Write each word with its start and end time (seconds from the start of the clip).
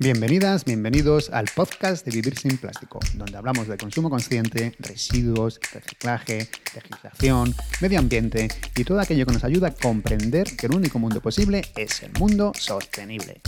Bienvenidas, 0.00 0.64
bienvenidos 0.64 1.28
al 1.30 1.46
podcast 1.52 2.06
de 2.06 2.12
Vivir 2.12 2.38
sin 2.38 2.56
Plástico, 2.56 3.00
donde 3.14 3.36
hablamos 3.36 3.66
de 3.66 3.76
consumo 3.76 4.08
consciente, 4.08 4.72
residuos, 4.78 5.58
reciclaje, 5.74 6.48
legislación, 6.72 7.52
medio 7.80 7.98
ambiente 7.98 8.46
y 8.76 8.84
todo 8.84 9.00
aquello 9.00 9.26
que 9.26 9.32
nos 9.32 9.42
ayuda 9.42 9.68
a 9.68 9.74
comprender 9.74 10.56
que 10.56 10.66
el 10.66 10.76
único 10.76 11.00
mundo 11.00 11.20
posible 11.20 11.64
es 11.74 12.04
el 12.04 12.12
mundo 12.12 12.52
sostenible. 12.56 13.40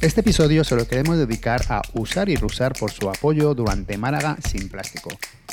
Este 0.00 0.22
episodio 0.22 0.64
se 0.64 0.74
lo 0.74 0.88
queremos 0.88 1.18
dedicar 1.18 1.62
a 1.68 1.82
Usar 1.92 2.28
y 2.28 2.34
Rusar 2.34 2.72
por 2.72 2.90
su 2.90 3.08
apoyo 3.08 3.54
durante 3.54 3.96
Málaga 3.96 4.36
sin 4.44 4.68
plástico. 4.68 5.10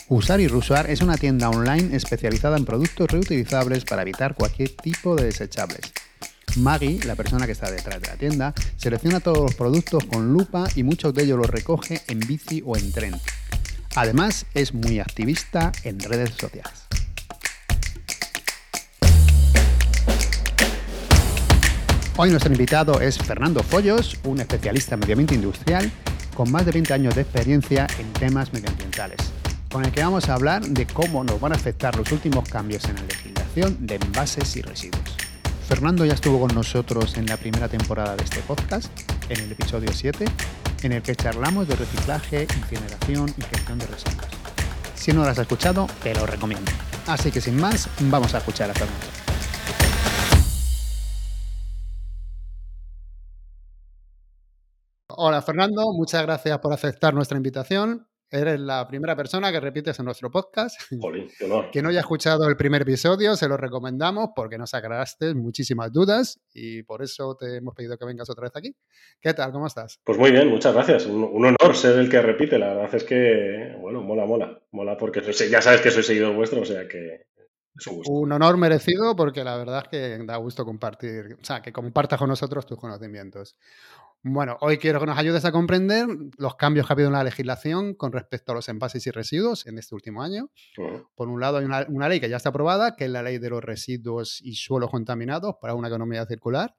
Usar 0.07 0.41
y 0.41 0.47
Rusar 0.47 0.89
es 0.89 1.02
una 1.02 1.18
tienda 1.18 1.52
online 1.52 1.95
especializada 1.95 2.57
en 2.57 2.66
productos 2.66 3.07
reutilizables 3.11 3.86
para 3.86 4.02
evitar 4.02 4.34
cualquier 4.34 4.70
tipo 4.70 5.16
de 5.16 5.25
desechables. 5.25 5.93
Maggie, 6.57 7.00
la 7.05 7.16
persona 7.16 7.46
que 7.46 7.51
está 7.51 7.69
detrás 7.71 8.01
de 8.01 8.07
la 8.07 8.15
tienda, 8.15 8.54
selecciona 8.78 9.19
todos 9.19 9.39
los 9.39 9.55
productos 9.55 10.05
con 10.05 10.33
lupa 10.33 10.68
y 10.75 10.83
muchos 10.83 11.14
de 11.14 11.23
ellos 11.23 11.37
los 11.37 11.50
recoge 11.50 12.01
en 12.07 12.19
bici 12.19 12.61
o 12.65 12.75
en 12.78 12.92
tren. 12.92 13.15
Además, 13.96 14.46
es 14.54 14.73
muy 14.73 15.00
activista 15.00 15.71
en 15.83 16.00
redes 16.00 16.32
sociales. 16.39 16.73
Hoy 22.18 22.32
nuestro 22.32 22.51
invitado 22.51 23.00
es 23.00 23.18
Fernando 23.18 23.64
Follos, 23.64 24.18
un 24.25 24.42
especialista 24.42 24.95
en 24.95 25.00
medio 25.00 25.14
ambiente 25.14 25.36
industrial 25.36 25.89
con 26.36 26.51
más 26.51 26.65
de 26.65 26.71
20 26.71 26.93
años 26.93 27.15
de 27.15 27.21
experiencia 27.21 27.87
en 27.97 28.11
temas 28.14 28.51
medioambientales, 28.54 29.18
con 29.71 29.86
el 29.86 29.92
que 29.92 30.04
vamos 30.04 30.28
a 30.29 30.34
hablar 30.34 30.65
de 30.65 30.86
cómo 30.86 31.23
nos 31.23 31.39
van 31.39 31.54
a 31.54 31.56
afectar 31.56 31.95
los 31.95 32.11
últimos 32.11 32.47
cambios 32.50 32.86
en 32.86 32.95
la 32.95 33.03
legislación 33.03 33.86
de 33.88 33.95
envases 33.95 34.56
y 34.56 34.61
residuos. 34.61 35.28
Fernando 35.69 36.03
ya 36.03 36.14
estuvo 36.14 36.39
con 36.39 36.55
nosotros 36.55 37.16
en 37.16 37.28
la 37.28 37.38
primera 37.38 37.69
temporada 37.69 38.16
de 38.16 38.23
este 38.23 38.39
podcast, 38.39 38.91
en 39.30 39.39
el 39.39 39.52
episodio 39.52 39.94
7, 39.94 40.25
en 40.81 40.94
el 40.94 41.03
que 41.03 41.16
charlamos 41.16 41.67
de 41.67 41.75
reciclaje, 41.75 42.48
incineración 42.58 43.30
y 43.38 43.42
gestión 43.44 43.78
de 43.78 43.86
residuos. 43.86 44.25
Si 44.95 45.14
no 45.14 45.22
lo 45.22 45.30
has 45.30 45.38
escuchado, 45.38 45.86
te 46.02 46.16
lo 46.16 46.25
recomiendo. 46.25 46.72
Así 47.06 47.30
que 47.30 47.40
sin 47.40 47.56
más, 47.56 47.88
vamos 48.09 48.34
a 48.34 48.40
escuchar 48.40 48.72
a 48.72 48.73
Fernando. 48.73 49.06
Hola 55.09 55.44
Fernando, 55.44 55.84
muchas 55.94 56.23
gracias 56.23 56.58
por 56.58 56.73
aceptar 56.73 57.14
nuestra 57.14 57.38
invitación. 57.38 58.09
Eres 58.31 58.59
la 58.59 58.88
primera 58.88 59.16
persona 59.16 59.52
que 59.52 59.59
repites 59.59 59.97
en 59.97 60.05
nuestro 60.05 60.30
podcast. 60.30 60.80
Jolín, 60.99 61.27
qué 61.38 61.45
honor. 61.45 61.69
No 61.80 61.89
haya 61.89 62.02
escuchado 62.02 62.47
el 62.47 62.55
primer 62.58 62.83
episodio, 62.83 63.35
se 63.35 63.47
lo 63.47 63.58
recomendamos 63.58 64.30
porque 64.35 64.58
nos 64.58 64.73
aclaraste 64.73 65.33
muchísimas 65.33 65.91
dudas 65.91 66.39
y 66.53 66.83
por 66.83 67.02
eso 67.02 67.35
te 67.35 67.57
hemos 67.57 67.73
pedido 67.73 67.97
que 67.97 68.05
vengas 68.05 68.30
otra 68.30 68.44
vez 68.44 68.55
aquí. 68.55 68.75
¿Qué 69.19 69.33
tal? 69.33 69.52
¿Cómo 69.52 69.66
estás? 69.66 70.00
Pues 70.03 70.19
muy 70.19 70.31
bien, 70.31 70.50
muchas 70.50 70.73
gracias. 70.73 71.07
Un, 71.07 71.23
un 71.23 71.45
honor 71.45 71.75
ser 71.75 71.97
el 71.97 72.09
que 72.09 72.22
repite. 72.22 72.59
La 72.59 72.73
verdad 72.75 72.94
es 72.94 73.03
que, 73.03 73.75
bueno, 73.80 74.02
mola, 74.02 74.25
mola. 74.25 74.61
Mola 74.72 74.95
porque 74.97 75.22
ya 75.22 75.61
sabes 75.61 75.81
que 75.81 75.89
soy 75.89 76.03
seguidor 76.03 76.35
vuestro, 76.35 76.61
o 76.61 76.66
sea 76.66 76.88
que 76.88 77.30
es 77.75 77.88
un 77.88 77.95
gusto. 77.95 78.11
Un 78.11 78.31
honor 78.31 78.57
merecido 78.57 79.16
porque 79.16 79.44
la 79.44 79.57
verdad 79.57 79.83
es 79.83 79.89
que 79.89 80.25
da 80.25 80.38
gusto 80.38 80.66
compartir, 80.66 81.38
o 81.41 81.45
sea, 81.45 81.61
que 81.61 81.72
compartas 81.72 82.19
con 82.19 82.30
nosotros 82.30 82.66
tus 82.66 82.77
conocimientos. 82.77 83.55
Bueno, 84.22 84.58
hoy 84.59 84.78
quiero 84.78 85.00
que 85.00 85.06
nos 85.06 85.17
ayudes 85.17 85.45
a 85.45 85.52
comprender 85.52 86.08
los 86.38 86.56
cambios 86.56 86.86
que 86.86 86.92
ha 86.92 86.95
habido 86.95 87.08
en 87.08 87.14
la 87.14 87.23
legislación 87.23 87.94
con 87.94 88.12
respecto 88.12 88.52
a 88.52 88.56
los 88.56 88.67
envases 88.67 89.08
y 89.08 89.12
residuos 89.12 89.66
en 89.66 89.78
este 89.78 89.95
último 89.95 90.22
año. 90.22 90.52
Ujú. 90.78 91.08
Por 91.16 91.30
un 91.30 91.39
lado, 91.39 91.58
hay 91.58 91.66
una, 91.66 91.86
una 91.88 92.09
ley 92.09 92.20
que 92.20 92.30
ya 92.30 92.38
está 92.38 92.50
aprobada, 92.50 92.97
que 92.97 93.06
es 93.06 93.12
la 93.12 93.23
ley 93.23 93.38
de 93.38 93.50
los 93.50 93.64
residuos 93.64 94.42
y 94.42 94.56
suelos 94.56 94.90
contaminados 94.90 95.56
para 95.62 95.73
una 95.73 95.88
economía 95.88 96.25
circular. 96.25 96.75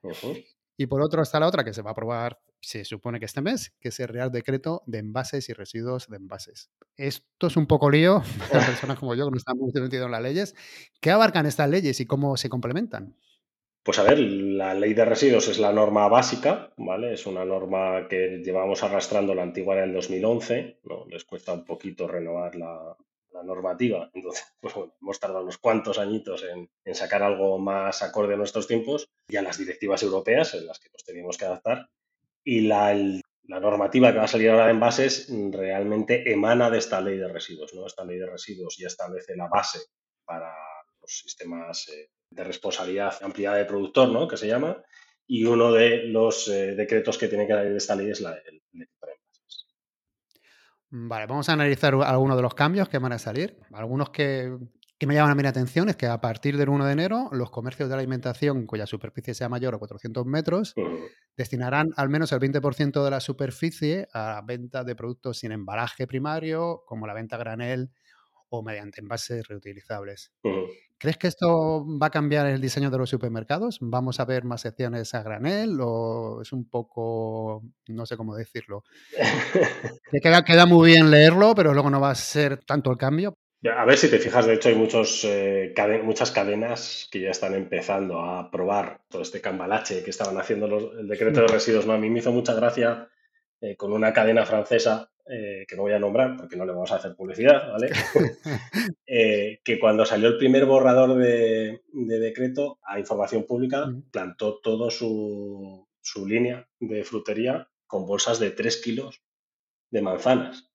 Y 0.76 0.86
por 0.86 1.02
otro 1.02 1.22
está 1.22 1.40
la 1.40 1.46
otra 1.46 1.64
que 1.64 1.72
se 1.72 1.82
va 1.82 1.90
a 1.90 1.92
aprobar, 1.92 2.40
se 2.60 2.84
supone 2.84 3.18
que 3.18 3.26
este 3.26 3.40
mes, 3.40 3.72
que 3.80 3.88
es 3.88 4.00
el 4.00 4.08
Real 4.08 4.30
Decreto 4.30 4.82
de 4.86 4.98
Envases 4.98 5.48
y 5.48 5.52
Residuos 5.52 6.08
de 6.08 6.16
Envases. 6.16 6.70
Esto 6.96 7.46
es 7.46 7.56
un 7.56 7.66
poco 7.66 7.90
lío 7.90 8.22
para 8.50 8.64
personas 8.66 8.98
como 8.98 9.14
yo 9.14 9.26
que 9.26 9.30
no 9.30 9.36
están 9.36 9.56
muy 9.56 9.72
metidos 9.72 10.06
en 10.06 10.12
las 10.12 10.22
leyes. 10.22 10.54
¿Qué 11.00 11.10
abarcan 11.10 11.46
estas 11.46 11.68
leyes 11.68 12.00
y 12.00 12.06
cómo 12.06 12.36
se 12.36 12.48
complementan? 12.48 13.16
Pues 13.82 13.98
a 13.98 14.02
ver, 14.02 14.18
la 14.18 14.74
ley 14.74 14.92
de 14.92 15.06
residuos 15.06 15.48
es 15.48 15.58
la 15.58 15.72
norma 15.72 16.06
básica, 16.08 16.70
¿vale? 16.76 17.14
Es 17.14 17.26
una 17.26 17.46
norma 17.46 18.08
que 18.08 18.42
llevamos 18.44 18.82
arrastrando, 18.82 19.34
la 19.34 19.42
antigua 19.42 19.74
era 19.74 19.84
el 19.84 19.94
2011, 19.94 20.80
¿no? 20.84 21.06
Les 21.06 21.24
cuesta 21.24 21.54
un 21.54 21.64
poquito 21.64 22.06
renovar 22.06 22.56
la, 22.56 22.96
normativa, 23.42 24.10
entonces, 24.12 24.44
pues 24.60 24.74
bueno, 24.74 24.94
hemos 25.00 25.18
tardado 25.18 25.44
unos 25.44 25.56
cuantos 25.56 25.98
añitos 25.98 26.44
en, 26.44 26.68
sacar 26.94 27.22
algo 27.22 27.58
más 27.58 28.02
acorde 28.02 28.34
a 28.34 28.36
nuestros 28.36 28.66
tiempos 28.66 29.08
y 29.28 29.36
a 29.36 29.42
las 29.42 29.56
directivas 29.56 30.02
europeas 30.02 30.52
en 30.54 30.66
las 30.66 30.78
que 30.78 30.90
nos 30.90 31.02
teníamos 31.02 31.38
que 31.38 31.46
adaptar. 31.46 31.88
Y 32.44 32.62
la, 32.62 32.94
la 33.44 33.60
normativa 33.60 34.12
que 34.12 34.18
va 34.18 34.24
a 34.24 34.28
salir 34.28 34.50
ahora 34.50 34.66
de 34.66 34.72
envases 34.72 35.32
realmente 35.50 36.30
emana 36.30 36.68
de 36.68 36.78
esta 36.78 37.00
ley 37.00 37.16
de 37.16 37.28
residuos, 37.28 37.72
¿no? 37.72 37.86
Esta 37.86 38.04
ley 38.04 38.18
de 38.18 38.26
residuos 38.26 38.76
ya 38.76 38.88
establece 38.88 39.34
la 39.36 39.48
base 39.48 39.78
para 40.26 40.52
los 41.00 41.18
sistemas 41.18 41.88
eh, 41.88 42.10
de 42.30 42.44
responsabilidad 42.44 43.14
ampliada 43.22 43.56
de 43.56 43.64
productor, 43.64 44.08
¿no? 44.08 44.28
Que 44.28 44.36
se 44.36 44.46
llama. 44.46 44.82
Y 45.26 45.44
uno 45.44 45.72
de 45.72 46.04
los 46.04 46.48
eh, 46.48 46.74
decretos 46.74 47.18
que 47.18 47.28
tiene 47.28 47.46
que 47.46 47.52
dar 47.52 47.68
de 47.68 47.76
esta 47.76 47.94
ley 47.94 48.10
es 48.10 48.20
la 48.20 48.32
el 48.32 48.60
decreto 48.72 49.06
de. 49.06 49.12
Vale, 50.92 51.26
vamos 51.26 51.48
a 51.48 51.52
analizar 51.52 51.94
algunos 51.94 52.36
de 52.36 52.42
los 52.42 52.54
cambios 52.54 52.88
que 52.88 52.98
van 52.98 53.12
a 53.12 53.18
salir. 53.18 53.56
Algunos 53.72 54.10
que, 54.10 54.56
que 54.98 55.06
me 55.06 55.14
llaman 55.14 55.30
a 55.30 55.34
mi 55.36 55.46
atención 55.46 55.88
es 55.88 55.96
que 55.96 56.06
a 56.06 56.20
partir 56.20 56.56
del 56.56 56.68
1 56.68 56.84
de 56.84 56.92
enero, 56.92 57.28
los 57.32 57.50
comercios 57.50 57.88
de 57.88 57.94
alimentación 57.94 58.66
cuya 58.66 58.86
superficie 58.86 59.32
sea 59.34 59.48
mayor 59.48 59.74
a 59.74 59.78
400 59.78 60.26
metros 60.26 60.74
destinarán 61.36 61.86
al 61.96 62.08
menos 62.10 62.32
el 62.32 62.40
20% 62.40 63.02
de 63.02 63.10
la 63.10 63.20
superficie 63.20 64.08
a 64.12 64.42
venta 64.44 64.84
de 64.84 64.94
productos 64.96 65.38
sin 65.38 65.52
embalaje 65.52 66.06
primario, 66.06 66.82
como 66.86 67.06
la 67.06 67.14
venta 67.14 67.36
a 67.36 67.38
granel 67.38 67.90
o 68.50 68.62
mediante 68.62 69.00
envases 69.00 69.46
reutilizables. 69.48 70.32
¿Crees 70.98 71.16
que 71.16 71.28
esto 71.28 71.86
va 71.98 72.08
a 72.08 72.10
cambiar 72.10 72.46
el 72.46 72.60
diseño 72.60 72.90
de 72.90 72.98
los 72.98 73.08
supermercados? 73.08 73.78
¿Vamos 73.80 74.20
a 74.20 74.26
ver 74.26 74.44
más 74.44 74.60
secciones 74.60 75.14
a 75.14 75.22
granel 75.22 75.78
o 75.80 76.40
es 76.42 76.52
un 76.52 76.68
poco, 76.68 77.62
no 77.88 78.04
sé 78.04 78.16
cómo 78.16 78.36
decirlo? 78.36 78.84
Que 80.12 80.20
queda, 80.20 80.44
queda 80.44 80.66
muy 80.66 80.90
bien 80.90 81.10
leerlo, 81.10 81.54
pero 81.54 81.72
luego 81.72 81.88
no 81.88 82.00
va 82.00 82.10
a 82.10 82.14
ser 82.16 82.58
tanto 82.64 82.90
el 82.90 82.96
cambio. 82.98 83.34
A 83.76 83.84
ver 83.84 83.96
si 83.98 84.08
te 84.10 84.18
fijas, 84.18 84.46
de 84.46 84.54
hecho 84.54 84.70
hay 84.70 84.74
muchos, 84.74 85.22
eh, 85.24 85.72
muchas 86.02 86.30
cadenas 86.32 87.08
que 87.12 87.20
ya 87.20 87.30
están 87.30 87.54
empezando 87.54 88.18
a 88.20 88.50
probar 88.50 89.02
todo 89.08 89.22
este 89.22 89.40
cambalache 89.40 90.02
que 90.02 90.10
estaban 90.10 90.36
haciendo 90.38 90.66
los- 90.66 90.98
el 90.98 91.06
decreto 91.06 91.40
de 91.42 91.46
residuos. 91.60 91.86
¿no? 91.86 91.92
A 91.92 91.98
mí 91.98 92.10
me 92.10 92.18
hizo 92.20 92.32
mucha 92.32 92.54
gracia 92.54 93.08
eh, 93.60 93.76
con 93.76 93.92
una 93.92 94.12
cadena 94.14 94.44
francesa, 94.46 95.09
eh, 95.30 95.64
que 95.68 95.76
no 95.76 95.82
voy 95.82 95.92
a 95.92 95.98
nombrar 95.98 96.36
porque 96.36 96.56
no 96.56 96.64
le 96.64 96.72
vamos 96.72 96.90
a 96.92 96.96
hacer 96.96 97.14
publicidad, 97.14 97.70
¿vale? 97.70 97.90
Eh, 99.12 99.58
que 99.64 99.80
cuando 99.80 100.04
salió 100.04 100.28
el 100.28 100.38
primer 100.38 100.66
borrador 100.66 101.18
de, 101.18 101.82
de 101.92 102.18
decreto 102.20 102.78
a 102.84 103.00
información 103.00 103.44
pública, 103.44 103.92
plantó 104.12 104.60
todo 104.60 104.88
su, 104.88 105.88
su 106.00 106.28
línea 106.28 106.68
de 106.78 107.02
frutería 107.02 107.68
con 107.88 108.06
bolsas 108.06 108.38
de 108.38 108.52
3 108.52 108.76
kilos 108.76 109.20
de 109.90 110.00
manzanas 110.00 110.70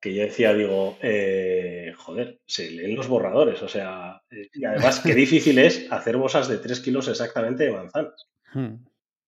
que 0.00 0.14
yo 0.14 0.22
decía, 0.22 0.54
digo, 0.54 0.96
eh, 1.02 1.92
joder, 1.96 2.40
se 2.46 2.70
leen 2.70 2.94
los 2.94 3.08
borradores, 3.08 3.62
o 3.62 3.68
sea, 3.68 4.22
y 4.30 4.64
además 4.64 5.00
qué 5.00 5.14
difícil 5.14 5.58
es 5.58 5.90
hacer 5.90 6.16
bolsas 6.16 6.48
de 6.48 6.58
3 6.58 6.80
kilos 6.80 7.08
exactamente 7.08 7.64
de 7.64 7.72
manzanas. 7.72 8.28
Hmm. 8.52 8.76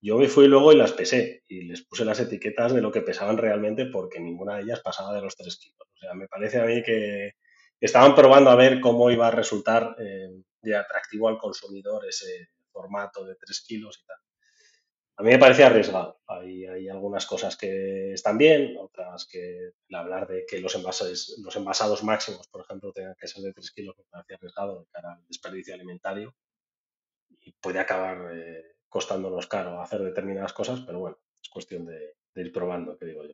Yo 0.02 0.16
me 0.16 0.28
fui 0.28 0.48
luego 0.48 0.72
y 0.72 0.76
las 0.76 0.92
pesé 0.92 1.44
y 1.46 1.62
les 1.62 1.82
puse 1.82 2.04
las 2.04 2.20
etiquetas 2.20 2.72
de 2.74 2.80
lo 2.80 2.90
que 2.90 3.02
pesaban 3.02 3.36
realmente 3.36 3.86
porque 3.86 4.18
ninguna 4.18 4.56
de 4.56 4.62
ellas 4.62 4.80
pasaba 4.80 5.14
de 5.14 5.20
los 5.20 5.36
3 5.36 5.56
kilos. 5.58 5.88
O 5.94 5.98
sea, 5.98 6.14
me 6.14 6.26
parece 6.26 6.58
a 6.58 6.64
mí 6.64 6.82
que 6.82 7.32
estaban 7.78 8.14
probando 8.14 8.50
a 8.50 8.56
ver 8.56 8.80
cómo 8.80 9.10
iba 9.10 9.28
a 9.28 9.30
resultar 9.30 9.96
eh, 9.98 10.30
de 10.62 10.76
atractivo 10.76 11.28
al 11.28 11.38
consumidor 11.38 12.06
ese 12.06 12.48
formato 12.72 13.26
de 13.26 13.34
3 13.34 13.60
kilos 13.66 14.00
y 14.02 14.06
tal. 14.06 14.16
A 15.16 15.22
mí 15.22 15.32
me 15.32 15.38
parece 15.38 15.64
arriesgado. 15.64 16.18
Hay, 16.26 16.64
hay 16.64 16.88
algunas 16.88 17.26
cosas 17.26 17.58
que 17.58 18.14
están 18.14 18.38
bien, 18.38 18.78
otras 18.78 19.26
que 19.26 19.72
hablar 19.92 20.26
de 20.26 20.46
que 20.46 20.60
los 20.60 20.74
envases, 20.76 21.38
los 21.44 21.54
envasados 21.56 22.02
máximos, 22.02 22.48
por 22.48 22.62
ejemplo, 22.62 22.90
tengan 22.90 23.16
que 23.20 23.28
ser 23.28 23.42
de 23.42 23.52
3 23.52 23.70
kilos, 23.72 23.98
me 23.98 24.04
parece 24.04 24.34
arriesgado 24.34 24.80
de 24.80 24.86
cara 24.90 25.12
al 25.12 25.26
desperdicio 25.26 25.74
alimentario 25.74 26.34
y 27.42 27.52
puede 27.52 27.80
acabar 27.80 28.30
eh, 28.34 28.79
costándonos 28.90 29.46
caro 29.46 29.80
hacer 29.80 30.02
determinadas 30.02 30.52
cosas, 30.52 30.80
pero 30.80 30.98
bueno, 30.98 31.18
es 31.42 31.48
cuestión 31.48 31.86
de, 31.86 32.16
de 32.34 32.42
ir 32.42 32.52
probando, 32.52 32.98
que 32.98 33.06
digo 33.06 33.24
yo. 33.24 33.32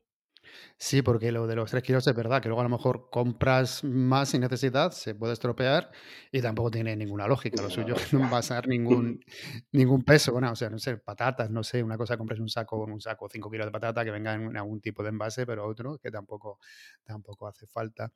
Sí, 0.78 1.02
porque 1.02 1.32
lo 1.32 1.46
de 1.46 1.56
los 1.56 1.70
3 1.70 1.82
kilos 1.82 2.06
es 2.06 2.14
verdad, 2.14 2.42
que 2.42 2.48
luego 2.48 2.60
a 2.60 2.64
lo 2.64 2.70
mejor 2.70 3.08
compras 3.10 3.82
más 3.84 4.30
sin 4.30 4.42
necesidad, 4.42 4.90
se 4.92 5.14
puede 5.14 5.32
estropear 5.32 5.90
y 6.30 6.40
tampoco 6.42 6.70
tiene 6.70 6.94
ninguna 6.96 7.26
lógica. 7.26 7.62
Lo 7.62 7.70
suyo 7.70 7.94
es 7.94 8.12
no 8.12 8.20
envasar 8.20 8.68
ningún, 8.68 9.20
ningún 9.72 10.04
peso. 10.04 10.32
Bueno, 10.32 10.52
o 10.52 10.56
sea, 10.56 10.70
no 10.70 10.78
sé, 10.78 10.98
patatas, 10.98 11.50
no 11.50 11.62
sé, 11.62 11.82
una 11.82 11.96
cosa 11.96 12.16
compres 12.16 12.40
un 12.40 12.48
saco, 12.48 12.84
un 12.84 13.00
saco 13.00 13.28
5 13.28 13.50
kilos 13.50 13.66
de 13.66 13.72
patata 13.72 14.04
que 14.04 14.10
venga 14.10 14.34
en 14.34 14.56
algún 14.56 14.80
tipo 14.80 15.02
de 15.02 15.08
envase, 15.10 15.46
pero 15.46 15.66
otro 15.66 15.98
que 15.98 16.10
tampoco, 16.10 16.58
tampoco 17.04 17.48
hace 17.48 17.66
falta. 17.66 18.12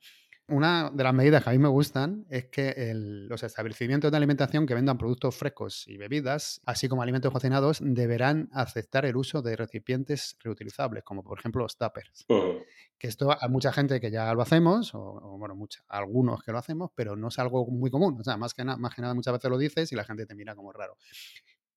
Una 0.47 0.89
de 0.89 1.03
las 1.03 1.13
medidas 1.13 1.43
que 1.43 1.49
a 1.49 1.53
mí 1.53 1.59
me 1.59 1.69
gustan 1.69 2.25
es 2.29 2.47
que 2.47 2.91
los 2.93 3.41
establecimientos 3.43 4.11
de 4.11 4.17
alimentación 4.17 4.65
que 4.65 4.73
vendan 4.73 4.97
productos 4.97 5.35
frescos 5.35 5.87
y 5.87 5.95
bebidas, 5.95 6.59
así 6.65 6.89
como 6.89 7.01
alimentos 7.01 7.31
cocinados, 7.31 7.79
deberán 7.81 8.49
aceptar 8.51 9.05
el 9.05 9.15
uso 9.15 9.41
de 9.41 9.55
recipientes 9.55 10.35
reutilizables, 10.39 11.03
como 11.03 11.23
por 11.23 11.39
ejemplo 11.39 11.63
los 11.63 11.77
tuppers. 11.77 12.25
Que 12.97 13.07
esto 13.07 13.31
hay 13.31 13.49
mucha 13.49 13.71
gente 13.71 14.01
que 14.01 14.11
ya 14.11 14.33
lo 14.33 14.41
hacemos, 14.41 14.93
o, 14.93 15.37
bueno, 15.39 15.55
mucha, 15.55 15.83
algunos 15.87 16.43
que 16.43 16.51
lo 16.51 16.57
hacemos, 16.57 16.91
pero 16.95 17.15
no 17.15 17.29
es 17.29 17.39
algo 17.39 17.65
muy 17.67 17.89
común. 17.89 18.17
O 18.19 18.23
sea, 18.23 18.35
más 18.35 18.53
que, 18.53 18.63
más 18.65 18.93
que 18.93 19.01
nada 19.01 19.13
muchas 19.13 19.33
veces 19.33 19.49
lo 19.49 19.57
dices 19.57 19.91
y 19.91 19.95
la 19.95 20.03
gente 20.03 20.25
te 20.25 20.35
mira 20.35 20.53
como 20.53 20.73
raro. 20.73 20.97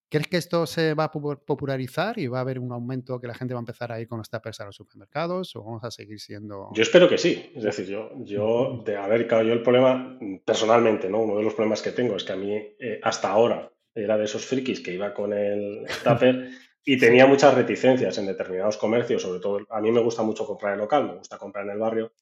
¿Crees 0.08 0.28
que 0.28 0.36
esto 0.36 0.66
se 0.66 0.94
va 0.94 1.04
a 1.04 1.10
popularizar 1.10 2.18
y 2.18 2.26
va 2.28 2.38
a 2.38 2.40
haber 2.42 2.58
un 2.58 2.72
aumento 2.72 3.20
que 3.20 3.26
la 3.26 3.34
gente 3.34 3.54
va 3.54 3.58
a 3.58 3.62
empezar 3.62 3.90
a 3.90 4.00
ir 4.00 4.06
con 4.06 4.18
los 4.18 4.30
tuppers 4.30 4.60
a 4.60 4.66
los 4.66 4.76
supermercados 4.76 5.56
o 5.56 5.64
vamos 5.64 5.82
a 5.84 5.90
seguir 5.90 6.20
siendo...? 6.20 6.68
Yo 6.72 6.82
espero 6.82 7.08
que 7.08 7.18
sí. 7.18 7.50
Es 7.54 7.64
decir, 7.64 7.86
yo, 7.86 8.10
yo 8.18 8.82
de 8.84 8.96
haber 8.96 9.26
caído 9.26 9.52
el 9.52 9.62
problema, 9.62 10.18
personalmente, 10.44 11.08
¿no? 11.08 11.22
Uno 11.22 11.36
de 11.36 11.42
los 11.42 11.54
problemas 11.54 11.82
que 11.82 11.90
tengo 11.90 12.16
es 12.16 12.24
que 12.24 12.32
a 12.32 12.36
mí 12.36 12.54
eh, 12.54 13.00
hasta 13.02 13.30
ahora 13.30 13.72
era 13.94 14.18
de 14.18 14.24
esos 14.24 14.44
frikis 14.44 14.80
que 14.80 14.92
iba 14.92 15.14
con 15.14 15.32
el 15.32 15.84
tupper 16.02 16.48
y 16.84 16.98
tenía 16.98 17.26
muchas 17.26 17.54
reticencias 17.54 18.18
en 18.18 18.26
determinados 18.26 18.76
comercios, 18.76 19.22
sobre 19.22 19.40
todo, 19.40 19.60
a 19.70 19.80
mí 19.80 19.90
me 19.90 20.00
gusta 20.00 20.22
mucho 20.22 20.46
comprar 20.46 20.74
en 20.74 20.80
local, 20.80 21.06
me 21.06 21.16
gusta 21.16 21.38
comprar 21.38 21.64
en 21.64 21.72
el 21.72 21.78
barrio 21.78 22.12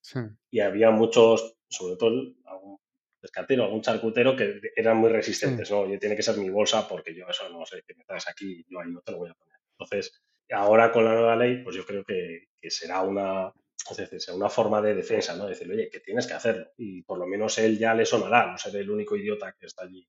y 0.50 0.60
había 0.60 0.90
muchos, 0.90 1.56
sobre 1.68 1.96
todo 1.96 2.12
pescatero, 3.22 3.64
algún 3.64 3.80
charcutero 3.80 4.34
que 4.36 4.60
eran 4.74 4.96
muy 4.96 5.08
resistentes, 5.08 5.70
¿no? 5.70 5.80
Oye, 5.80 5.98
tiene 5.98 6.16
que 6.16 6.22
ser 6.22 6.36
mi 6.36 6.50
bolsa 6.50 6.88
porque 6.88 7.14
yo 7.14 7.26
eso 7.28 7.48
no 7.48 7.64
sé, 7.64 7.82
que 7.86 7.94
me 7.94 8.04
traes 8.04 8.28
aquí, 8.28 8.66
yo 8.68 8.80
ahí 8.80 8.90
no 8.90 9.00
te 9.00 9.12
lo 9.12 9.18
voy 9.18 9.30
a 9.30 9.34
poner. 9.34 9.56
Entonces, 9.78 10.20
ahora 10.50 10.90
con 10.90 11.04
la 11.04 11.14
nueva 11.14 11.36
ley, 11.36 11.62
pues 11.62 11.76
yo 11.76 11.86
creo 11.86 12.04
que, 12.04 12.48
será 12.68 13.02
una, 13.02 13.52
será 13.76 14.34
una 14.34 14.48
forma 14.48 14.82
de 14.82 14.94
defensa, 14.94 15.36
¿no? 15.36 15.46
Decirle, 15.46 15.74
oye, 15.74 15.90
que 15.90 16.00
tienes 16.00 16.26
que 16.26 16.34
hacerlo. 16.34 16.66
Y 16.76 17.02
por 17.02 17.18
lo 17.18 17.26
menos 17.26 17.56
él 17.58 17.78
ya 17.78 17.94
le 17.94 18.04
sonará, 18.04 18.50
no 18.50 18.58
seré 18.58 18.80
el 18.80 18.90
único 18.90 19.16
idiota 19.16 19.54
que 19.58 19.66
está 19.66 19.84
allí 19.84 20.06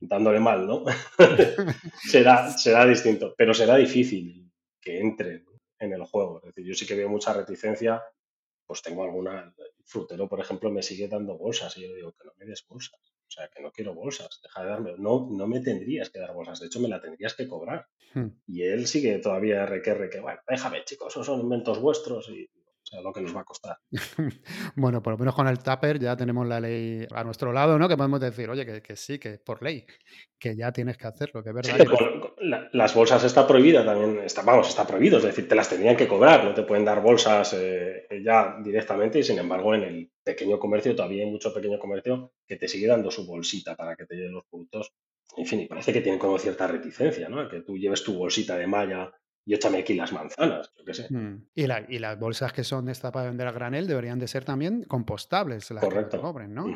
dándole 0.00 0.40
mal, 0.40 0.66
¿no? 0.66 0.84
será, 2.08 2.50
será 2.50 2.86
distinto, 2.86 3.34
pero 3.36 3.52
será 3.52 3.76
difícil 3.76 4.50
que 4.80 4.98
entre 4.98 5.44
en 5.78 5.92
el 5.92 6.04
juego. 6.04 6.38
Es 6.38 6.54
decir, 6.54 6.64
yo 6.64 6.74
sí 6.74 6.86
que 6.86 6.94
veo 6.94 7.10
mucha 7.10 7.34
reticencia 7.34 8.02
pues 8.70 8.82
tengo 8.82 9.02
alguna, 9.02 9.52
frutero, 9.84 10.28
por 10.28 10.40
ejemplo, 10.40 10.70
me 10.70 10.82
sigue 10.82 11.08
dando 11.08 11.36
bolsas 11.36 11.76
y 11.76 11.82
yo 11.82 11.94
digo 11.94 12.12
que 12.12 12.24
no 12.24 12.32
me 12.38 12.46
des 12.46 12.66
bolsas, 12.66 13.00
o 13.26 13.30
sea, 13.30 13.48
que 13.48 13.62
no 13.62 13.70
quiero 13.72 13.94
bolsas, 13.94 14.40
deja 14.42 14.62
de 14.62 14.68
darme, 14.68 14.94
no, 14.98 15.28
no 15.30 15.46
me 15.46 15.60
tendrías 15.60 16.10
que 16.10 16.18
dar 16.18 16.32
bolsas, 16.32 16.60
de 16.60 16.66
hecho 16.66 16.80
me 16.80 16.88
la 16.88 17.00
tendrías 17.00 17.34
que 17.34 17.48
cobrar. 17.48 17.86
Hmm. 18.14 18.28
Y 18.46 18.62
él 18.62 18.86
sigue 18.86 19.18
todavía 19.18 19.66
requerre 19.66 20.10
que, 20.10 20.20
bueno, 20.20 20.40
déjame 20.48 20.84
chicos, 20.84 21.12
esos 21.12 21.26
son 21.26 21.40
inventos 21.40 21.80
vuestros 21.80 22.28
y 22.28 22.50
sea, 22.90 23.00
lo 23.00 23.12
que 23.12 23.20
nos 23.20 23.34
va 23.34 23.40
a 23.40 23.44
costar. 23.44 23.78
bueno, 24.76 25.02
por 25.02 25.12
lo 25.12 25.18
menos 25.18 25.34
con 25.34 25.46
el 25.48 25.58
Tupper 25.58 25.98
ya 25.98 26.16
tenemos 26.16 26.46
la 26.46 26.60
ley 26.60 27.06
a 27.14 27.24
nuestro 27.24 27.52
lado, 27.52 27.78
¿no? 27.78 27.88
Que 27.88 27.96
podemos 27.96 28.20
decir, 28.20 28.50
oye, 28.50 28.82
que, 28.82 28.96
sí, 28.96 29.18
que 29.18 29.38
por 29.38 29.62
ley, 29.62 29.86
que 30.38 30.56
ya 30.56 30.72
tienes 30.72 30.96
que 30.96 31.06
hacerlo, 31.06 31.42
que 31.42 31.50
es 31.50 31.54
verdad. 31.54 31.78
las 32.72 32.94
bolsas 32.94 33.24
está 33.24 33.46
prohibida 33.46 33.84
también, 33.84 34.20
está, 34.24 34.42
vamos, 34.42 34.68
está 34.68 34.86
prohibido, 34.86 35.18
es 35.18 35.24
decir, 35.24 35.48
te 35.48 35.54
las 35.54 35.68
tenían 35.68 35.96
que 35.96 36.08
cobrar, 36.08 36.44
no 36.44 36.54
te 36.54 36.62
pueden 36.62 36.84
dar 36.84 37.00
bolsas 37.00 37.54
eh, 37.58 38.06
ya 38.24 38.56
directamente 38.62 39.18
y 39.18 39.22
sin 39.22 39.38
embargo 39.38 39.74
en 39.74 39.82
el 39.84 40.10
pequeño 40.22 40.58
comercio 40.58 40.94
todavía 40.94 41.24
hay 41.24 41.30
mucho 41.30 41.54
pequeño 41.54 41.78
comercio 41.78 42.32
que 42.46 42.56
te 42.56 42.68
sigue 42.68 42.86
dando 42.86 43.10
su 43.10 43.26
bolsita 43.26 43.76
para 43.76 43.96
que 43.96 44.06
te 44.06 44.16
lleven 44.16 44.32
los 44.32 44.44
productos. 44.46 44.92
En 45.36 45.46
fin, 45.46 45.60
y 45.60 45.66
parece 45.66 45.92
que 45.92 46.00
tienen 46.00 46.18
como 46.18 46.38
cierta 46.38 46.66
reticencia, 46.66 47.28
¿no? 47.28 47.48
Que 47.48 47.60
tú 47.60 47.78
lleves 47.78 48.02
tu 48.02 48.14
bolsita 48.14 48.58
de 48.58 48.66
malla 48.66 49.12
y 49.50 49.54
échame 49.54 49.78
aquí 49.78 49.94
las 49.94 50.12
manzanas, 50.12 50.70
yo 50.78 50.84
qué 50.84 50.94
sé. 50.94 51.12
Mm. 51.12 51.44
Y, 51.56 51.66
las 51.66 52.18
bolsas 52.20 52.52
que 52.52 52.62
son 52.62 52.84
de 52.86 52.92
esta 52.92 53.10
para 53.10 53.26
vender 53.26 53.48
a 53.48 53.50
granel 53.50 53.88
deberían 53.88 54.20
de 54.20 54.28
ser 54.28 54.44
también 54.44 54.84
compostables, 54.84 55.68
las 55.72 55.84
que 55.84 56.04
te 56.04 56.20
cobren, 56.20 56.54
¿no? 56.54 56.66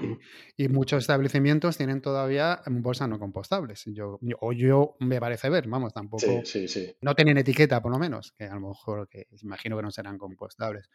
y, 0.56 0.68
muchos 0.68 1.04
establecimientos 1.04 1.76
tienen 1.76 2.00
todavía 2.00 2.62
bolsas 2.66 3.08
no 3.08 3.20
compostables. 3.20 3.84
Yo, 3.86 4.18
o 4.40 4.52
yo 4.52 4.96
me 4.98 5.20
parece 5.20 5.50
ver, 5.50 5.68
vamos, 5.68 5.94
tampoco. 5.94 6.26
Sí, 6.26 6.40
sí, 6.42 6.66
sí. 6.66 6.96
No 7.00 7.14
tienen 7.14 7.38
etiqueta, 7.38 7.80
por 7.80 7.92
lo 7.92 7.98
menos, 8.00 8.32
que 8.32 8.42
a 8.42 8.54
lo 8.54 8.68
mejor 8.68 9.08
que 9.08 9.28
imagino 9.40 9.76
que 9.76 9.82
no 9.84 9.92
serán 9.92 10.18
compostables. 10.18 10.90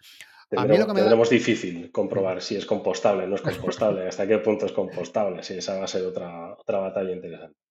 Tendremos, 0.50 1.30
difícil 1.30 1.94
comprobar 1.94 2.42
si 2.42 2.58
es 2.58 2.66
compostable 2.66 3.24
o 3.24 3.28
no 3.28 3.36
es 3.36 3.42
compostable, 3.42 4.06
hasta 4.06 4.28
qué 4.28 4.40
punto 4.40 4.66
es 4.66 4.74
compostable. 4.74 5.44
Sí, 5.44 5.54
esa 5.54 5.78
va 5.78 5.86
a 5.86 5.88
ser 5.88 6.04
otra, 6.04 6.56
otra 6.56 6.80
batalla 6.80 7.14
interesante. 7.14 7.69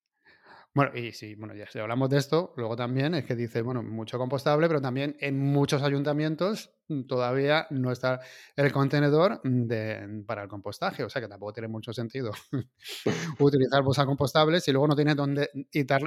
Bueno, 0.78 0.92
y 0.94 1.10
si, 1.10 1.34
bueno, 1.34 1.56
ya 1.56 1.66
si 1.66 1.80
hablamos 1.80 2.08
de 2.08 2.18
esto, 2.18 2.52
luego 2.56 2.76
también 2.76 3.12
es 3.12 3.24
que 3.24 3.34
dice, 3.34 3.62
bueno, 3.62 3.82
mucho 3.82 4.16
compostable, 4.16 4.68
pero 4.68 4.80
también 4.80 5.16
en 5.18 5.36
muchos 5.36 5.82
ayuntamientos 5.82 6.70
mm, 6.86 7.02
todavía 7.08 7.66
no 7.70 7.90
está 7.90 8.20
el 8.54 8.70
contenedor 8.70 9.40
de, 9.42 10.22
para 10.24 10.44
el 10.44 10.48
compostaje, 10.48 11.02
o 11.02 11.08
sea 11.08 11.20
que 11.20 11.26
tampoco 11.26 11.52
tiene 11.52 11.66
mucho 11.66 11.92
sentido 11.92 12.30
utilizar 13.40 13.82
bolsas 13.82 14.06
compostables 14.06 14.68
y 14.68 14.70
luego 14.70 14.86
no 14.86 14.94
tiene 14.94 15.16
dónde 15.16 15.50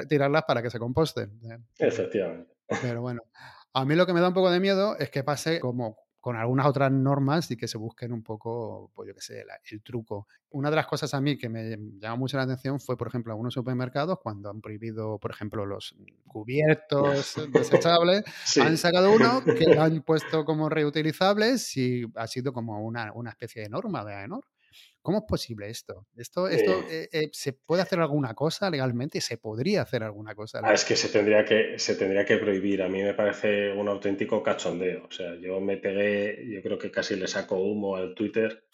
tirarlas 0.08 0.44
para 0.48 0.62
que 0.62 0.70
se 0.70 0.80
composten. 0.80 1.38
¿eh? 1.52 1.58
Efectivamente. 1.78 2.54
Pero 2.82 3.02
bueno, 3.02 3.24
a 3.74 3.84
mí 3.84 3.96
lo 3.96 4.06
que 4.06 4.14
me 4.14 4.22
da 4.22 4.30
un 4.30 4.34
poco 4.34 4.52
de 4.52 4.62
miedo 4.62 4.98
es 4.98 5.10
que 5.10 5.26
pase 5.26 5.60
como 5.60 5.98
con 6.22 6.36
algunas 6.38 6.68
otras 6.68 6.92
normas 6.92 7.50
y 7.50 7.58
que 7.58 7.68
se 7.68 7.80
busquen 7.80 8.14
un 8.14 8.22
poco, 8.22 8.92
pues 8.94 9.08
yo 9.08 9.16
qué 9.16 9.22
sé, 9.22 9.44
el 9.72 9.82
truco. 9.82 10.28
Una 10.52 10.70
de 10.70 10.76
las 10.76 10.86
cosas 10.86 11.14
a 11.16 11.20
mí 11.20 11.36
que 11.36 11.50
me 11.50 11.76
llama 12.00 12.16
mucho 12.16 12.38
la 12.38 12.44
atención 12.44 12.80
fue, 12.80 12.96
por 12.96 13.08
ejemplo, 13.08 13.34
algunos 13.34 13.56
supermercados 13.56 14.20
cuando 14.22 14.52
han 14.52 14.62
prohibido, 14.62 15.18
por 15.18 15.32
ejemplo, 15.32 15.66
los 15.66 15.96
cubiertos 16.28 17.36
desechables, 17.52 18.24
han 18.62 18.78
sacado 18.78 19.12
uno 19.12 19.42
que 19.58 19.74
lo 19.74 19.82
han 19.82 20.04
puesto 20.04 20.46
como 20.46 20.70
reutilizables 20.70 21.76
y 21.76 22.06
ha 22.16 22.28
sido 22.28 22.54
como 22.54 22.86
una, 22.86 23.12
una 23.14 23.32
especie 23.32 23.64
de 23.64 23.70
norma 23.70 24.06
de 24.06 24.14
AENOR. 24.14 24.46
¿Cómo 25.02 25.20
es 25.20 25.24
posible 25.28 25.70
esto? 25.70 26.06
¿Esto, 26.16 26.48
esto 26.48 26.84
eh, 26.90 27.10
eh, 27.12 27.30
se 27.32 27.54
puede 27.54 27.82
hacer 27.82 28.00
alguna 28.00 28.36
cosa 28.36 28.70
legalmente? 28.70 29.20
¿Se 29.20 29.38
podría 29.38 29.82
hacer 29.82 30.04
alguna 30.04 30.36
cosa? 30.36 30.62
Ah, 30.64 30.74
es 30.74 30.86
que 30.86 30.96
se 30.96 31.10
tendría 31.10 31.44
que 31.44 31.80
se 31.80 31.96
tendría 31.96 32.24
que 32.24 32.38
prohibir. 32.38 32.84
A 32.84 32.88
mí 32.88 33.02
me 33.02 33.16
parece 33.16 33.72
un 33.72 33.88
auténtico 33.88 34.44
cachondeo. 34.44 35.06
O 35.08 35.12
sea, 35.12 35.36
yo 35.36 35.60
me 35.60 35.78
pegué, 35.78 36.46
yo 36.48 36.62
creo 36.62 36.78
que 36.78 36.92
casi 36.92 37.16
le 37.16 37.28
saco 37.28 37.56
humo 37.56 37.96
al 37.96 38.14
Twitter. 38.14 38.66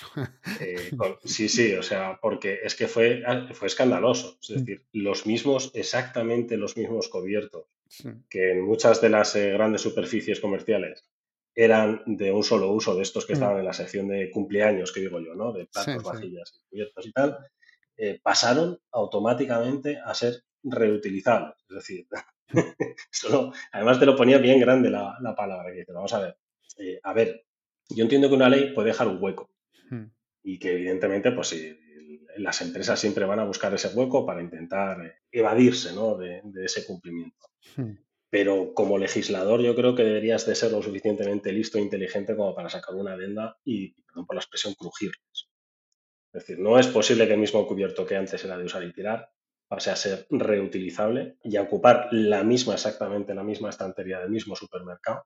Eh, 0.60 0.92
sí, 1.24 1.48
sí, 1.48 1.74
o 1.74 1.84
sea, 1.84 2.20
porque 2.22 2.60
es 2.62 2.76
que 2.76 2.88
fue, 2.88 3.24
ah, 3.26 3.48
fue 3.54 3.68
escandaloso. 3.68 4.38
Es 4.42 4.50
mm. 4.50 4.54
decir, 4.56 4.86
los 4.92 5.26
mismos, 5.26 5.72
exactamente 5.76 6.58
los 6.58 6.76
mismos 6.76 7.08
cubiertos 7.08 7.66
que 8.30 8.52
en 8.52 8.66
muchas 8.66 9.00
de 9.00 9.10
las 9.10 9.34
grandes 9.34 9.80
superficies 9.80 10.42
comerciales 10.42 11.06
eran 11.58 12.04
de 12.06 12.32
un 12.32 12.44
solo 12.44 12.72
uso, 12.72 12.96
de 12.96 13.02
estos 13.02 13.26
que 13.26 13.34
mm. 13.34 13.38
estaban 13.38 13.58
en 13.58 13.66
la 13.66 13.74
sección 13.74 14.08
de 14.08 14.30
cumpleaños, 14.30 14.92
que 14.92 15.00
digo 15.00 15.20
yo, 15.20 15.34
¿no? 15.34 15.52
De 15.52 15.66
platos, 15.66 16.04
vajillas, 16.04 16.54
y 16.56 16.70
cubiertos 16.70 17.08
y 17.08 17.12
tal, 17.12 17.38
eh, 17.98 18.20
pasaron 18.22 18.80
automáticamente 18.92 19.98
a 19.98 20.14
ser 20.14 20.44
reutilizables. 20.62 21.56
Es 21.68 21.76
decir, 21.76 22.08
además 23.72 24.00
te 24.00 24.06
lo 24.06 24.16
ponía 24.16 24.38
bien 24.38 24.60
grande 24.60 24.92
la, 24.92 25.18
palabra 25.36 25.72
que 25.72 25.80
dice, 25.80 25.94
vamos 25.94 26.14
a 26.14 26.20
ver, 26.20 26.38
eh, 26.78 27.00
a 27.02 27.14
ver, 27.14 27.44
yo 27.90 28.04
entiendo 28.04 28.30
que 28.30 28.36
una 28.36 28.50
ley 28.50 28.72
puede 28.76 28.90
dejar 28.90 29.08
un 29.08 29.18
hueco 29.20 29.50
hmm. 29.90 30.06
y 30.44 30.60
que 30.60 30.74
evidentemente, 30.74 31.32
pues 31.32 31.56
las 32.36 32.62
empresas 32.62 33.00
siempre 33.00 33.26
van 33.26 33.40
a 33.40 33.46
buscar 33.46 33.74
ese 33.74 33.88
hueco 33.88 34.28
para 34.28 34.44
intentar 34.44 35.04
eh, 35.04 35.16
evadirse 35.32 35.92
¿no? 35.94 36.16
de, 36.18 36.44
ese 36.64 36.86
cumplimiento. 36.86 37.48
Hmm 37.76 37.96
pero 38.30 38.74
como 38.74 38.98
legislador 38.98 39.62
yo 39.62 39.76
creo 39.76 39.96
que 39.96 40.04
deberías 40.04 40.46
de 40.46 40.56
ser 40.56 40.72
lo 40.72 40.82
suficientemente 40.82 41.52
listo 41.52 41.78
e 41.78 41.82
inteligente 41.82 42.36
como 42.36 42.54
para 42.54 42.70
sacar 42.70 42.96
una 42.96 43.14
adenda 43.14 43.58
y, 43.64 43.94
perdón 44.04 44.26
por 44.26 44.36
la 44.36 44.42
expresión, 44.42 44.74
crujirles. 44.74 45.50
Es 46.34 46.42
decir, 46.44 46.60
no 46.60 46.78
es 46.78 46.88
posible 46.88 47.26
que 47.26 47.34
el 47.34 47.40
mismo 47.40 47.66
cubierto 47.68 48.06
que 48.06 48.16
antes 48.16 48.44
era 48.44 48.58
de 48.58 48.66
usar 48.66 48.84
y 48.84 48.94
tirar 48.94 49.32
pase 49.68 49.92
a 49.92 49.96
ser 49.96 50.28
reutilizable 50.30 51.38
y 51.44 51.58
a 51.58 51.62
ocupar 51.62 52.08
la 52.12 52.44
misma, 52.44 52.74
exactamente 52.74 53.34
la 53.34 53.44
misma 53.44 53.70
estantería 53.70 54.20
del 54.20 54.30
mismo 54.30 54.56
supermercado. 54.56 55.26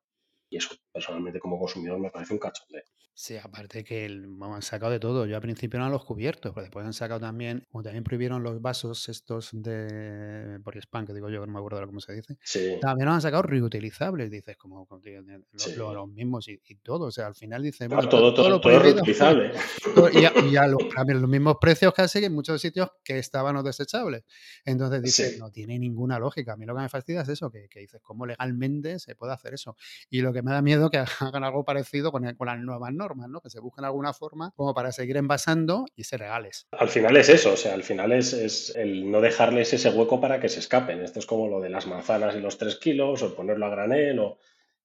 Y 0.52 0.58
eso, 0.58 0.76
personalmente, 0.92 1.40
como 1.40 1.58
consumidor, 1.58 1.98
me 1.98 2.12
parece 2.12 2.34
un 2.34 2.40
cachondeo. 2.40 2.84
Sí, 3.14 3.38
aparte 3.38 3.84
que 3.84 4.06
han 4.06 4.62
sacado 4.62 4.92
de 4.92 5.00
todo. 5.00 5.26
Yo 5.26 5.36
al 5.36 5.42
principio 5.42 5.78
eran 5.78 5.92
los 5.92 6.04
cubiertos, 6.06 6.54
pero 6.54 6.64
después 6.64 6.86
han 6.86 6.94
sacado 6.94 7.20
también, 7.20 7.68
como 7.70 7.84
también 7.84 8.04
prohibieron 8.04 8.42
los 8.42 8.62
vasos 8.62 9.10
estos 9.10 9.50
de 9.52 10.60
por 10.64 10.78
spam, 10.78 11.06
que 11.06 11.14
digo 11.14 11.30
yo, 11.30 11.46
no 11.46 11.52
me 11.52 11.60
acuerdo 11.60 11.82
de 11.82 11.86
cómo 11.88 12.00
se 12.00 12.14
dice. 12.14 12.38
También 12.80 13.06
los 13.08 13.16
han 13.16 13.22
sacado 13.22 13.44
reutilizables, 13.44 14.32
dices, 14.32 14.58
como, 14.58 14.88
los, 14.90 16.10
mismos 16.10 16.48
y, 16.48 16.58
todo. 16.82 17.06
O 17.08 17.12
sea, 17.12 17.28
al 17.28 17.36
final 17.36 17.62
dice 17.62 17.88
bueno, 17.88 18.08
todo, 18.08 18.34
todo, 18.34 18.60
todo, 18.62 18.80
reutilizable. 18.80 19.52
y 20.50 20.56
a, 20.56 20.68
los, 20.68 20.82
los, 21.08 21.30
mismos 21.30 21.58
precios 21.60 21.94
casi 21.94 22.24
en 22.24 22.34
muchos 22.34 22.62
sitios 22.62 22.90
que 23.04 23.20
estaban 23.20 23.54
los 23.56 23.64
desechables. 23.64 24.24
Entonces 24.66 25.02
dices, 25.02 25.38
no 25.38 25.52
tiene 25.52 25.78
ninguna 25.78 26.18
lógica. 26.18 26.54
A 26.54 26.58
mí 26.58 26.66
lo 26.66 26.74
que 26.74 26.82
me 26.82 26.90
fastidia 26.90 27.22
es 27.22 27.30
eso, 27.30 27.52
que, 27.52 27.68
que, 27.70 27.82
dices, 27.82 28.02
¿cómo 28.02 28.26
legalmente 28.26 29.00
se 29.00 29.16
puede 29.16 29.34
hacer 29.34 29.54
eso? 29.54 29.76
Y 30.10 30.22
lo 30.22 30.32
que 30.32 30.41
me 30.44 30.52
da 30.52 30.62
miedo 30.62 30.86
es 30.86 30.92
que 30.92 31.04
hagan 31.26 31.44
algo 31.44 31.64
parecido 31.64 32.12
con, 32.12 32.34
con 32.36 32.48
las 32.48 32.60
nuevas 32.60 32.94
normas 32.94 33.30
¿no? 33.30 33.42
Que 33.42 33.50
se 33.50 33.60
busquen 33.60 33.86
alguna 33.86 34.14
forma 34.14 34.52
como 34.56 34.74
para 34.74 34.92
seguir 34.92 35.18
envasando 35.18 35.86
y 35.96 36.04
ser 36.04 36.22
legales. 36.22 36.68
Al 36.72 36.90
final 36.90 37.18
es 37.18 37.30
eso, 37.30 37.54
o 37.54 37.58
sea, 37.58 37.74
al 37.74 37.84
final 37.84 38.12
es, 38.12 38.74
el 38.76 39.10
no 39.10 39.22
dejarles 39.22 39.74
ese 39.74 39.90
hueco 39.90 40.20
para 40.20 40.40
que 40.40 40.50
se 40.50 40.60
escapen. 40.60 41.02
Esto 41.02 41.20
es 41.20 41.26
como 41.26 41.48
lo 41.48 41.60
de 41.60 41.70
las 41.70 41.88
manzanas 41.88 42.36
y 42.36 42.40
los 42.40 42.58
tres 42.58 42.78
kilos, 42.78 43.24
o 43.24 43.36
ponerlo 43.36 43.66
a 43.66 43.70
granel, 43.70 44.20
o 44.20 44.38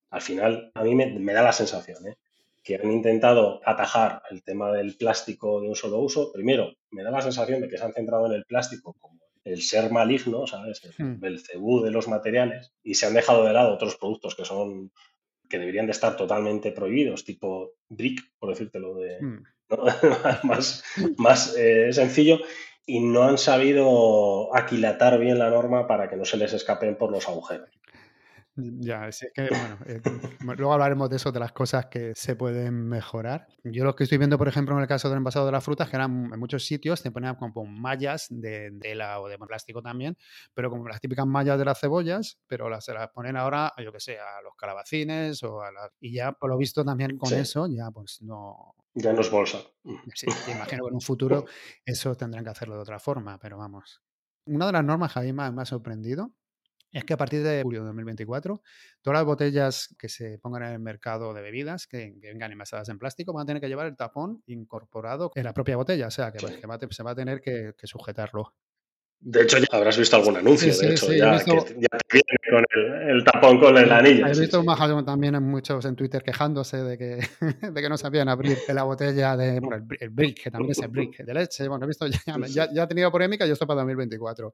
al 0.09 0.21
final 0.21 0.71
a 0.73 0.83
mí 0.83 0.95
me, 0.95 1.33
da 1.33 1.43
la 1.43 1.53
sensación, 1.53 2.07
¿eh? 2.07 2.17
que 2.63 2.75
han 2.75 2.91
intentado 2.91 3.61
atajar 3.65 4.23
el 4.29 4.43
tema 4.43 4.71
del 4.71 4.97
plástico 4.97 5.61
de 5.61 5.69
un 5.69 5.75
solo 5.75 5.99
uso. 5.99 6.31
Primero, 6.33 6.73
me 6.91 7.03
da 7.03 7.11
la 7.11 7.21
sensación 7.21 7.61
de 7.61 7.69
que 7.69 7.77
se 7.77 7.85
han 7.85 7.93
centrado 7.93 8.25
en 8.25 8.33
el 8.33 8.45
plástico 8.45 8.93
como 8.99 9.17
el 9.45 9.61
ser 9.61 9.91
maligno, 9.91 10.45
¿sabes? 10.45 10.81
El 10.83 11.05
hmm. 11.05 11.19
belcebú 11.21 11.81
de 11.81 11.91
los 11.91 12.09
materiales 12.09 12.73
y 12.83 12.95
se 12.95 13.05
han 13.05 13.13
dejado 13.13 13.45
de 13.45 13.53
lado 13.53 13.73
otros 13.73 13.95
productos 13.95 14.35
que 14.35 14.43
son 14.43 14.91
que 15.47 15.59
deberían 15.59 15.85
de 15.85 15.91
estar 15.91 16.15
totalmente 16.15 16.71
prohibidos, 16.71 17.25
tipo 17.25 17.73
brick, 17.89 18.21
por 18.39 18.49
decírtelo 18.49 18.95
de 18.95 19.19
hmm. 19.21 19.43
más, 20.43 20.83
más 21.17 21.55
eh, 21.57 21.91
sencillo, 21.91 22.39
y 22.85 23.01
no 23.01 23.23
han 23.23 23.37
sabido 23.37 24.55
aquilatar 24.55 25.19
bien 25.19 25.39
la 25.39 25.49
norma 25.49 25.87
para 25.87 26.09
que 26.09 26.15
no 26.15 26.25
se 26.25 26.37
les 26.37 26.53
escapen 26.53 26.97
por 26.97 27.11
los 27.11 27.27
agujeros. 27.27 27.69
Ya, 28.59 29.07
es 29.07 29.23
que, 29.35 29.49
bueno, 29.49 29.77
eh, 29.85 30.01
luego 30.57 30.73
hablaremos 30.73 31.11
de 31.11 31.17
eso, 31.17 31.31
de 31.31 31.39
las 31.39 31.51
cosas 31.51 31.85
que 31.85 32.13
se 32.15 32.35
pueden 32.35 32.87
mejorar. 32.89 33.47
Yo 33.63 33.83
lo 33.83 33.95
que 33.95 34.03
estoy 34.03 34.17
viendo, 34.17 34.35
por 34.39 34.47
ejemplo, 34.47 34.75
en 34.75 34.81
el 34.81 34.87
caso 34.87 35.09
del 35.09 35.17
envasado 35.19 35.45
de 35.45 35.51
las 35.51 35.63
frutas, 35.63 35.87
que 35.89 35.95
eran 35.95 36.31
en 36.33 36.39
muchos 36.39 36.65
sitios 36.65 37.03
te 37.03 37.11
ponían 37.11 37.35
como 37.35 37.65
mallas 37.65 38.25
de 38.31 38.71
tela 38.81 39.21
o 39.21 39.27
de 39.27 39.37
plástico 39.37 39.83
también, 39.83 40.17
pero 40.55 40.71
como 40.71 40.87
las 40.87 40.99
típicas 40.99 41.27
mallas 41.27 41.59
de 41.59 41.65
las 41.65 41.79
cebollas, 41.79 42.39
pero 42.47 42.67
las, 42.67 42.83
se 42.83 42.95
las 42.95 43.09
ponen 43.09 43.37
ahora, 43.37 43.71
yo 43.77 43.91
que 43.91 43.99
sé, 43.99 44.17
a 44.17 44.41
los 44.41 44.55
calabacines 44.55 45.43
o 45.43 45.61
a 45.61 45.71
las... 45.71 45.91
Y 45.99 46.13
ya, 46.13 46.31
por 46.31 46.49
lo 46.49 46.57
visto, 46.57 46.83
también 46.83 47.15
con 47.15 47.31
eso, 47.33 47.67
ya 47.67 47.91
pues 47.91 48.23
no... 48.23 48.73
Ya 48.95 49.13
no 49.13 49.21
es 49.21 49.29
bolsa. 49.29 49.59
Sí, 50.15 50.25
imagino 50.47 50.83
que 50.83 50.89
en 50.89 50.95
un 50.95 51.01
futuro 51.01 51.45
eso 51.85 52.15
tendrán 52.15 52.43
que 52.43 52.49
hacerlo 52.49 52.73
de 52.75 52.81
otra 52.81 52.99
forma, 52.99 53.37
pero 53.37 53.59
vamos. 53.59 54.01
Una 54.45 54.65
de 54.65 54.71
las 54.71 54.83
normas 54.83 55.13
que 55.13 55.19
a 55.19 55.21
mí 55.21 55.31
me 55.31 55.43
ha 55.43 55.65
sorprendido 55.65 56.31
es 56.97 57.05
que 57.05 57.13
a 57.13 57.17
partir 57.17 57.43
de 57.43 57.61
julio 57.63 57.81
de 57.81 57.87
2024, 57.87 58.61
todas 59.01 59.19
las 59.19 59.25
botellas 59.25 59.95
que 59.99 60.09
se 60.09 60.39
pongan 60.39 60.63
en 60.63 60.73
el 60.73 60.79
mercado 60.79 61.33
de 61.33 61.41
bebidas, 61.41 61.87
que, 61.87 62.15
vengan 62.21 62.51
envasadas 62.51 62.89
en 62.89 62.97
plástico, 62.97 63.33
van 63.33 63.43
a 63.43 63.45
tener 63.45 63.61
que 63.61 63.67
llevar 63.67 63.85
el 63.87 63.95
tapón 63.95 64.41
incorporado 64.47 65.31
en 65.35 65.43
la 65.43 65.53
propia 65.53 65.77
botella, 65.77 66.07
o 66.07 66.11
sea, 66.11 66.31
que, 66.31 66.39
se 66.39 67.03
va 67.03 67.11
a 67.11 67.15
tener 67.15 67.41
que, 67.41 67.73
sujetarlo. 67.83 68.55
De 69.19 69.41
hecho, 69.41 69.57
ya 69.57 69.65
habrás 69.71 69.97
visto 69.97 70.15
algún 70.15 70.37
anuncio, 70.37 70.75
de 70.75 70.91
hecho, 70.91 71.11
ya, 71.11 71.43
que, 71.43 71.51
ya 71.51 71.97
te 71.97 72.07
viene 72.11 72.37
con 72.51 72.63
el, 73.09 73.23
tapón 73.23 73.59
con 73.59 73.75
el 73.75 73.91
anillo. 73.91 74.27
He 74.27 74.39
visto 74.39 74.63
más 74.63 74.79
también 75.05 75.33
en 75.35 75.43
muchos 75.43 75.85
en 75.85 75.95
Twitter 75.95 76.21
quejándose 76.21 76.77
de 76.77 76.97
que, 76.97 77.19
de 77.73 77.81
que 77.81 77.89
no 77.89 77.97
sabían 77.97 78.29
abrir 78.29 78.57
la 78.67 78.83
botella 78.83 79.35
de, 79.35 79.59
bueno, 79.59 79.85
el, 79.99 80.09
brick, 80.09 80.43
que 80.43 80.51
también 80.51 80.71
es 80.71 80.79
el 80.79 80.89
brick 80.89 81.17
de 81.23 81.33
leche. 81.33 81.67
Bueno, 81.67 81.85
he 81.85 81.87
visto, 81.87 82.05
ya, 82.07 82.19
ya, 82.47 82.71
ya 82.71 82.83
ha 82.83 82.87
tenido 82.87 83.11
polémica 83.11 83.47
y 83.47 83.51
esto 83.51 83.65
para 83.65 83.81
2024. 83.81 84.53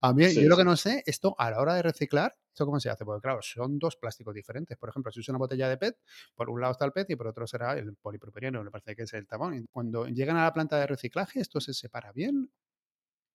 A 0.00 0.12
mí, 0.12 0.32
yo 0.32 0.48
lo 0.48 0.56
que 0.56 0.64
no 0.64 0.76
sé, 0.76 1.02
esto 1.06 1.34
a 1.38 1.50
la 1.50 1.60
hora 1.60 1.74
de 1.74 1.82
reciclar, 1.82 2.36
¿esto 2.52 2.64
cómo 2.64 2.78
se 2.78 2.88
hace? 2.88 3.04
Porque 3.04 3.22
claro, 3.22 3.40
son 3.42 3.78
dos 3.78 3.96
plásticos 3.96 4.34
diferentes. 4.34 4.76
Por 4.78 4.88
ejemplo, 4.88 5.10
si 5.10 5.20
usa 5.20 5.32
una 5.32 5.40
botella 5.40 5.68
de 5.68 5.76
PET, 5.76 5.96
por 6.36 6.50
un 6.50 6.60
lado 6.60 6.72
está 6.72 6.84
el 6.84 6.92
PET 6.92 7.10
y 7.10 7.16
por 7.16 7.26
otro 7.26 7.46
será 7.46 7.72
el 7.72 7.96
polipropileno, 7.96 8.62
me 8.62 8.70
parece 8.70 8.94
que 8.94 9.02
es 9.02 9.12
el 9.14 9.26
tabón. 9.26 9.66
Cuando 9.72 10.06
llegan 10.06 10.36
a 10.36 10.44
la 10.44 10.52
planta 10.52 10.78
de 10.78 10.86
reciclaje, 10.86 11.40
¿esto 11.40 11.60
se 11.60 11.74
separa 11.74 12.12
bien? 12.12 12.50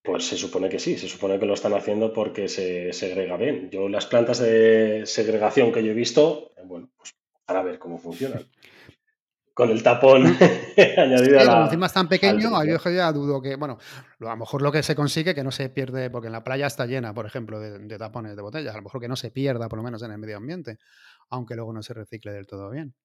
Pues 0.03 0.25
se 0.25 0.37
supone 0.37 0.69
que 0.69 0.79
sí, 0.79 0.97
se 0.97 1.07
supone 1.07 1.39
que 1.39 1.45
lo 1.45 1.53
están 1.53 1.73
haciendo 1.73 2.13
porque 2.13 2.47
se 2.47 2.93
segrega 2.93 3.37
bien. 3.37 3.69
Yo 3.69 3.89
las 3.89 4.05
plantas 4.05 4.39
de 4.39 5.03
segregación 5.05 5.71
que 5.71 5.83
yo 5.83 5.91
he 5.91 5.95
visto, 5.95 6.53
eh, 6.57 6.61
bueno, 6.65 6.89
pues 6.97 7.13
para 7.45 7.61
ver 7.61 7.79
cómo 7.79 7.97
funcionan 7.97 8.49
con 9.53 9.69
el 9.69 9.83
tapón 9.83 10.25
añadido 10.97 11.39
a 11.39 11.43
la, 11.43 11.63
encima 11.65 11.85
es 11.85 11.93
tan 11.93 12.09
pequeño, 12.09 12.63
yo 12.63 12.77
ya 12.89 13.11
dudo 13.11 13.41
que, 13.41 13.55
bueno, 13.55 13.77
a 14.19 14.25
lo 14.25 14.37
mejor 14.37 14.61
lo 14.61 14.71
que 14.71 14.81
se 14.81 14.95
consigue 14.95 15.35
que 15.35 15.43
no 15.43 15.51
se 15.51 15.69
pierde, 15.69 16.09
porque 16.09 16.27
en 16.27 16.33
la 16.33 16.43
playa 16.43 16.67
está 16.67 16.85
llena, 16.85 17.13
por 17.13 17.25
ejemplo, 17.25 17.59
de, 17.59 17.97
tapones 17.97 18.35
de 18.35 18.41
botellas, 18.41 18.73
a 18.73 18.77
lo 18.77 18.83
mejor 18.83 19.01
que 19.01 19.07
no 19.07 19.15
se 19.15 19.31
pierda, 19.31 19.69
por 19.69 19.77
lo 19.77 19.83
menos 19.83 20.01
en 20.01 20.11
el 20.11 20.17
medio 20.17 20.37
ambiente, 20.37 20.79
aunque 21.29 21.55
luego 21.55 21.71
no 21.71 21.83
se 21.83 21.93
recicle 21.93 22.31
del 22.31 22.47
todo 22.47 22.69
bien. 22.71 22.95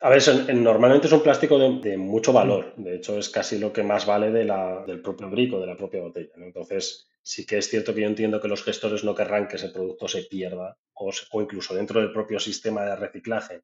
A 0.00 0.10
ver, 0.10 0.22
normalmente 0.54 1.06
es 1.06 1.12
un 1.12 1.22
plástico 1.22 1.58
de, 1.58 1.96
mucho 1.96 2.32
valor, 2.32 2.74
de 2.76 2.96
hecho 2.96 3.18
es 3.18 3.28
casi 3.28 3.58
lo 3.58 3.72
que 3.72 3.82
más 3.82 4.06
vale 4.06 4.30
de 4.30 4.44
la, 4.44 4.84
del 4.86 5.00
propio 5.00 5.30
brico, 5.30 5.58
de 5.58 5.66
la 5.66 5.76
propia 5.76 6.02
botella. 6.02 6.30
Entonces, 6.36 7.08
sí 7.22 7.46
que 7.46 7.58
es 7.58 7.68
cierto 7.68 7.94
que 7.94 8.02
yo 8.02 8.06
entiendo 8.06 8.40
que 8.40 8.48
los 8.48 8.62
gestores 8.62 9.02
no 9.02 9.14
querrán 9.14 9.48
que 9.48 9.56
ese 9.56 9.70
producto 9.70 10.06
se 10.06 10.22
pierda 10.22 10.76
o 10.92 11.10
incluso 11.40 11.74
dentro 11.74 12.00
del 12.00 12.12
propio 12.12 12.38
sistema 12.38 12.84
de 12.84 12.96
reciclaje 12.96 13.62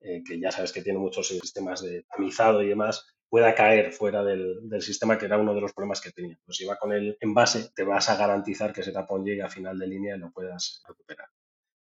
eh, 0.00 0.22
que 0.24 0.40
ya 0.40 0.50
sabes 0.50 0.72
que 0.72 0.82
tiene 0.82 0.98
muchos 0.98 1.28
sistemas 1.28 1.82
de 1.82 2.04
tamizado 2.04 2.62
y 2.62 2.68
demás, 2.68 3.14
pueda 3.30 3.54
caer 3.54 3.92
fuera 3.92 4.24
del, 4.24 4.60
sistema, 4.80 5.16
que 5.16 5.26
era 5.26 5.38
uno 5.38 5.54
de 5.54 5.60
los 5.60 5.72
problemas 5.72 6.00
que 6.00 6.10
tenía. 6.10 6.38
Pues 6.44 6.58
si 6.58 6.64
va 6.66 6.76
con 6.76 6.92
el 6.92 7.16
envase, 7.20 7.70
te 7.74 7.84
vas 7.84 8.10
a 8.10 8.16
garantizar 8.16 8.72
que 8.72 8.80
ese 8.80 8.92
tapón 8.92 9.24
llegue 9.24 9.42
a 9.42 9.48
final 9.48 9.78
de 9.78 9.86
línea 9.86 10.16
y 10.16 10.18
lo 10.18 10.32
puedas 10.32 10.82
recuperar. 10.86 11.28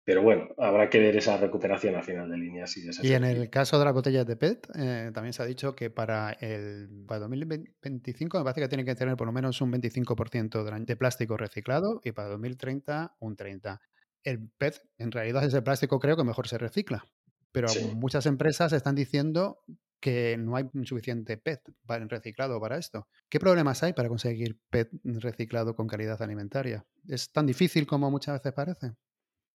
Pero 0.03 0.23
bueno, 0.23 0.49
habrá 0.59 0.91
que 0.91 0.99
ver 0.99 1.17
esa 1.17 1.37
recuperación 1.37 1.95
a 1.95 2.03
final 2.03 2.29
de 2.29 2.37
línea. 2.37 2.67
Si 2.67 2.85
y 3.03 3.13
en 3.13 3.23
el 3.23 3.49
caso 3.49 3.79
de 3.79 3.85
las 3.85 3.95
botellas 3.95 4.27
de 4.27 4.35
PET, 4.35 4.67
eh, 4.75 5.11
también 5.15 5.33
se 5.33 5.43
ha 5.43 5.47
dicho 5.47 5.77
que 5.77 5.89
para 5.91 6.33
el 6.33 7.05
para 7.07 7.21
2025 7.21 8.39
me 8.39 8.45
parece 8.45 8.63
que 8.63 8.69
tiene 8.69 8.85
que 8.85 8.97
tener 8.97 9.17
por 9.17 9.29
lo 9.29 9.33
menos 9.33 9.61
un 9.61 9.71
25% 9.73 10.85
de 10.85 10.97
plástico 10.97 11.37
reciclado 11.37 12.01
y 12.03 12.11
para 12.11 12.29
2030 12.29 13.17
un 13.21 13.37
30%. 13.37 13.79
El 14.25 14.51
PET 14.59 14.83
en 14.99 15.13
realidad 15.13 15.45
es 15.45 15.55
el 15.55 15.63
plástico 15.63 16.01
creo 16.01 16.17
que 16.17 16.25
mejor 16.25 16.49
se 16.49 16.59
recicla, 16.59 17.05
pero 17.53 17.69
muchas 17.95 18.27
empresas 18.27 18.73
están 18.73 18.95
diciendo 18.95 19.59
que 20.01 20.37
no 20.39 20.57
hay 20.57 20.65
suficiente 20.85 21.37
PET 21.37 21.61
reciclado 22.09 22.59
para 22.61 22.79
esto. 22.79 23.07
¿Qué 23.29 23.39
problemas 23.39 23.83
hay 23.83 23.93
para 23.93 24.09
conseguir 24.09 24.59
PET 24.71 24.91
reciclado 25.05 25.75
con 25.75 25.87
calidad 25.87 26.21
alimentaria? 26.23 26.85
¿Es 27.07 27.31
tan 27.31 27.47
difícil 27.47 27.87
como 27.87 28.11
muchas 28.11 28.39
veces 28.39 28.53
parece? 28.53 28.93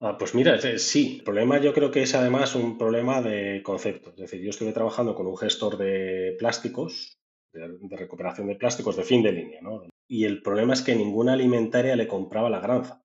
Ah, 0.02 0.18
pues 0.20 0.36
mira, 0.36 0.60
sí, 0.78 1.18
el 1.18 1.24
problema 1.24 1.60
yo 1.60 1.74
creo 1.74 1.90
que 1.90 2.04
es 2.04 2.14
además 2.16 2.54
un 2.54 2.78
problema 2.78 3.22
de 3.22 3.64
concepto. 3.64 4.12
Es 4.12 4.18
decir, 4.18 4.42
yo 4.42 4.50
estuve 4.50 4.74
trabajando 4.74 5.16
con 5.16 5.26
un 5.26 5.38
gestor 5.38 5.78
de 5.78 6.36
plásticos, 6.38 7.18
de, 7.54 7.78
de 7.80 7.98
recuperación 7.98 8.48
de 8.48 8.56
plásticos 8.56 8.98
de 8.98 9.04
fin 9.04 9.24
de 9.24 9.32
línea, 9.32 9.62
¿no? 9.62 9.84
Y 10.08 10.26
el 10.26 10.44
problema 10.44 10.74
es 10.74 10.82
que 10.84 10.96
ninguna 10.96 11.34
alimentaria 11.34 11.96
le 11.96 12.08
compraba 12.08 12.50
la 12.50 12.60
granza 12.60 13.05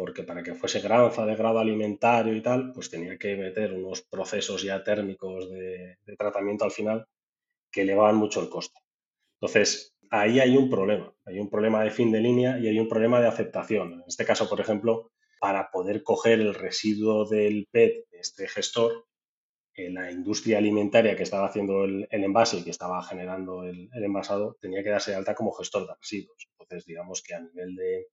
porque 0.00 0.22
para 0.22 0.42
que 0.42 0.54
fuese 0.54 0.80
granza 0.80 1.26
de 1.26 1.36
grado 1.36 1.58
alimentario 1.58 2.34
y 2.34 2.40
tal, 2.40 2.72
pues 2.72 2.88
tenía 2.88 3.18
que 3.18 3.36
meter 3.36 3.74
unos 3.74 4.00
procesos 4.00 4.62
ya 4.62 4.82
térmicos 4.82 5.50
de, 5.50 5.98
tratamiento 6.16 6.64
al 6.64 6.70
final 6.70 7.06
que 7.70 7.82
elevaban 7.82 8.16
mucho 8.16 8.40
el 8.40 8.48
coste. 8.48 8.80
Entonces, 9.34 9.94
ahí 10.10 10.40
hay 10.40 10.56
un 10.56 10.70
problema, 10.70 11.12
hay 11.26 11.38
un 11.38 11.50
problema 11.50 11.84
de 11.84 11.90
fin 11.90 12.10
de 12.10 12.20
línea 12.20 12.58
y 12.58 12.66
hay 12.66 12.80
un 12.80 12.88
problema 12.88 13.20
de 13.20 13.28
aceptación. 13.28 13.92
En 13.92 14.04
este 14.08 14.24
caso, 14.24 14.48
por 14.48 14.58
ejemplo, 14.58 15.12
para 15.38 15.70
poder 15.70 16.02
coger 16.02 16.40
el 16.40 16.54
residuo 16.54 17.26
del 17.26 17.68
PET 17.70 18.08
de 18.10 18.20
este 18.20 18.48
gestor, 18.48 19.04
eh, 19.74 19.90
la 19.90 20.10
industria 20.10 20.56
alimentaria 20.56 21.14
que 21.14 21.24
estaba 21.24 21.46
haciendo 21.46 21.84
el, 21.84 22.08
envase 22.10 22.56
y 22.56 22.64
que 22.64 22.70
estaba 22.70 23.02
generando 23.02 23.64
el, 23.64 23.90
el, 23.92 24.04
envasado 24.04 24.56
tenía 24.62 24.82
que 24.82 24.88
darse 24.88 25.10
de 25.10 25.18
alta 25.18 25.34
como 25.34 25.52
gestor 25.52 25.86
de 25.86 25.94
residuos. 26.00 26.48
Entonces, 26.52 26.86
digamos 26.86 27.22
que 27.22 27.34
a 27.34 27.40
nivel 27.40 27.76
de, 27.76 28.06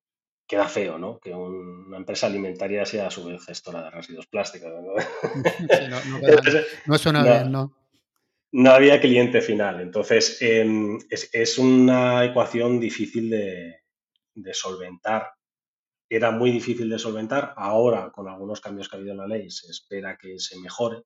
queda 0.47 0.67
feo, 0.67 0.97
¿no? 0.97 1.19
Que 1.19 1.33
una 1.33 1.97
empresa 1.97 2.27
alimentaria 2.27 2.85
sea 2.85 3.07
a 3.07 3.11
su 3.11 3.25
vez 3.25 3.45
gestora 3.45 3.83
de 3.83 3.91
residuos 3.91 4.27
plásticos. 4.27 4.71
No, 4.81 4.93
no, 6.87 6.97
suena 6.97 7.23
bien, 7.23 7.51
¿no? 7.51 7.73
No 8.53 8.71
había 8.71 9.01
cliente 9.01 9.41
final. 9.41 9.81
Entonces, 9.81 10.41
em, 10.41 10.97
es, 11.09 11.57
una 11.57 12.23
ecuación 12.23 12.79
difícil 12.79 13.29
de, 13.29 14.53
solventar. 14.53 15.31
Era 16.09 16.31
muy 16.31 16.51
difícil 16.51 16.89
de 16.89 16.97
solventar. 16.97 17.53
Ahora, 17.57 18.09
con 18.11 18.29
algunos 18.29 18.61
cambios 18.61 18.87
que 18.87 18.95
ha 18.95 18.99
habido 18.99 19.11
en 19.11 19.19
la 19.19 19.27
ley, 19.27 19.51
se 19.51 19.69
espera 19.69 20.17
que 20.17 20.39
se 20.39 20.57
mejore. 20.59 21.03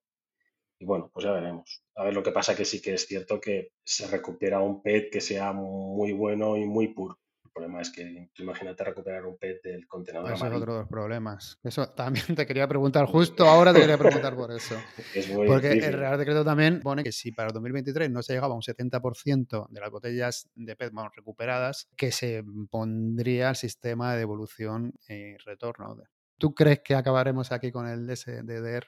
Y 0.78 0.84
bueno, 0.84 1.10
pues 1.12 1.24
ya 1.24 1.32
veremos. 1.32 1.82
A 1.96 2.04
ver, 2.04 2.14
lo 2.14 2.22
que 2.22 2.30
pasa 2.30 2.54
que 2.54 2.64
sí 2.64 2.80
que 2.80 2.94
es 2.94 3.06
cierto 3.06 3.40
que 3.40 3.72
se 3.84 4.06
recupera 4.06 4.60
un 4.60 4.82
PET 4.82 5.10
que 5.10 5.20
sea 5.20 5.52
muy 5.52 6.12
bueno 6.12 6.56
y 6.56 6.64
muy 6.64 6.88
puro. 6.88 7.21
El 7.54 7.60
problema 7.60 7.82
es 7.82 7.90
que 7.90 8.30
imagínate 8.38 8.82
recuperar 8.82 9.26
un 9.26 9.36
PET 9.36 9.62
del 9.62 9.86
contenedor. 9.86 10.32
Ese 10.32 10.46
es 10.46 10.52
otro 10.54 10.72
de 10.72 10.78
los 10.78 10.88
problemas. 10.88 11.58
Eso 11.62 11.86
también 11.90 12.34
te 12.34 12.46
quería 12.46 12.66
preguntar, 12.66 13.04
justo 13.04 13.46
ahora 13.46 13.74
te 13.74 13.80
quería 13.80 13.98
preguntar 13.98 14.34
por 14.34 14.52
eso. 14.52 14.74
Porque 15.46 15.72
el 15.72 15.92
Real 15.92 16.16
Decreto 16.18 16.46
también 16.46 16.80
pone 16.80 17.04
que 17.04 17.12
si 17.12 17.30
para 17.30 17.48
el 17.48 17.52
2023 17.52 18.10
no 18.10 18.22
se 18.22 18.32
llegaba 18.32 18.54
a 18.54 18.56
un 18.56 18.62
70% 18.62 19.68
de 19.68 19.80
las 19.80 19.90
botellas 19.90 20.48
de 20.54 20.76
PET 20.76 20.94
recuperadas, 21.14 21.90
que 21.94 22.10
se 22.10 22.42
pondría 22.70 23.50
el 23.50 23.56
sistema 23.56 24.14
de 24.14 24.20
devolución 24.20 24.94
y 25.06 25.36
retorno. 25.36 25.94
¿Tú 26.38 26.54
crees 26.54 26.80
que 26.80 26.94
acabaremos 26.94 27.52
aquí 27.52 27.70
con 27.70 27.86
el 27.86 28.16
SDDR? 28.16 28.86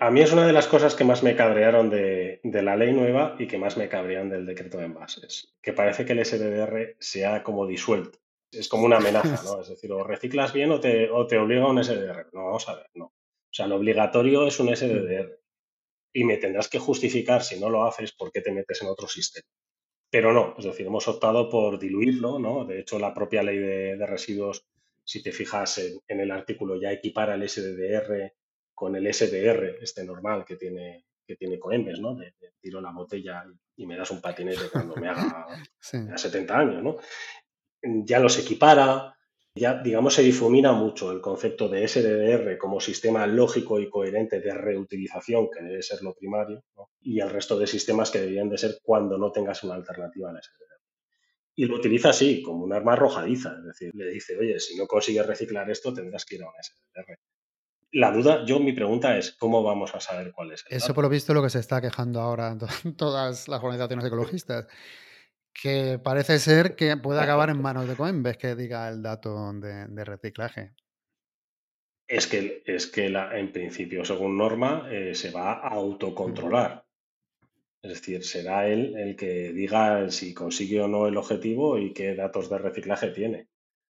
A 0.00 0.10
mí 0.10 0.20
es 0.20 0.32
una 0.32 0.46
de 0.46 0.52
las 0.52 0.66
cosas 0.66 0.94
que 0.94 1.04
más 1.04 1.22
me 1.22 1.36
cabrearon 1.36 1.90
de, 1.90 2.40
la 2.42 2.76
ley 2.76 2.92
nueva 2.92 3.36
y 3.38 3.46
que 3.46 3.58
más 3.58 3.76
me 3.76 3.88
cabrean 3.88 4.30
del 4.30 4.46
decreto 4.46 4.78
de 4.78 4.86
envases, 4.86 5.54
que 5.62 5.72
parece 5.72 6.04
que 6.04 6.12
el 6.12 6.24
SDR 6.24 6.96
sea 6.98 7.42
como 7.42 7.66
disuelto. 7.66 8.18
Es 8.50 8.68
como 8.68 8.84
una 8.84 8.96
amenaza, 8.96 9.42
¿no? 9.44 9.60
Es 9.60 9.68
decir, 9.68 9.92
o 9.92 10.04
reciclas 10.04 10.52
bien 10.52 10.72
o 10.72 10.80
te, 10.80 11.10
o 11.10 11.26
te 11.26 11.38
obliga 11.38 11.64
a 11.64 11.70
un 11.70 11.82
SDR. 11.82 12.28
No, 12.32 12.46
vamos 12.46 12.68
a 12.68 12.74
ver, 12.74 12.90
no. 12.94 13.06
O 13.06 13.54
sea, 13.54 13.66
lo 13.66 13.76
obligatorio 13.76 14.46
es 14.46 14.58
un 14.60 14.74
SDR. 14.74 15.38
Y 16.14 16.24
me 16.24 16.36
tendrás 16.36 16.68
que 16.68 16.78
justificar 16.78 17.42
si 17.42 17.60
no 17.60 17.70
lo 17.70 17.84
haces 17.84 18.12
por 18.12 18.30
qué 18.32 18.40
te 18.40 18.52
metes 18.52 18.82
en 18.82 18.88
otro 18.88 19.08
sistema. 19.08 19.46
Pero 20.10 20.32
no, 20.32 20.54
es 20.58 20.64
decir, 20.64 20.86
hemos 20.86 21.08
optado 21.08 21.48
por 21.48 21.78
diluirlo, 21.78 22.38
¿no? 22.38 22.66
De 22.66 22.80
hecho, 22.80 22.98
la 22.98 23.14
propia 23.14 23.42
ley 23.42 23.58
de, 23.58 24.06
residuos, 24.06 24.66
si 25.04 25.22
te 25.22 25.32
fijas 25.32 25.78
en, 25.78 26.00
en, 26.08 26.20
el 26.20 26.30
artículo, 26.30 26.78
ya 26.78 26.92
equipara 26.92 27.34
el 27.34 27.48
SDR 27.48 28.34
con 28.74 28.96
el 28.96 29.12
SDR, 29.12 29.78
este 29.82 30.04
normal 30.04 30.44
que 30.44 30.56
tiene 30.56 31.04
que 31.26 31.36
tiene 31.36 31.58
Coembes, 31.58 32.00
¿no? 32.00 32.14
De, 32.14 32.34
tiro 32.60 32.80
la 32.80 32.92
botella 32.92 33.44
y 33.76 33.86
me 33.86 33.96
das 33.96 34.10
un 34.10 34.20
patinete 34.20 34.68
cuando 34.70 34.96
me 34.96 35.08
haga 35.08 35.46
70 35.80 36.58
años, 36.58 36.82
¿no? 36.82 36.96
Ya 37.82 38.20
los 38.20 38.38
equipara, 38.38 39.16
ya, 39.54 39.82
digamos, 39.82 40.14
se 40.14 40.22
difumina 40.22 40.72
mucho 40.72 41.10
el 41.10 41.20
concepto 41.20 41.68
de 41.68 41.86
SDR 41.86 42.56
como 42.58 42.80
sistema 42.80 43.26
lógico 43.26 43.80
y 43.80 43.90
coherente 43.90 44.40
de 44.40 44.54
reutilización, 44.54 45.48
que 45.50 45.64
debe 45.64 45.82
ser 45.82 46.02
lo 46.02 46.14
primario, 46.14 46.64
y 47.00 47.20
el 47.20 47.30
resto 47.30 47.58
de 47.58 47.66
sistemas 47.66 48.10
que 48.10 48.20
deberían 48.20 48.48
de 48.48 48.58
ser 48.58 48.78
cuando 48.82 49.18
no 49.18 49.32
tengas 49.32 49.64
una 49.64 49.74
alternativa 49.74 50.30
al 50.30 50.40
SDR. 50.40 50.80
Y 51.54 51.66
lo 51.66 51.76
utiliza 51.76 52.10
así, 52.10 52.40
como 52.40 52.64
un 52.64 52.72
arma 52.72 52.92
arrojadiza, 52.94 53.56
es 53.58 53.64
decir, 53.64 53.90
le 53.94 54.10
dice, 54.10 54.38
oye, 54.38 54.58
si 54.60 54.76
no 54.76 54.86
consigues 54.86 55.26
reciclar 55.26 55.68
esto, 55.70 55.92
tendrás 55.92 56.24
que 56.24 56.36
ir 56.36 56.44
a 56.44 56.46
un 56.46 56.54
SDR. 56.62 57.18
La 57.92 58.10
duda, 58.10 58.44
yo 58.46 58.58
mi 58.58 58.72
pregunta 58.72 59.18
es, 59.18 59.32
¿cómo 59.32 59.62
vamos 59.62 59.94
a 59.94 60.00
saber 60.00 60.32
cuál 60.32 60.52
es? 60.52 60.64
El 60.68 60.78
Eso 60.78 60.94
por 60.94 61.04
lo 61.04 61.10
visto 61.10 61.34
lo 61.34 61.42
que 61.42 61.50
se 61.50 61.58
está 61.58 61.80
quejando 61.80 62.20
ahora 62.20 62.56
todas 62.96 63.48
las 63.48 63.62
organizaciones 63.62 64.06
ecologistas 64.06 64.66
que 65.52 66.00
parece 66.02 66.38
ser 66.38 66.74
que 66.74 66.96
puede 66.96 67.20
acabar 67.20 67.50
en 67.50 67.60
manos 67.60 67.86
de 67.86 67.94
Coinbase 67.94 68.38
que 68.38 68.54
diga 68.54 68.88
el 68.88 69.02
dato 69.02 69.52
de, 69.52 70.04
reciclaje. 70.04 70.72
Es 72.08 72.26
que, 72.26 72.62
es 72.64 72.86
que 72.86 73.10
la, 73.10 73.38
en 73.38 73.52
principio, 73.52 74.04
según 74.04 74.38
norma, 74.38 74.88
eh, 74.90 75.14
se 75.14 75.30
va 75.30 75.52
a 75.52 75.68
autocontrolar. 75.68 76.86
Es 77.82 77.90
decir, 77.90 78.24
será 78.24 78.68
él 78.68 78.94
el 78.96 79.16
que 79.16 79.52
diga 79.52 80.10
si 80.10 80.32
consigue 80.32 80.80
o 80.80 80.88
no 80.88 81.06
el 81.06 81.16
objetivo 81.16 81.78
y 81.78 81.92
qué 81.92 82.14
datos 82.14 82.48
de 82.48 82.58
reciclaje 82.58 83.10
tiene. 83.10 83.48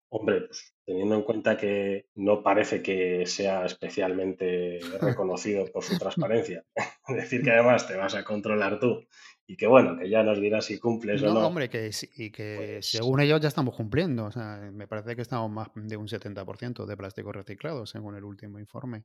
Hombre, 0.10 0.42
pues 0.42 0.75
teniendo 0.86 1.16
en 1.16 1.24
cuenta 1.24 1.58
que 1.58 2.06
no 2.16 2.44
parece 2.44 2.82
que 2.82 3.26
sea 3.26 3.66
especialmente 3.66 4.80
reconocido 5.02 5.66
por 5.72 5.84
su 5.84 5.98
transparencia, 6.00 6.64
decir 7.08 7.42
que 7.42 7.52
además 7.52 7.88
te 7.88 7.96
vas 7.96 8.16
a 8.16 8.24
controlar 8.24 8.80
tú 8.80 9.06
y 9.48 9.58
que 9.58 9.68
bueno, 9.68 9.98
que 9.98 10.10
ya 10.10 10.24
nos 10.24 10.40
dirás 10.40 10.66
si 10.66 10.80
cumples 10.80 11.22
o 11.22 11.34
no. 11.34 11.48
hombre, 11.48 11.70
que, 11.70 11.92
y 12.18 12.32
que 12.32 12.56
pues 12.58 12.88
según 12.88 13.20
ellos 13.20 13.40
ya 13.42 13.48
estamos 13.48 13.76
cumpliendo. 13.76 14.26
O 14.26 14.32
sea, 14.32 14.58
me 14.74 14.88
parece 14.88 15.16
que 15.16 15.22
estamos 15.22 15.52
más 15.52 15.70
de 15.76 15.98
un 15.98 16.08
70% 16.08 16.86
de 16.86 16.98
plástico 16.98 17.32
reciclado, 17.32 17.86
según 17.86 18.16
el 18.16 18.24
último 18.24 18.58
informe. 18.58 19.04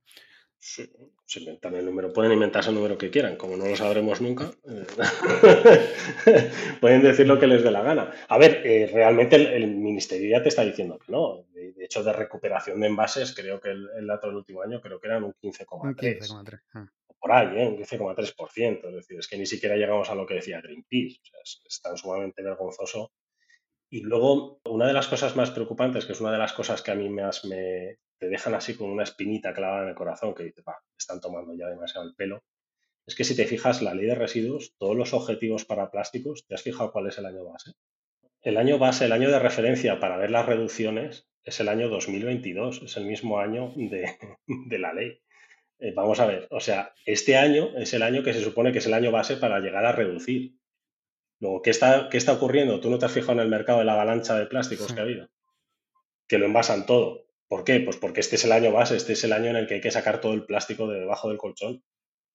Sí, 0.62 0.92
se 1.24 1.40
inventan 1.40 1.74
el 1.74 1.86
número, 1.86 2.12
pueden 2.12 2.32
inventarse 2.32 2.68
el 2.68 2.74
número 2.74 2.98
que 2.98 3.10
quieran, 3.10 3.36
como 3.36 3.56
no 3.56 3.66
lo 3.66 3.74
sabremos 3.76 4.20
nunca, 4.20 4.50
eh, 4.68 4.84
pueden 6.82 7.00
decir 7.02 7.26
lo 7.26 7.40
que 7.40 7.46
les 7.46 7.64
dé 7.64 7.70
la 7.70 7.82
gana. 7.82 8.12
A 8.28 8.36
ver, 8.36 8.60
eh, 8.66 8.90
realmente 8.92 9.36
el, 9.36 9.68
ministerio 9.68 10.30
ya 10.30 10.42
te 10.42 10.50
está 10.50 10.62
diciendo 10.62 10.98
que 10.98 11.10
no. 11.10 11.46
De, 11.54 11.72
hecho, 11.82 12.04
de 12.04 12.12
recuperación 12.12 12.78
de 12.78 12.88
envases, 12.88 13.34
creo 13.34 13.58
que 13.58 13.70
el, 13.70 14.06
dato 14.06 14.26
del 14.26 14.36
último 14.36 14.60
año 14.60 14.82
creo 14.82 15.00
que 15.00 15.08
eran 15.08 15.24
un 15.24 15.32
15,3. 15.32 16.60
Ah. 16.74 16.86
Por 17.18 17.32
ahí, 17.32 17.58
¿eh? 17.58 17.66
un 17.66 17.78
15,3%. 17.78 18.86
Es 18.86 18.94
decir, 18.94 19.18
es 19.18 19.28
que 19.28 19.38
ni 19.38 19.46
siquiera 19.46 19.76
llegamos 19.76 20.10
a 20.10 20.14
lo 20.14 20.26
que 20.26 20.34
decía 20.34 20.60
Greenpeace. 20.60 21.20
O 21.22 21.24
sea, 21.24 21.40
es, 21.42 21.62
es 21.66 21.80
tan 21.80 21.96
sumamente 21.96 22.42
vergonzoso 22.42 23.12
y 23.92 24.02
luego, 24.02 24.60
una 24.64 24.86
de 24.86 24.92
las 24.92 25.08
cosas 25.08 25.34
más 25.34 25.50
preocupantes, 25.50 26.06
que 26.06 26.12
es 26.12 26.20
una 26.20 26.30
de 26.30 26.38
las 26.38 26.52
cosas 26.52 26.80
que 26.80 26.92
a 26.92 26.94
mí 26.94 27.08
más 27.08 27.44
me 27.44 27.98
te 28.20 28.28
dejan 28.28 28.54
así 28.54 28.76
con 28.76 28.90
una 28.90 29.02
espinita 29.02 29.54
clavada 29.54 29.84
en 29.84 29.88
el 29.88 29.94
corazón, 29.94 30.34
que 30.34 30.44
dice, 30.44 30.62
están 30.96 31.20
tomando 31.20 31.54
ya 31.54 31.68
demasiado 31.68 32.06
el 32.06 32.14
pelo, 32.14 32.44
es 33.06 33.14
que 33.14 33.24
si 33.24 33.34
te 33.34 33.46
fijas, 33.46 33.80
la 33.82 33.94
ley 33.94 34.06
de 34.06 34.14
residuos, 34.14 34.74
todos 34.78 34.94
los 34.94 35.14
objetivos 35.14 35.64
para 35.64 35.90
plásticos, 35.90 36.46
¿te 36.46 36.54
has 36.54 36.62
fijado 36.62 36.92
cuál 36.92 37.08
es 37.08 37.18
el 37.18 37.26
año 37.26 37.44
base? 37.44 37.72
El 38.42 38.58
año 38.58 38.78
base, 38.78 39.06
el 39.06 39.12
año 39.12 39.30
de 39.30 39.38
referencia 39.38 39.98
para 39.98 40.18
ver 40.18 40.30
las 40.30 40.46
reducciones, 40.46 41.26
es 41.42 41.58
el 41.60 41.68
año 41.68 41.88
2022, 41.88 42.82
es 42.82 42.96
el 42.98 43.06
mismo 43.06 43.40
año 43.40 43.72
de, 43.76 44.78
la 44.78 44.92
ley. 44.92 45.18
Eh, 45.78 45.92
vamos 45.96 46.20
a 46.20 46.26
ver, 46.26 46.46
o 46.50 46.60
sea, 46.60 46.92
este 47.06 47.38
año 47.38 47.70
es 47.78 47.94
el 47.94 48.02
año 48.02 48.22
que 48.22 48.34
se 48.34 48.44
supone 48.44 48.70
que 48.70 48.78
es 48.78 48.86
el 48.86 48.94
año 48.94 49.10
base 49.10 49.38
para 49.38 49.60
llegar 49.60 49.86
a 49.86 49.92
reducir. 49.92 50.52
Luego, 51.40 51.62
¿qué 51.62 51.70
está, 51.70 52.10
¿qué 52.10 52.18
está 52.18 52.34
ocurriendo? 52.34 52.80
Tú 52.80 52.90
no 52.90 52.98
te 52.98 53.06
has 53.06 53.12
fijado 53.12 53.32
en 53.32 53.40
el 53.40 53.48
mercado 53.48 53.78
de 53.78 53.86
la 53.86 53.94
avalancha 53.94 54.38
de 54.38 54.44
plásticos 54.44 54.92
que 54.92 55.00
ha 55.00 55.04
habido. 55.04 55.30
Que 56.28 56.36
lo 56.36 56.44
envasan 56.44 56.84
todo. 56.84 57.29
¿Por 57.50 57.64
qué? 57.64 57.80
Pues 57.80 57.96
porque 57.96 58.20
este 58.20 58.36
es 58.36 58.44
el 58.44 58.52
año 58.52 58.70
base, 58.70 58.94
este 58.94 59.14
es 59.14 59.24
el 59.24 59.32
año 59.32 59.46
en 59.46 59.56
el 59.56 59.66
que 59.66 59.74
hay 59.74 59.80
que 59.80 59.90
sacar 59.90 60.20
todo 60.20 60.34
el 60.34 60.46
plástico 60.46 60.86
de 60.86 61.00
debajo 61.00 61.28
del 61.28 61.36
colchón 61.36 61.82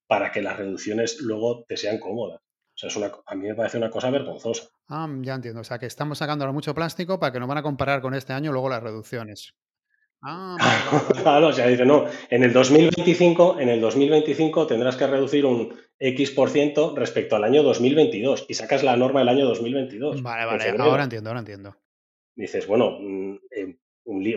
para 0.07 0.33
que 0.33 0.41
las 0.41 0.57
reducciones 0.57 1.21
luego 1.21 1.63
te 1.63 1.77
sean 1.77 1.99
cómodas. 1.99 2.41
O 2.41 2.77
sea, 2.77 2.89
es 2.89 2.95
una, 2.97 3.13
a 3.25 3.35
mí 3.35 3.47
me 3.47 3.55
parece 3.55 3.77
una 3.77 3.89
cosa 3.89 4.09
vergonzosa. 4.09 4.67
Ah, 4.89 5.07
ya 5.21 5.35
entiendo. 5.35 5.61
O 5.61 5.63
sea, 5.63 5.79
que 5.79 5.85
estamos 5.85 6.17
sacando 6.17 6.43
ahora 6.43 6.51
mucho 6.51 6.75
plástico 6.75 7.17
para 7.17 7.31
que 7.31 7.39
nos 7.39 7.47
van 7.47 7.59
a 7.59 7.63
comparar 7.63 8.01
con 8.01 8.13
este 8.13 8.33
año 8.33 8.51
luego 8.51 8.67
las 8.67 8.83
reducciones. 8.83 9.55
Ah, 10.21 10.57
claro, 11.23 11.47
o 11.47 11.53
sea, 11.53 11.67
dice, 11.67 11.85
no, 11.85 12.07
en 12.29 12.43
el 12.43 12.51
2025, 12.51 13.61
en 13.61 13.69
el 13.69 13.79
2025 13.79 14.67
tendrás 14.67 14.97
que 14.97 15.07
reducir 15.07 15.45
un 15.45 15.73
X 15.97 16.31
por 16.31 16.49
ciento 16.49 16.93
respecto 16.93 17.37
al 17.37 17.45
año 17.45 17.63
2022 17.63 18.47
y 18.49 18.53
sacas 18.53 18.83
la 18.83 18.97
norma 18.97 19.21
del 19.21 19.29
año 19.29 19.45
2022. 19.45 20.21
Vale, 20.21 20.45
vale, 20.45 20.69
ahora 20.77 21.03
entiendo, 21.05 21.29
ahora 21.29 21.39
entiendo. 21.39 21.77
Dices, 22.35 22.67
bueno, 22.67 22.97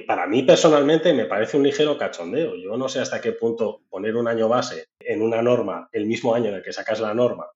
para 0.06 0.26
mí 0.26 0.42
personalmente 0.42 1.12
me 1.12 1.26
parece 1.26 1.56
un 1.56 1.62
ligero 1.62 1.98
cachondeo. 1.98 2.56
Yo 2.56 2.76
no 2.76 2.88
sé 2.88 3.00
hasta 3.00 3.20
qué 3.20 3.32
punto 3.32 3.82
poner 3.88 4.16
un 4.16 4.28
año 4.28 4.48
base 4.48 4.88
en 4.98 5.22
una 5.22 5.42
norma 5.42 5.88
el 5.92 6.06
mismo 6.06 6.34
año 6.34 6.48
en 6.48 6.56
el 6.56 6.62
que 6.62 6.72
sacas 6.72 7.00
la 7.00 7.14
norma, 7.14 7.46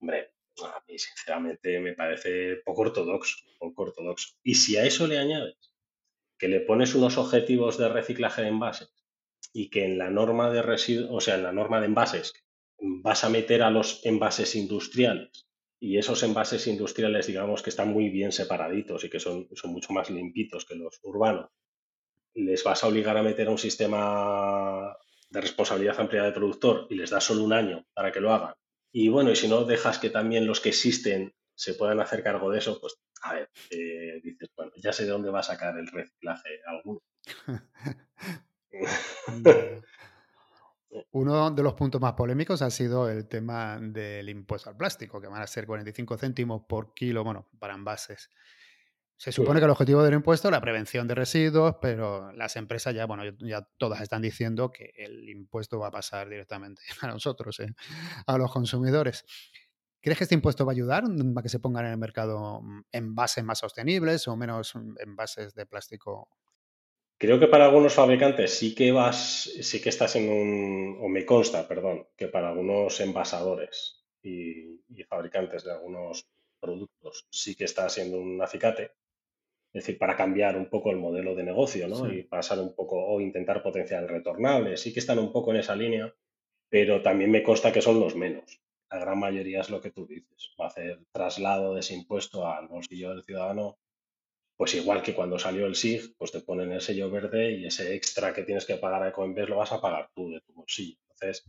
hombre, 0.00 0.32
a 0.64 0.82
mí 0.88 0.98
sinceramente 0.98 1.78
me 1.80 1.94
parece 1.94 2.56
poco 2.64 2.82
ortodoxo, 2.82 3.36
poco 3.58 3.82
ortodoxo. 3.82 4.34
Y 4.42 4.54
si 4.54 4.76
a 4.76 4.84
eso 4.84 5.06
le 5.06 5.18
añades 5.18 5.56
que 6.38 6.48
le 6.48 6.60
pones 6.60 6.94
unos 6.94 7.18
objetivos 7.18 7.78
de 7.78 7.88
reciclaje 7.88 8.42
de 8.42 8.48
envases 8.48 8.92
y 9.52 9.70
que 9.70 9.84
en 9.84 9.98
la 9.98 10.10
norma 10.10 10.50
de 10.50 10.62
residuos, 10.62 11.10
o 11.10 11.20
sea, 11.20 11.36
en 11.36 11.42
la 11.44 11.52
norma 11.52 11.80
de 11.80 11.86
envases 11.86 12.32
vas 12.78 13.24
a 13.24 13.28
meter 13.28 13.62
a 13.62 13.70
los 13.70 14.04
envases 14.04 14.54
industriales 14.54 15.47
y 15.80 15.98
esos 15.98 16.22
envases 16.22 16.66
industriales, 16.66 17.26
digamos, 17.26 17.62
que 17.62 17.70
están 17.70 17.88
muy 17.88 18.08
bien 18.08 18.32
separaditos 18.32 19.04
y 19.04 19.10
que 19.10 19.20
son, 19.20 19.48
son 19.54 19.72
mucho 19.72 19.92
más 19.92 20.10
limpitos 20.10 20.64
que 20.64 20.74
los 20.74 20.98
urbanos, 21.02 21.50
les 22.34 22.64
vas 22.64 22.82
a 22.82 22.88
obligar 22.88 23.16
a 23.16 23.22
meter 23.22 23.48
un 23.48 23.58
sistema 23.58 24.96
de 25.30 25.40
responsabilidad 25.40 26.00
amplia 26.00 26.24
de 26.24 26.32
productor 26.32 26.86
y 26.90 26.94
les 26.94 27.10
das 27.10 27.24
solo 27.24 27.44
un 27.44 27.52
año 27.52 27.86
para 27.94 28.10
que 28.10 28.20
lo 28.20 28.32
hagan. 28.32 28.54
Y 28.92 29.08
bueno, 29.08 29.30
y 29.30 29.36
si 29.36 29.48
no 29.48 29.64
dejas 29.64 29.98
que 29.98 30.10
también 30.10 30.46
los 30.46 30.60
que 30.60 30.70
existen 30.70 31.34
se 31.54 31.74
puedan 31.74 32.00
hacer 32.00 32.22
cargo 32.22 32.50
de 32.50 32.58
eso, 32.58 32.80
pues 32.80 32.98
a 33.22 33.34
ver, 33.34 33.50
eh, 33.70 34.20
dices, 34.22 34.50
bueno, 34.56 34.72
ya 34.76 34.92
sé 34.92 35.04
de 35.04 35.10
dónde 35.10 35.30
va 35.30 35.40
a 35.40 35.44
sacar 35.44 35.76
el 35.78 35.88
reciclaje 35.88 36.60
alguno. 36.66 37.02
Uno 41.12 41.50
de 41.50 41.62
los 41.62 41.74
puntos 41.74 42.00
más 42.00 42.14
polémicos 42.14 42.62
ha 42.62 42.70
sido 42.70 43.10
el 43.10 43.28
tema 43.28 43.78
del 43.80 44.28
impuesto 44.28 44.70
al 44.70 44.76
plástico, 44.76 45.20
que 45.20 45.28
van 45.28 45.42
a 45.42 45.46
ser 45.46 45.66
45 45.66 46.16
céntimos 46.16 46.62
por 46.68 46.94
kilo, 46.94 47.24
bueno, 47.24 47.48
para 47.58 47.74
envases. 47.74 48.30
Se 49.18 49.32
supone 49.32 49.58
que 49.58 49.64
el 49.64 49.70
objetivo 49.72 50.02
del 50.04 50.14
impuesto 50.14 50.46
es 50.46 50.52
la 50.52 50.60
prevención 50.60 51.08
de 51.08 51.16
residuos, 51.16 51.74
pero 51.82 52.30
las 52.32 52.54
empresas 52.54 52.94
ya, 52.94 53.04
bueno, 53.04 53.24
ya 53.40 53.62
todas 53.76 54.00
están 54.00 54.22
diciendo 54.22 54.70
que 54.70 54.92
el 54.96 55.28
impuesto 55.28 55.80
va 55.80 55.88
a 55.88 55.90
pasar 55.90 56.28
directamente 56.28 56.82
a 57.02 57.08
nosotros, 57.08 57.58
¿eh? 57.58 57.74
a 58.26 58.38
los 58.38 58.52
consumidores. 58.52 59.24
¿Crees 60.00 60.18
que 60.18 60.24
este 60.24 60.36
impuesto 60.36 60.64
va 60.64 60.70
a 60.70 60.74
ayudar 60.74 61.02
a 61.04 61.42
que 61.42 61.48
se 61.48 61.58
pongan 61.58 61.86
en 61.86 61.92
el 61.92 61.98
mercado 61.98 62.62
mm, 62.62 62.82
envases 62.92 63.42
más 63.42 63.58
sostenibles 63.58 64.28
o 64.28 64.36
menos 64.36 64.76
mm, 64.76 64.94
envases 65.00 65.52
de 65.52 65.66
plástico? 65.66 66.28
Creo 67.18 67.40
que 67.40 67.48
para 67.48 67.66
algunos 67.66 67.94
fabricantes 67.94 68.54
sí 68.56 68.74
que 68.74 68.92
vas, 68.92 69.50
sí 69.60 69.82
que 69.82 69.88
estás 69.88 70.14
en 70.16 70.30
un, 70.30 70.98
o 71.00 71.08
me 71.08 71.26
consta, 71.26 71.66
perdón, 71.66 72.06
que 72.16 72.28
para 72.28 72.50
algunos 72.50 73.00
envasadores 73.00 74.04
y, 74.22 74.78
fabricantes 75.08 75.64
de 75.64 75.72
algunos 75.72 76.26
productos 76.60 77.26
sí 77.30 77.54
que 77.54 77.64
está 77.64 77.88
siendo 77.88 78.18
un 78.18 78.40
acicate. 78.42 78.92
Es 79.72 79.84
decir, 79.84 79.98
para 79.98 80.16
cambiar 80.16 80.56
un 80.56 80.68
poco 80.70 80.90
el 80.90 80.96
modelo 80.96 81.34
de 81.34 81.44
negocio, 81.44 81.88
¿no? 81.88 82.10
Y 82.10 82.22
pasar 82.22 82.58
un 82.58 82.74
poco, 82.74 83.04
o 83.04 83.20
intentar 83.20 83.62
potenciar 83.62 84.02
el 84.02 84.08
retornable. 84.08 84.76
Sí 84.76 84.92
que 84.92 85.00
están 85.00 85.18
un 85.18 85.32
poco 85.32 85.52
en 85.52 85.60
esa 85.60 85.76
línea, 85.76 86.14
pero 86.68 87.02
también 87.02 87.30
me 87.30 87.42
consta 87.42 87.72
que 87.72 87.82
son 87.82 88.00
los 88.00 88.16
menos 88.16 88.60
la 88.90 88.98
gran 88.98 89.18
mayoría 89.18 89.60
es 89.60 89.70
lo 89.70 89.80
que 89.80 89.90
tú 89.90 90.06
dices. 90.06 90.54
Va 90.60 90.66
a 90.66 90.68
hacer 90.68 91.00
traslado 91.12 91.74
de 91.74 91.80
ese 91.80 91.94
impuesto 91.94 92.46
al 92.46 92.68
bolsillo 92.68 93.10
del 93.10 93.24
ciudadano, 93.24 93.78
pues 94.58 94.74
igual 94.74 95.02
que 95.02 95.14
cuando 95.14 95.38
salió 95.38 95.64
el 95.64 95.74
SIG, 95.74 96.14
pues 96.18 96.32
te 96.32 96.40
ponen 96.40 96.72
el 96.72 96.82
sello 96.82 97.10
verde 97.10 97.52
y 97.52 97.64
ese 97.64 97.94
extra 97.94 98.34
que 98.34 98.42
tienes 98.42 98.66
que 98.66 98.76
pagar 98.76 99.02
a 99.02 99.12
Coinbase 99.12 99.48
lo 99.48 99.56
vas 99.56 99.72
a 99.72 99.80
pagar 99.80 100.10
tú 100.14 100.30
de 100.30 100.42
tu 100.42 100.52
bolsillo. 100.52 100.98
Entonces, 101.10 101.48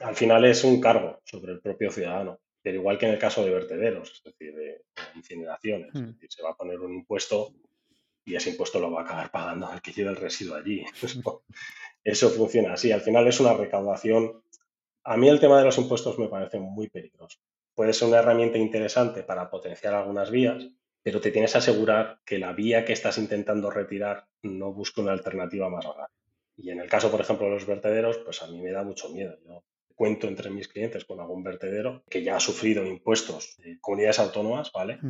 al 0.00 0.14
final 0.14 0.44
es 0.44 0.62
un 0.64 0.80
cargo 0.80 1.20
sobre 1.24 1.52
el 1.52 1.60
propio 1.60 1.90
ciudadano, 1.90 2.40
pero 2.60 2.76
igual 2.76 2.98
que 2.98 3.06
en 3.06 3.12
el 3.12 3.18
caso 3.18 3.42
de 3.42 3.50
vertederos, 3.50 4.12
es 4.12 4.22
decir, 4.22 4.54
de, 4.54 4.82
incineraciones. 5.14 5.94
Es 5.94 6.00
hmm. 6.02 6.12
decir, 6.12 6.28
se 6.30 6.42
va 6.42 6.50
a 6.50 6.56
poner 6.56 6.78
un 6.80 6.92
impuesto 6.92 7.54
y 8.26 8.34
ese 8.34 8.50
impuesto 8.50 8.78
lo 8.78 8.90
va 8.90 9.02
a 9.02 9.04
acabar 9.04 9.30
pagando 9.30 9.72
el 9.72 9.80
que 9.80 9.92
lleva 9.92 10.10
el 10.10 10.16
residuo 10.16 10.56
allí. 10.56 10.84
Eso 12.04 12.30
funciona 12.30 12.74
así. 12.74 12.92
Al 12.92 13.00
final 13.00 13.26
es 13.26 13.40
una 13.40 13.54
recaudación 13.54 14.42
a 15.10 15.16
mí 15.16 15.26
el 15.26 15.40
tema 15.40 15.58
de 15.58 15.64
los 15.64 15.78
impuestos 15.78 16.18
me 16.18 16.28
parece 16.28 16.58
muy 16.58 16.90
peligroso. 16.90 17.38
Puede 17.74 17.94
ser 17.94 18.08
una 18.08 18.18
herramienta 18.18 18.58
interesante 18.58 19.22
para 19.22 19.48
potenciar 19.48 19.94
algunas 19.94 20.30
vías, 20.30 20.68
pero 21.08 21.22
te 21.22 21.30
tienes 21.30 21.52
que 21.52 21.58
asegurar 21.58 22.20
que 22.22 22.38
la 22.38 22.52
vía 22.52 22.84
que 22.84 22.92
estás 22.92 23.16
intentando 23.16 23.70
retirar 23.70 24.26
no 24.42 24.74
busque 24.74 25.00
una 25.00 25.12
alternativa 25.12 25.70
más 25.70 25.86
barata. 25.86 26.12
Y 26.54 26.68
en 26.68 26.80
el 26.80 26.90
caso, 26.90 27.10
por 27.10 27.22
ejemplo, 27.22 27.46
de 27.46 27.54
los 27.54 27.66
vertederos, 27.66 28.18
pues 28.18 28.42
a 28.42 28.46
mí 28.46 28.60
me 28.60 28.72
da 28.72 28.82
mucho 28.82 29.08
miedo. 29.08 29.38
Yo 29.42 29.64
cuento 29.94 30.28
entre 30.28 30.50
mis 30.50 30.68
clientes 30.68 31.06
con 31.06 31.18
algún 31.18 31.42
vertedero 31.42 32.04
que 32.10 32.22
ya 32.22 32.36
ha 32.36 32.40
sufrido 32.40 32.84
impuestos 32.84 33.56
de 33.56 33.80
comunidades 33.80 34.18
autónomas, 34.18 34.70
¿vale? 34.70 35.00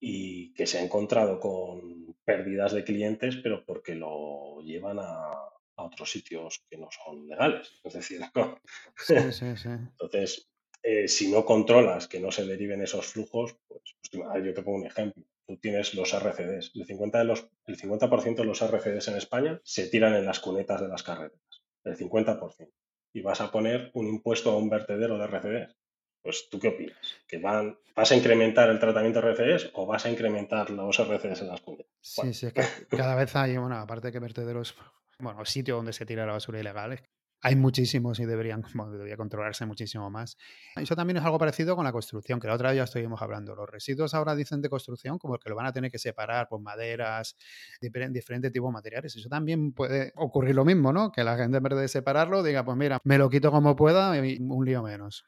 Y 0.00 0.52
que 0.54 0.66
se 0.66 0.78
ha 0.78 0.82
encontrado 0.82 1.38
con 1.38 2.16
pérdidas 2.24 2.72
de 2.72 2.82
clientes, 2.82 3.36
pero 3.36 3.64
porque 3.64 3.94
lo 3.94 4.60
llevan 4.64 4.98
a, 4.98 5.30
otros 5.76 6.10
sitios 6.10 6.64
que 6.68 6.78
no 6.78 6.88
son 6.90 7.28
legales. 7.28 7.80
Es 7.84 7.92
decir, 7.92 8.22
entonces, 9.08 10.51
eh, 10.82 11.08
si 11.08 11.30
no 11.30 11.44
controlas 11.44 12.08
que 12.08 12.20
no 12.20 12.32
se 12.32 12.44
deriven 12.44 12.82
esos 12.82 13.06
flujos, 13.06 13.56
pues, 13.68 13.82
pues 14.10 14.44
yo 14.44 14.54
te 14.54 14.62
pongo 14.62 14.78
un 14.78 14.86
ejemplo. 14.86 15.22
Tú 15.46 15.56
tienes 15.58 15.94
los 15.94 16.12
RCDs. 16.12 16.72
El 16.74 16.86
50%, 16.86 17.18
de 17.18 17.24
los, 17.24 17.48
el 17.66 17.76
50 17.76 18.08
de 18.08 18.44
los 18.44 18.62
RCDs 18.62 19.08
en 19.08 19.16
España 19.16 19.60
se 19.64 19.88
tiran 19.88 20.14
en 20.14 20.24
las 20.24 20.40
cunetas 20.40 20.80
de 20.80 20.88
las 20.88 21.02
carreteras. 21.02 21.62
El 21.84 21.96
50%. 21.96 22.70
Y 23.14 23.22
vas 23.22 23.40
a 23.40 23.50
poner 23.50 23.90
un 23.94 24.06
impuesto 24.06 24.50
a 24.50 24.56
un 24.56 24.70
vertedero 24.70 25.18
de 25.18 25.26
RCDs. 25.26 25.76
Pues, 26.22 26.48
¿tú 26.48 26.60
qué 26.60 26.68
opinas? 26.68 26.96
¿Que 27.26 27.38
van, 27.38 27.76
vas 27.96 28.12
a 28.12 28.16
incrementar 28.16 28.70
el 28.70 28.78
tratamiento 28.78 29.20
de 29.20 29.32
RCDs 29.32 29.70
o 29.74 29.86
vas 29.86 30.06
a 30.06 30.10
incrementar 30.10 30.70
los 30.70 30.98
RCDs 30.98 31.42
en 31.42 31.48
las 31.48 31.60
cunetas? 31.60 31.92
Sí, 32.00 32.32
sí, 32.32 32.46
es 32.46 32.52
que 32.52 32.62
cada 32.96 33.16
vez 33.16 33.34
hay, 33.34 33.56
bueno, 33.56 33.76
aparte 33.76 34.08
de 34.08 34.12
que 34.12 34.20
vertederos 34.20 34.76
bueno, 35.18 35.44
sitio 35.44 35.76
donde 35.76 35.92
se 35.92 36.06
tira 36.06 36.26
la 36.26 36.32
basura 36.32 36.60
ilegal. 36.60 37.00
Hay 37.42 37.56
muchísimos 37.56 38.18
y 38.20 38.24
deberían, 38.24 38.62
debería 38.92 39.16
controlarse 39.16 39.66
muchísimo 39.66 40.08
más. 40.10 40.38
Eso 40.76 40.96
también 40.96 41.18
es 41.18 41.24
algo 41.24 41.38
parecido 41.38 41.76
con 41.76 41.84
la 41.84 41.92
construcción, 41.92 42.40
que 42.40 42.46
la 42.46 42.54
otra 42.54 42.70
vez 42.70 42.78
ya 42.78 42.84
estuvimos 42.84 43.20
hablando. 43.20 43.54
Los 43.54 43.68
residuos 43.68 44.14
ahora 44.14 44.34
dicen 44.34 44.62
de 44.62 44.68
construcción 44.68 45.18
como 45.18 45.38
que 45.38 45.50
lo 45.50 45.56
van 45.56 45.66
a 45.66 45.72
tener 45.72 45.90
que 45.90 45.98
separar 45.98 46.48
por 46.48 46.60
maderas, 46.60 47.36
diferentes 47.80 48.52
tipos 48.52 48.68
de 48.68 48.72
materiales. 48.72 49.16
Eso 49.16 49.28
también 49.28 49.72
puede 49.72 50.12
ocurrir 50.16 50.54
lo 50.54 50.64
mismo, 50.64 50.92
¿no? 50.92 51.12
Que 51.12 51.24
la 51.24 51.36
gente 51.36 51.58
en 51.58 51.62
vez 51.62 51.78
de 51.78 51.88
separarlo 51.88 52.42
diga, 52.42 52.64
pues 52.64 52.76
mira, 52.76 53.00
me 53.04 53.18
lo 53.18 53.28
quito 53.28 53.50
como 53.50 53.76
pueda 53.76 54.16
y 54.16 54.38
un 54.40 54.64
lío 54.64 54.82
menos. 54.82 55.24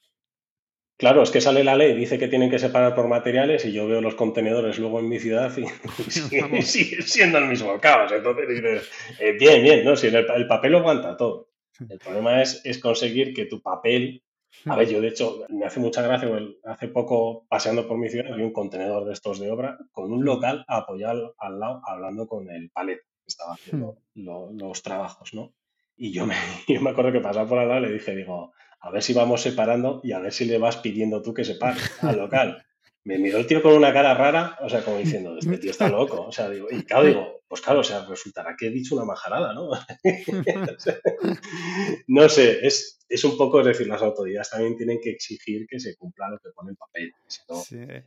Claro, 0.97 1.25
es 1.25 1.31
que 1.33 1.41
sale 1.41 1.65
la 1.65 1.75
ley, 1.75 1.93
dice 1.95 2.19
que 2.19 2.29
tienen 2.29 2.51
que 2.51 2.61
separar 2.61 2.95
por 2.95 3.09
materiales 3.09 3.65
y 3.65 3.73
yo 3.73 3.89
veo 3.89 4.01
los 4.01 4.15
contenedores 4.15 4.79
luego 4.79 5.01
en 5.01 5.09
mi 5.09 5.19
ciudad 5.19 5.53
y, 5.57 5.65
sigue, 6.63 7.03
siendo 7.03 7.39
el 7.39 7.47
mismo 7.47 7.81
caos. 7.81 8.13
Entonces 8.13 8.49
dices, 8.49 8.91
eh, 9.19 9.33
bien, 9.33 9.63
bien, 9.63 9.85
¿no? 9.85 9.97
Si 9.97 10.07
el, 10.07 10.47
papel 10.47 10.77
aguanta 10.77 11.17
todo. 11.17 11.49
El 11.89 11.99
problema 11.99 12.43
es, 12.43 12.61
es 12.65 12.79
conseguir 12.79 13.35
que 13.35 13.47
tu 13.47 13.61
papel... 13.61 14.23
A 14.67 14.77
ver, 14.77 14.89
yo 14.89 15.01
de 15.01 15.09
hecho 15.09 15.45
me 15.49 15.67
hace 15.67 15.81
mucha 15.81 16.01
gracia, 16.01 16.31
hace 16.65 16.87
poco 16.87 17.45
paseando 17.49 17.89
por 17.89 17.99
mi 17.99 18.09
ciudad 18.09 18.33
había 18.33 18.47
un 18.47 18.53
contenedor 18.53 19.05
de 19.05 19.13
estos 19.13 19.41
de 19.41 19.51
obra 19.51 19.77
con 19.91 20.13
un 20.13 20.25
local 20.25 20.65
apoyado 20.69 21.35
al 21.39 21.59
lado 21.59 21.83
hablando 21.85 22.29
con 22.29 22.49
el 22.49 22.71
palet 22.71 23.01
que 23.01 23.27
estaba 23.27 23.55
haciendo 23.55 23.99
los 24.15 24.83
trabajos, 24.85 25.35
¿no? 25.35 25.53
Y 25.97 26.13
yo 26.13 26.25
me, 26.25 26.37
yo 26.69 26.81
me 26.81 26.91
acuerdo 26.91 27.11
que 27.11 27.21
pasaba 27.21 27.49
por 27.49 27.59
al 27.59 27.69
lado 27.69 27.81
y 27.81 27.89
le 27.89 27.95
dije, 27.95 28.15
digo, 28.15 28.53
a 28.81 28.91
ver 28.91 29.03
si 29.03 29.13
vamos 29.13 29.41
separando 29.41 30.01
y 30.05 30.13
a 30.13 30.19
ver 30.19 30.33
si 30.33 30.45
le 30.45 30.59
vas 30.59 30.77
pidiendo 30.77 31.23
tú 31.23 31.33
que 31.35 31.45
separe 31.45 31.81
al 32.03 32.19
local. 32.19 32.65
Me 33.05 33.19
miró 33.19 33.39
el 33.39 33.47
tío 33.47 33.63
con 33.63 33.75
una 33.75 33.93
cara 33.93 34.15
rara, 34.15 34.59
o 34.63 34.69
sea, 34.69 34.83
como 34.83 34.97
diciendo, 34.97 35.37
este 35.39 35.59
tío 35.59 35.71
está 35.71 35.91
loco. 35.91 36.23
O 36.23 36.33
sea, 36.33 36.49
digo, 36.49 36.69
y 36.71 36.83
claro, 36.85 37.05
digo, 37.05 37.43
pues 37.47 37.61
claro, 37.61 37.81
o 37.81 37.85
sea, 37.85 38.07
resultará 38.07 38.57
que 38.59 38.69
he 38.69 38.71
dicho 38.71 38.95
una 38.95 39.05
majarada, 39.05 39.53
¿no? 39.53 39.69
no 42.09 42.29
sé, 42.31 42.67
es, 42.67 43.05
es 43.09 43.25
un 43.25 43.37
poco, 43.37 43.61
es 43.61 43.67
decir, 43.67 43.87
las 43.87 44.03
autoridades 44.03 44.51
también 44.51 44.77
tienen 44.77 44.99
que 45.03 45.11
exigir 45.11 45.67
que 45.69 45.79
se 45.79 45.97
cumpla 45.97 46.31
lo 46.31 46.39
que 46.39 46.51
pone 46.55 46.71
el 46.71 46.77
papel. 46.77 47.13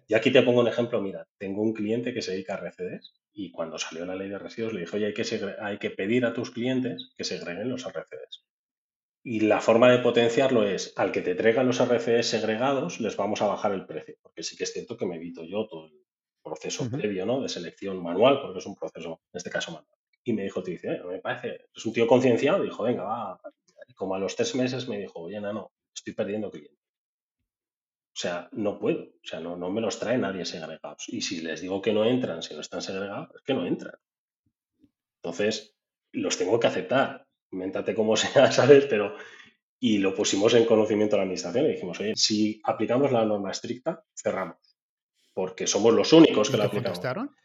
Y 0.07 0.15
aquí 0.15 0.31
te 0.31 0.41
pongo 0.41 0.62
un 0.62 0.67
ejemplo, 0.67 1.01
mira, 1.01 1.27
tengo 1.38 1.62
un 1.62 1.73
cliente 1.73 2.13
que 2.13 2.21
se 2.21 2.31
dedica 2.31 2.55
a 2.55 2.57
RCDs 2.57 3.13
y 3.33 3.51
cuando 3.51 3.77
salió 3.77 4.05
la 4.05 4.15
ley 4.15 4.29
de 4.29 4.39
residuos 4.39 4.73
le 4.73 4.81
dije, 4.81 4.97
oye, 4.97 5.05
hay 5.05 5.13
que, 5.13 5.55
hay 5.62 5.77
que 5.77 5.91
pedir 5.91 6.25
a 6.25 6.33
tus 6.33 6.49
clientes 6.49 7.12
que 7.15 7.23
segreguen 7.23 7.69
los 7.69 7.86
RCDs. 7.86 8.43
Y 9.30 9.42
la 9.42 9.60
forma 9.60 9.92
de 9.92 9.98
potenciarlo 9.98 10.63
es, 10.66 10.94
al 10.96 11.12
que 11.12 11.20
te 11.22 11.36
traigan 11.36 11.68
los 11.68 11.82
RCDs 11.82 12.28
segregados, 12.28 13.02
les 13.02 13.18
vamos 13.18 13.42
a 13.42 13.48
bajar 13.48 13.74
el 13.74 13.86
precio, 13.86 14.16
porque 14.22 14.42
sí 14.42 14.56
que 14.56 14.63
es 14.63 14.72
cierto 14.72 14.96
que 14.96 15.06
me 15.06 15.18
evito 15.18 15.44
yo 15.44 15.68
todo 15.68 15.88
el 15.88 16.06
proceso 16.42 16.90
previo 16.90 17.26
¿no? 17.26 17.42
de 17.42 17.50
selección 17.50 18.02
manual, 18.02 18.40
porque 18.42 18.60
es 18.60 18.66
un 18.66 18.78
proceso, 18.78 19.20
en 19.34 19.38
este 19.38 19.50
caso 19.50 19.72
manual. 19.74 19.92
Y 20.24 20.32
me 20.32 20.44
dijo, 20.44 20.63
te 20.63 20.72
dice, 20.72 21.02
me 21.04 21.20
parece, 21.20 21.66
es 21.76 21.86
un 21.86 21.92
tío 21.92 22.08
concienciado, 22.08 22.63
dijo, 22.63 22.84
venga, 22.84 23.04
va. 23.04 23.42
Y 23.90 23.94
como 23.96 24.16
a 24.16 24.20
los 24.20 24.34
tres 24.38 24.56
meses 24.56 24.88
me 24.88 24.98
dijo, 24.98 25.20
oye, 25.20 25.42
no, 25.42 25.52
no, 25.52 25.74
estoy 25.94 26.13
perdiendo 26.13 26.50
clientes. 26.50 26.80
O 26.80 28.20
sea, 28.20 28.48
no 28.54 28.80
puedo, 28.80 29.02
o 29.02 29.28
sea, 29.28 29.42
no, 29.42 29.58
no 29.58 29.70
me 29.70 29.82
los 29.82 30.00
trae 30.00 30.18
nadie 30.18 30.46
segregados. 30.46 31.04
Y 31.10 31.20
si 31.20 31.42
les 31.42 31.60
digo 31.60 31.82
que 31.82 31.92
no 31.92 32.06
entran, 32.06 32.42
si 32.44 32.54
no 32.54 32.62
están 32.62 32.82
segregados, 32.82 33.28
es 33.36 33.42
que 33.42 33.54
no 33.54 33.66
entran. 33.66 33.96
Entonces, 35.22 35.76
los 36.13 36.38
tengo 36.38 36.62
que 36.62 36.68
aceptar 36.68 37.27
invéntate 37.51 37.95
cómo 37.95 38.15
sea, 38.17 38.51
¿sabes? 38.51 38.86
Pero, 38.86 39.15
y 39.79 39.99
lo 39.99 40.13
pusimos 40.13 40.53
en 40.53 40.65
conocimiento 40.65 41.15
de 41.15 41.17
la 41.17 41.23
administración 41.23 41.65
y 41.65 41.73
dijimos, 41.73 41.99
oye, 41.99 42.15
si 42.15 42.62
aplicamos 42.63 43.12
la 43.12 43.25
norma 43.25 43.51
estricta, 43.51 44.03
cerramos, 44.15 44.57
porque 45.33 45.67
somos 45.67 45.93
los 45.93 46.12
únicos 46.13 46.49
que 46.49 46.57
la 46.57 46.65
aplicamos. 46.65 46.99
¿Contestaron? 46.99 47.36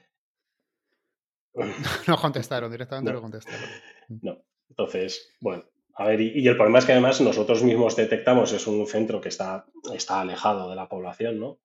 no 2.08 2.16
contestaron, 2.16 2.70
directamente 2.70 3.10
no. 3.10 3.16
lo 3.16 3.22
contestaron. 3.22 3.68
No, 4.08 4.42
entonces, 4.70 5.34
bueno, 5.40 5.64
a 5.94 6.06
ver, 6.06 6.20
y, 6.20 6.48
el 6.48 6.56
problema 6.56 6.78
es 6.78 6.86
que 6.86 6.92
además 6.92 7.20
nosotros 7.20 7.62
mismos 7.62 7.96
detectamos, 7.96 8.52
es 8.52 8.66
un 8.66 8.86
centro 8.86 9.20
que 9.20 9.28
está, 9.28 9.66
está 9.94 10.20
alejado 10.22 10.70
de 10.70 10.76
la 10.76 10.88
población, 10.88 11.38
¿no? 11.38 11.60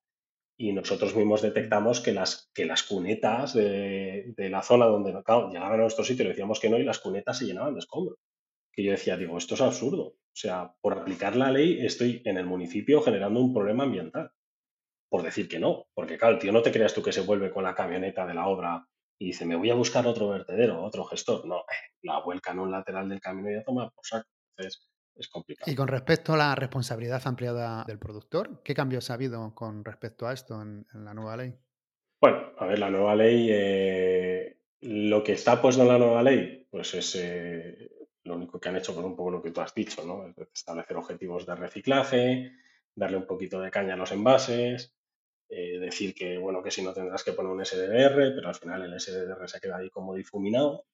y 0.60 0.72
nosotros 0.72 1.14
mismos 1.14 1.40
detectamos 1.40 2.00
que 2.00 2.12
las, 2.12 2.50
que 2.52 2.66
las 2.66 2.82
cunetas 2.82 3.54
de, 3.54 4.34
la 4.36 4.62
zona 4.62 4.86
donde 4.86 5.12
llegaban 5.12 5.72
a 5.74 5.76
nuestro 5.76 6.04
sitio 6.04 6.24
le 6.24 6.30
decíamos 6.30 6.58
que 6.58 6.68
no 6.68 6.78
y 6.78 6.82
las 6.82 6.98
cunetas 6.98 7.38
se 7.38 7.46
llenaban 7.46 7.74
de 7.74 7.78
escombros. 7.78 8.18
Que 8.78 8.84
yo 8.84 8.92
decía, 8.92 9.16
digo, 9.16 9.36
esto 9.36 9.56
es 9.56 9.60
absurdo. 9.60 10.04
O 10.04 10.40
sea, 10.40 10.72
por 10.80 10.96
aplicar 10.96 11.34
la 11.34 11.50
ley 11.50 11.84
estoy 11.84 12.22
en 12.24 12.36
el 12.36 12.46
municipio 12.46 13.02
generando 13.02 13.40
un 13.40 13.52
problema 13.52 13.82
ambiental. 13.82 14.30
Por 15.10 15.24
decir 15.24 15.48
que 15.48 15.58
no. 15.58 15.86
Porque 15.94 16.16
claro, 16.16 16.38
tío, 16.38 16.52
no 16.52 16.62
te 16.62 16.70
creas 16.70 16.94
tú 16.94 17.02
que 17.02 17.10
se 17.10 17.22
vuelve 17.22 17.50
con 17.50 17.64
la 17.64 17.74
camioneta 17.74 18.24
de 18.24 18.34
la 18.34 18.46
obra 18.46 18.86
y 19.18 19.26
dice, 19.26 19.46
me 19.46 19.56
voy 19.56 19.70
a 19.70 19.74
buscar 19.74 20.06
otro 20.06 20.28
vertedero, 20.28 20.80
otro 20.84 21.02
gestor. 21.06 21.44
No, 21.44 21.64
la 22.02 22.20
vuelca 22.20 22.52
en 22.52 22.60
un 22.60 22.70
lateral 22.70 23.08
del 23.08 23.20
camino 23.20 23.50
y 23.50 23.56
a 23.56 23.64
tomar 23.64 23.90
por 23.92 24.06
saco. 24.06 24.28
Entonces, 24.56 24.88
es 25.16 25.26
complicado. 25.26 25.72
Y 25.72 25.74
con 25.74 25.88
respecto 25.88 26.34
a 26.34 26.36
la 26.36 26.54
responsabilidad 26.54 27.20
ampliada 27.24 27.82
del 27.84 27.98
productor, 27.98 28.62
¿qué 28.62 28.74
cambios 28.74 29.10
ha 29.10 29.14
habido 29.14 29.56
con 29.56 29.84
respecto 29.84 30.28
a 30.28 30.32
esto 30.32 30.62
en, 30.62 30.86
la 30.94 31.14
nueva 31.14 31.36
ley? 31.36 31.52
Bueno, 32.20 32.52
a 32.56 32.64
ver, 32.64 32.78
la 32.78 32.90
nueva 32.90 33.16
ley, 33.16 33.48
eh, 33.50 34.60
lo 34.82 35.24
que 35.24 35.32
está 35.32 35.60
puesto 35.60 35.82
en 35.82 35.88
la 35.88 35.98
nueva 35.98 36.22
ley, 36.22 36.68
pues 36.70 36.94
es 36.94 37.16
eh, 37.16 37.97
lo 38.28 38.36
único 38.36 38.60
que 38.60 38.68
han 38.68 38.76
hecho, 38.76 38.94
con 38.94 39.04
un 39.04 39.16
poco 39.16 39.30
lo 39.30 39.42
que 39.42 39.50
tú 39.50 39.60
has 39.60 39.74
dicho, 39.74 40.04
¿no? 40.04 40.32
establecer 40.54 40.96
objetivos 40.96 41.46
de 41.46 41.54
reciclaje, 41.54 42.52
darle 42.94 43.16
un 43.16 43.26
poquito 43.26 43.60
de 43.60 43.70
caña 43.70 43.94
a 43.94 43.96
los 43.96 44.12
envases, 44.12 44.94
eh, 45.48 45.78
decir 45.78 46.14
que, 46.14 46.38
bueno, 46.38 46.62
que 46.62 46.70
si 46.70 46.82
no 46.82 46.92
tendrás 46.92 47.24
que 47.24 47.32
poner 47.32 47.52
un 47.52 47.64
SDR, 47.64 48.34
pero 48.34 48.48
al 48.48 48.54
final 48.54 48.82
el 48.82 49.00
SDR 49.00 49.48
se 49.48 49.60
queda 49.60 49.78
ahí 49.78 49.90
como 49.90 50.14
difuminado 50.14 50.84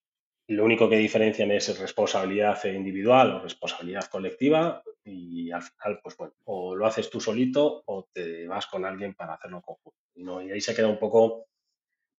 lo 0.46 0.64
único 0.64 0.88
que 0.88 0.96
diferencian 0.96 1.50
es 1.50 1.78
responsabilidad 1.78 2.62
individual 2.64 3.32
o 3.32 3.40
responsabilidad 3.40 4.04
colectiva 4.06 4.82
y 5.02 5.50
al 5.50 5.62
final, 5.62 6.00
pues 6.02 6.16
bueno, 6.16 6.34
o 6.44 6.76
lo 6.76 6.86
haces 6.86 7.08
tú 7.08 7.20
solito 7.20 7.82
o 7.86 8.08
te 8.12 8.46
vas 8.46 8.66
con 8.66 8.84
alguien 8.84 9.14
para 9.14 9.34
hacerlo 9.34 9.62
conjunto. 9.62 9.98
Y, 10.14 10.50
ahí 10.50 10.60
se 10.60 10.74
queda 10.74 10.88
un 10.88 10.98
poco 10.98 11.46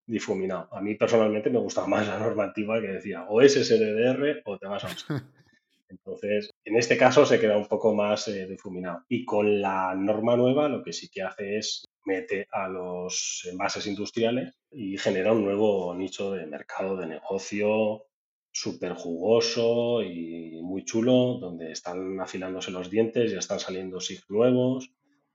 difuminado. 0.05 0.67
A 0.71 0.81
mí 0.81 0.95
personalmente 0.95 1.49
me 1.49 1.59
gustaba 1.59 1.87
más 1.87 2.07
la 2.07 2.19
normativa 2.19 2.79
que 2.81 2.87
decía 2.87 3.25
o 3.29 3.41
es 3.41 3.53
SDR 3.53 4.41
o 4.45 4.57
te 4.57 4.67
vas 4.67 4.83
a 4.83 4.87
un 4.87 5.21
Entonces, 5.87 6.51
en 6.63 6.77
este 6.77 6.97
caso 6.97 7.25
se 7.25 7.39
queda 7.39 7.57
un 7.57 7.67
poco 7.67 7.93
más 7.93 8.27
eh, 8.27 8.47
difuminado. 8.47 9.03
Y 9.07 9.23
con 9.23 9.61
la 9.61 9.93
norma 9.95 10.35
nueva 10.35 10.67
lo 10.67 10.83
que 10.83 10.93
sí 10.93 11.09
que 11.09 11.21
hace 11.21 11.57
es 11.57 11.85
mete 12.05 12.47
a 12.51 12.67
los 12.67 13.47
envases 13.51 13.87
industriales 13.87 14.53
y 14.71 14.97
genera 14.97 15.31
un 15.31 15.43
nuevo 15.43 15.93
nicho 15.95 16.31
de 16.31 16.45
mercado, 16.47 16.97
de 16.97 17.07
negocio, 17.07 18.05
súper 18.51 18.93
jugoso 18.93 20.01
y 20.01 20.61
muy 20.61 20.85
chulo, 20.85 21.39
donde 21.39 21.71
están 21.71 22.19
afilándose 22.19 22.71
los 22.71 22.89
dientes, 22.89 23.31
ya 23.31 23.39
están 23.39 23.59
saliendo 23.59 23.99
SIG 23.99 24.23
nuevos, 24.29 24.91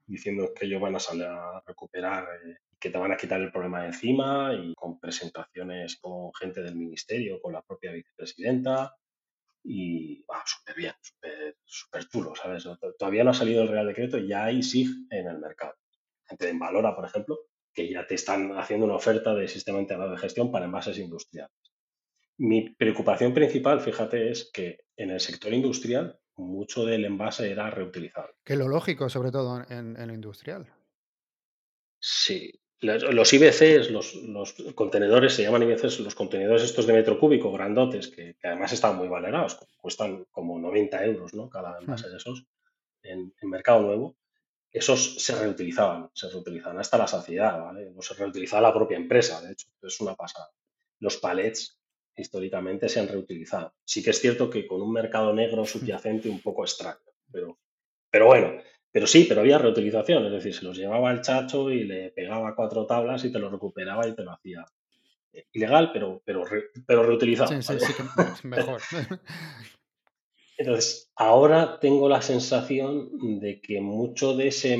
diciendo 0.06 0.52
que 0.54 0.66
ellos 0.66 0.80
van 0.80 0.96
a 0.96 1.00
salir 1.00 1.24
a 1.24 1.62
recuperar, 1.66 2.24
eh, 2.24 2.56
que 2.80 2.90
te 2.90 2.98
van 2.98 3.12
a 3.12 3.16
quitar 3.16 3.40
el 3.40 3.52
problema 3.52 3.82
de 3.82 3.88
encima 3.88 4.54
y 4.54 4.74
con 4.74 4.98
presentaciones 4.98 5.98
con 6.00 6.32
gente 6.34 6.62
del 6.62 6.76
ministerio, 6.76 7.40
con 7.40 7.52
la 7.52 7.62
propia 7.62 7.92
vicepresidenta 7.92 8.96
y 9.62 10.22
va, 10.22 10.42
súper 10.46 10.74
bien, 10.74 10.94
súper 11.64 12.08
chulo, 12.08 12.34
¿sabes? 12.34 12.66
Todavía 12.98 13.24
no 13.24 13.30
ha 13.30 13.34
salido 13.34 13.62
el 13.62 13.68
Real 13.68 13.86
Decreto 13.86 14.18
y 14.18 14.28
ya 14.28 14.44
hay 14.44 14.62
SIG 14.62 14.88
en 15.10 15.26
el 15.26 15.38
mercado. 15.38 15.74
Gente 16.26 16.46
de 16.46 16.58
Valora, 16.58 16.96
por 16.96 17.04
ejemplo, 17.04 17.38
que 17.72 17.92
ya 17.92 18.06
te 18.06 18.14
están 18.14 18.58
haciendo 18.58 18.86
una 18.86 18.96
oferta 18.96 19.34
de 19.34 19.48
sistema 19.48 19.80
integrado 19.80 20.12
de 20.12 20.18
gestión 20.18 20.50
para 20.50 20.64
envases 20.64 20.98
industriales. 20.98 21.54
Mi 22.38 22.70
preocupación 22.70 23.34
principal, 23.34 23.80
fíjate, 23.80 24.30
es 24.30 24.50
que 24.50 24.78
en 24.96 25.10
el 25.10 25.20
sector 25.20 25.52
industrial 25.52 26.18
mucho 26.36 26.84
del 26.84 27.04
envase 27.04 27.50
era 27.50 27.70
reutilizable. 27.70 28.34
Que 28.44 28.56
lo 28.56 28.68
lógico, 28.68 29.08
sobre 29.08 29.30
todo 29.30 29.62
en, 29.68 29.94
lo 29.94 30.14
industrial. 30.14 30.72
Sí. 32.00 32.59
Los 32.80 33.32
IBCs, 33.34 33.90
los, 33.90 34.54
contenedores, 34.74 35.34
se 35.34 35.42
llaman 35.42 35.62
IBCs, 35.64 36.00
los 36.00 36.14
contenedores 36.14 36.62
estos 36.62 36.86
de 36.86 36.94
metro 36.94 37.18
cúbico, 37.18 37.52
grandotes, 37.52 38.08
que, 38.08 38.36
además 38.42 38.72
están 38.72 38.96
muy 38.96 39.06
valorados, 39.06 39.58
cuestan 39.76 40.24
como 40.30 40.58
90 40.58 41.04
euros 41.04 41.34
¿no? 41.34 41.50
cada 41.50 41.78
envase 41.78 42.08
de 42.08 42.16
esos. 42.16 42.46
en, 43.02 43.34
mercado 43.42 43.82
nuevo, 43.82 44.16
esos 44.72 45.22
se 45.22 45.34
reutilizaban, 45.34 46.10
se 46.14 46.28
reutilizaban 46.30 46.78
hasta 46.78 46.96
la 46.96 47.06
saciedad, 47.06 47.60
¿vale? 47.60 47.92
O 47.96 48.02
se 48.02 48.14
reutilizaba 48.14 48.62
la 48.62 48.72
propia 48.72 48.96
empresa, 48.96 49.40
de 49.42 49.52
hecho, 49.52 49.68
es 49.82 50.00
una 50.00 50.14
pasada. 50.14 50.50
Los 51.00 51.16
palets 51.16 51.78
históricamente 52.16 52.88
se 52.88 53.00
han 53.00 53.08
reutilizado. 53.08 53.74
Sí 53.84 54.02
que 54.02 54.10
es 54.10 54.20
cierto 54.20 54.48
que 54.48 54.66
con 54.66 54.80
un 54.80 54.92
mercado 54.92 55.32
negro 55.34 55.64
subyacente 55.64 56.28
un 56.28 56.40
poco 56.40 56.62
extraño, 56.64 57.00
pero, 57.32 57.58
pero 58.10 58.26
bueno, 58.26 58.62
pero 58.92 59.06
sí, 59.06 59.26
pero 59.28 59.40
había 59.40 59.58
reutilización, 59.58 60.26
es 60.26 60.32
decir, 60.32 60.54
se 60.54 60.64
los 60.64 60.76
llevaba 60.76 61.12
el 61.12 61.20
chacho 61.20 61.70
y 61.70 61.84
le 61.84 62.10
pegaba 62.10 62.54
cuatro 62.56 62.86
tablas 62.86 63.24
y 63.24 63.32
te 63.32 63.38
lo 63.38 63.48
recuperaba 63.48 64.06
y 64.06 64.14
te 64.14 64.22
lo 64.22 64.32
hacía 64.32 64.64
eh, 65.32 65.46
ilegal, 65.52 65.90
pero, 65.92 66.22
pero, 66.24 66.44
pero 66.86 67.02
reutilizado. 67.04 67.50
Sí, 67.50 67.78
sí, 67.78 67.78
sí, 67.78 68.48
mejor. 68.48 68.80
Entonces, 70.58 71.10
ahora 71.16 71.78
tengo 71.80 72.08
la 72.08 72.20
sensación 72.20 73.40
de 73.40 73.60
que 73.60 73.80
mucho 73.80 74.36
de 74.36 74.48
ese 74.48 74.78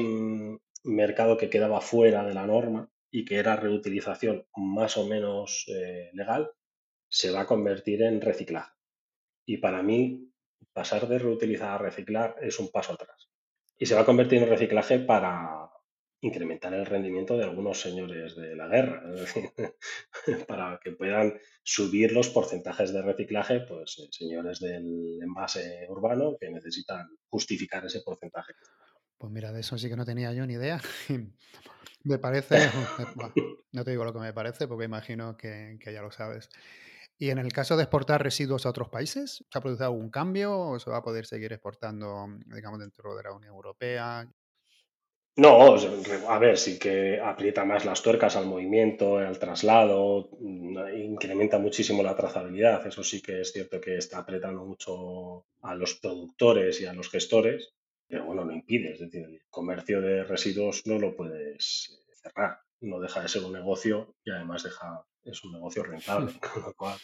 mercado 0.85 1.37
que 1.37 1.49
quedaba 1.49 1.81
fuera 1.81 2.25
de 2.25 2.35
la 2.35 2.47
norma 2.47 2.91
y 3.11 3.25
que 3.25 3.37
era 3.37 3.57
reutilización 3.57 4.47
más 4.57 4.97
o 4.97 5.07
menos 5.07 5.65
eh, 5.69 6.11
legal, 6.13 6.51
se 7.09 7.31
va 7.31 7.41
a 7.43 7.47
convertir 7.47 8.03
en 8.03 8.21
reciclaje. 8.21 8.73
Y 9.47 9.57
para 9.57 9.83
mí, 9.83 10.31
pasar 10.73 11.09
de 11.09 11.19
reutilizar 11.19 11.71
a 11.71 11.79
reciclar 11.79 12.37
es 12.43 12.59
un 12.59 12.71
paso 12.71 12.93
atrás. 12.93 13.30
Y 13.81 13.87
se 13.87 13.95
va 13.95 14.03
a 14.03 14.05
convertir 14.05 14.43
en 14.43 14.49
reciclaje 14.51 14.99
para 14.99 15.71
incrementar 16.21 16.75
el 16.75 16.85
rendimiento 16.85 17.39
de 17.39 17.45
algunos 17.45 17.81
señores 17.81 18.37
de 18.37 18.55
la 18.55 18.69
guerra, 18.69 19.03
para 20.47 20.79
que 20.85 20.93
puedan 20.93 21.41
subir 21.63 22.13
los 22.13 22.29
porcentajes 22.29 22.93
de 22.93 23.01
reciclaje, 23.01 23.61
pues 23.61 23.99
eh, 23.99 24.09
señores 24.11 24.61
del 24.61 25.19
envase 25.23 25.87
urbano 25.89 26.37
que 26.39 26.51
necesitan 26.51 27.09
justificar 27.31 27.87
ese 27.87 28.03
porcentaje. 28.03 28.53
Pues 29.17 29.33
mira, 29.33 29.51
de 29.51 29.61
eso 29.61 29.79
sí 29.79 29.89
que 29.89 29.97
no 29.97 30.05
tenía 30.05 30.35
yo 30.35 30.47
ni 30.47 30.55
idea. 30.55 30.79
me 32.05 32.19
parece, 32.19 32.59
no 33.73 33.83
te 33.83 33.93
digo 33.93 34.05
lo 34.05 34.13
que 34.13 34.21
me 34.21 34.35
parece 34.35 34.69
porque 34.69 34.85
imagino 34.85 35.39
que, 35.39 35.79
que 35.81 35.95
ya 35.95 36.03
lo 36.03 36.11
sabes. 36.11 36.51
Y 37.23 37.29
en 37.29 37.37
el 37.37 37.53
caso 37.53 37.77
de 37.77 37.83
exportar 37.83 38.23
residuos 38.23 38.65
a 38.65 38.71
otros 38.71 38.89
países, 38.89 39.45
¿se 39.51 39.59
ha 39.59 39.61
producido 39.61 39.85
algún 39.85 40.09
cambio 40.09 40.59
o 40.59 40.79
se 40.79 40.89
va 40.89 40.97
a 40.97 41.03
poder 41.03 41.27
seguir 41.27 41.53
exportando, 41.53 42.27
digamos, 42.47 42.81
dentro 42.81 43.15
de 43.15 43.23
la 43.23 43.35
Unión 43.35 43.53
Europea? 43.55 44.27
No, 45.37 45.77
a 46.29 46.39
ver, 46.39 46.57
sí 46.57 46.79
que 46.79 47.21
aprieta 47.21 47.67
más 47.67 47.85
las 47.85 48.03
tuercas 48.03 48.37
al 48.37 48.47
movimiento, 48.47 49.19
al 49.19 49.39
traslado, 49.39 50.31
mm, 50.41 50.79
incrementa 50.97 51.59
muchísimo 51.59 52.03
la 52.03 52.17
trazabilidad. 52.17 52.87
Eso 52.87 53.05
sí 53.05 53.21
que 53.21 53.43
es 53.43 53.53
cierto 53.53 53.79
que 53.83 53.99
está 53.99 54.21
apretando 54.21 54.65
mucho 54.65 55.45
a 55.61 55.75
los 55.75 55.97
productores 55.97 56.81
y 56.81 56.87
a 56.87 56.95
los 56.95 57.11
gestores, 57.11 57.75
pero 58.09 58.25
bueno, 58.25 58.47
no 58.47 58.53
impide. 58.53 58.95
Es 58.95 59.01
decir, 59.01 59.25
el 59.27 59.43
comercio 59.51 60.01
de 60.01 60.25
residuos 60.25 60.87
no 60.87 60.99
lo 60.99 61.15
puedes 61.15 62.03
cerrar. 62.23 62.61
No 62.81 62.99
deja 62.99 63.21
de 63.21 63.29
ser 63.29 63.45
un 63.45 63.53
negocio 63.53 64.15
y 64.25 64.31
además 64.31 64.63
deja 64.63 65.05
es 65.25 65.45
un 65.45 65.53
negocio 65.53 65.83
rentable, 65.83 66.33
con 66.53 66.63
lo 66.63 66.75
cual 66.75 66.99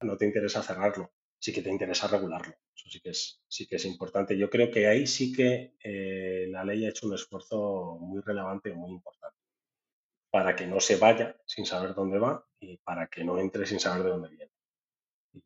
no 0.00 0.16
te 0.16 0.26
interesa 0.26 0.62
cerrarlo, 0.62 1.12
sí 1.38 1.52
que 1.52 1.62
te 1.62 1.70
interesa 1.70 2.08
regularlo. 2.08 2.54
Eso 2.74 2.88
sí 2.88 3.00
que 3.00 3.10
es, 3.10 3.42
sí 3.48 3.66
que 3.66 3.76
es 3.76 3.84
importante. 3.84 4.38
Yo 4.38 4.48
creo 4.48 4.70
que 4.70 4.86
ahí 4.86 5.06
sí 5.06 5.32
que 5.32 5.74
eh, 5.82 6.46
la 6.50 6.64
ley 6.64 6.84
ha 6.84 6.90
hecho 6.90 7.06
un 7.06 7.14
esfuerzo 7.14 7.98
muy 8.00 8.20
relevante 8.20 8.70
y 8.70 8.74
muy 8.74 8.92
importante 8.92 9.38
para 10.30 10.54
que 10.54 10.66
no 10.66 10.78
se 10.80 10.96
vaya 10.96 11.40
sin 11.46 11.64
saber 11.64 11.94
dónde 11.94 12.18
va 12.18 12.46
y 12.60 12.76
para 12.78 13.08
que 13.08 13.24
no 13.24 13.38
entre 13.38 13.66
sin 13.66 13.80
saber 13.80 14.04
de 14.04 14.10
dónde 14.10 14.28
viene. 14.28 14.52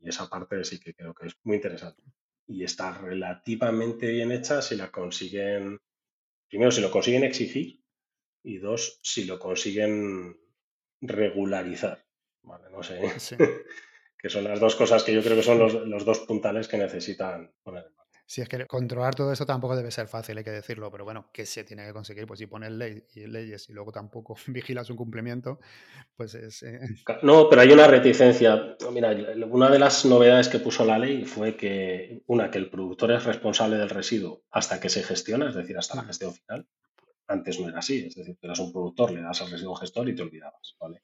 Y 0.01 0.09
esa 0.09 0.29
parte 0.29 0.65
sí 0.65 0.81
que 0.81 0.95
creo 0.95 1.15
que 1.15 1.29
es 1.29 1.37
muy 1.45 1.57
interesante. 1.57 2.03
Y 2.47 2.65
está 2.65 2.99
relativamente 2.99 4.11
bien 4.11 4.33
hecha 4.33 4.61
si 4.61 4.77
la 4.77 4.91
consiguen, 4.91 5.81
primero, 6.49 6.71
si 6.71 6.81
lo 6.81 6.91
consiguen 6.91 7.25
exigir 7.25 7.83
y 8.43 8.59
dos, 8.59 8.99
si 9.03 9.25
lo 9.25 9.39
consiguen 9.39 10.37
regularizar. 11.03 12.05
Vale, 12.43 12.71
no 12.71 12.83
sé. 12.83 13.01
que 14.23 14.31
son 14.31 14.45
las 14.45 14.61
dos 14.61 14.77
cosas 14.77 15.03
que 15.03 15.13
yo 15.13 15.23
creo 15.23 15.37
que 15.37 15.43
son 15.43 15.59
los, 15.59 16.05
dos 16.05 16.21
puntales 16.21 16.69
que 16.69 16.79
necesitan 16.79 17.53
poner 17.65 17.87
en 17.87 17.97
marcha. 17.97 18.21
Sí, 18.25 18.41
es 18.41 18.49
que 18.49 18.67
controlar 18.67 19.17
todo 19.17 19.33
eso 19.33 19.45
tampoco 19.45 19.77
debe 19.77 19.91
ser 19.91 20.07
fácil, 20.07 20.39
hay 20.39 20.45
que 20.45 20.53
decirlo, 20.53 20.93
pero 20.93 21.05
bueno, 21.05 21.29
¿qué 21.33 21.45
se 21.45 21.65
tiene 21.65 21.85
que 21.85 21.93
conseguir? 21.93 22.25
Pues 22.27 22.39
si 22.39 22.47
pones 22.47 22.71
ley 22.71 23.05
y 23.15 23.27
leyes 23.27 23.69
y 23.69 23.73
luego 23.73 23.91
tampoco 23.91 24.37
vigilas 24.47 24.87
su 24.87 24.95
cumplimiento, 24.95 25.59
pues 26.17 26.37
es... 26.37 26.63
Eh, 26.63 26.81
no, 27.23 27.49
pero 27.51 27.63
hay 27.63 27.73
una 27.73 27.89
reticencia. 27.89 28.77
Mira, 28.93 29.15
una 29.51 29.69
de 29.69 29.79
las 29.81 30.05
novedades 30.05 30.49
que 30.49 30.61
puso 30.61 30.85
la 30.85 31.01
ley 31.01 31.25
fue 31.25 31.57
que, 31.57 32.23
una, 32.27 32.49
que 32.49 32.59
el 32.59 32.71
productor 32.71 33.11
es 33.11 33.25
responsable 33.25 33.77
del 33.77 33.91
residuo 33.91 34.45
hasta 34.53 34.79
que 34.79 34.89
se 34.89 35.03
gestiona, 35.03 35.49
es 35.49 35.57
decir, 35.57 35.77
hasta 35.77 35.97
la 35.97 36.05
gestión 36.05 36.33
final. 36.33 36.69
Antes 37.27 37.61
no 37.61 37.69
era 37.69 37.79
así, 37.79 38.07
es 38.07 38.15
decir, 38.15 38.37
tú 38.39 38.47
eras 38.47 38.59
un 38.59 38.73
productor, 38.73 39.13
le 39.13 39.23
das 39.23 39.41
al 39.43 39.51
residuo 39.51 39.75
gestor 39.75 40.09
y 40.09 40.15
te 40.15 40.23
olvidabas, 40.23 40.77
¿vale? 40.79 41.03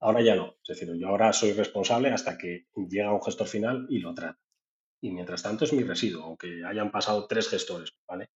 Ahora 0.00 0.22
ya 0.22 0.36
no, 0.36 0.56
es 0.62 0.68
decir, 0.68 0.94
yo 0.96 1.08
ahora 1.08 1.32
soy 1.32 1.52
responsable 1.52 2.10
hasta 2.10 2.38
que 2.38 2.66
llega 2.88 3.12
un 3.12 3.22
gestor 3.22 3.48
final 3.48 3.86
y 3.88 3.98
lo 3.98 4.14
trata. 4.14 4.38
Y 5.00 5.10
mientras 5.10 5.42
tanto 5.42 5.64
es 5.64 5.72
mi 5.72 5.82
residuo, 5.82 6.24
aunque 6.24 6.64
hayan 6.64 6.90
pasado 6.90 7.26
tres 7.26 7.48
gestores, 7.48 7.92
¿vale? 8.06 8.30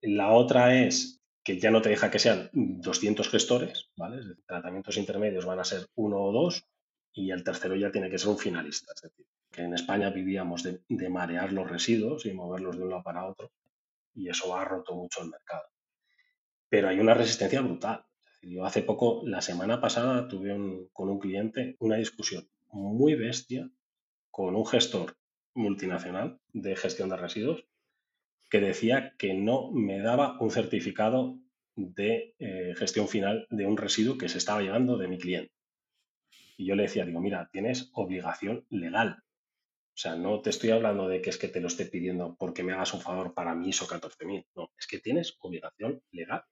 La 0.00 0.32
otra 0.32 0.84
es 0.84 1.20
que 1.44 1.58
ya 1.58 1.70
no 1.70 1.82
te 1.82 1.88
deja 1.88 2.10
que 2.10 2.18
sean 2.18 2.50
200 2.52 3.28
gestores, 3.28 3.90
¿vale? 3.96 4.18
Es 4.20 4.28
decir, 4.28 4.44
tratamientos 4.46 4.96
intermedios 4.96 5.44
van 5.44 5.60
a 5.60 5.64
ser 5.64 5.86
uno 5.96 6.20
o 6.22 6.32
dos 6.32 6.64
y 7.12 7.30
el 7.30 7.42
tercero 7.42 7.74
ya 7.76 7.90
tiene 7.90 8.10
que 8.10 8.18
ser 8.18 8.28
un 8.28 8.38
finalista. 8.38 8.92
Es 8.94 9.02
decir, 9.02 9.26
que 9.50 9.62
en 9.62 9.74
España 9.74 10.10
vivíamos 10.10 10.62
de, 10.62 10.82
de 10.88 11.08
marear 11.08 11.52
los 11.52 11.68
residuos 11.68 12.26
y 12.26 12.32
moverlos 12.32 12.76
de 12.76 12.84
un 12.84 12.90
lado 12.90 13.02
para 13.02 13.26
otro 13.26 13.50
y 14.14 14.28
eso 14.28 14.54
ha 14.56 14.64
roto 14.64 14.94
mucho 14.94 15.22
el 15.22 15.30
mercado 15.30 15.71
pero 16.72 16.88
hay 16.88 16.98
una 17.00 17.12
resistencia 17.12 17.60
brutal. 17.60 18.06
Yo 18.40 18.64
hace 18.64 18.80
poco, 18.80 19.20
la 19.26 19.42
semana 19.42 19.78
pasada, 19.78 20.26
tuve 20.26 20.88
con 20.94 21.10
un 21.10 21.18
cliente 21.18 21.76
una 21.80 21.96
discusión 21.96 22.48
muy 22.70 23.14
bestia 23.14 23.68
con 24.30 24.56
un 24.56 24.64
gestor 24.64 25.14
multinacional 25.52 26.40
de 26.54 26.74
gestión 26.74 27.10
de 27.10 27.18
residuos 27.18 27.66
que 28.48 28.60
decía 28.60 29.14
que 29.18 29.34
no 29.34 29.70
me 29.70 30.00
daba 30.00 30.38
un 30.40 30.50
certificado 30.50 31.38
de 31.76 32.34
eh, 32.38 32.72
gestión 32.74 33.06
final 33.06 33.46
de 33.50 33.66
un 33.66 33.76
residuo 33.76 34.16
que 34.16 34.30
se 34.30 34.38
estaba 34.38 34.62
llevando 34.62 34.96
de 34.96 35.08
mi 35.08 35.18
cliente. 35.18 35.52
Y 36.56 36.64
yo 36.64 36.74
le 36.74 36.84
decía, 36.84 37.04
digo, 37.04 37.20
mira, 37.20 37.50
tienes 37.52 37.90
obligación 37.92 38.64
legal. 38.70 39.22
O 39.94 39.98
sea, 39.98 40.16
no 40.16 40.40
te 40.40 40.48
estoy 40.48 40.70
hablando 40.70 41.06
de 41.06 41.20
que 41.20 41.28
es 41.28 41.36
que 41.36 41.48
te 41.48 41.60
lo 41.60 41.68
esté 41.68 41.84
pidiendo 41.84 42.34
porque 42.38 42.62
me 42.62 42.72
hagas 42.72 42.94
un 42.94 43.02
favor 43.02 43.34
para 43.34 43.54
mí 43.54 43.68
ISO 43.68 43.86
14000. 43.86 44.46
No, 44.54 44.72
es 44.78 44.86
que 44.86 44.98
tienes 44.98 45.36
obligación 45.40 46.02
legal. 46.12 46.44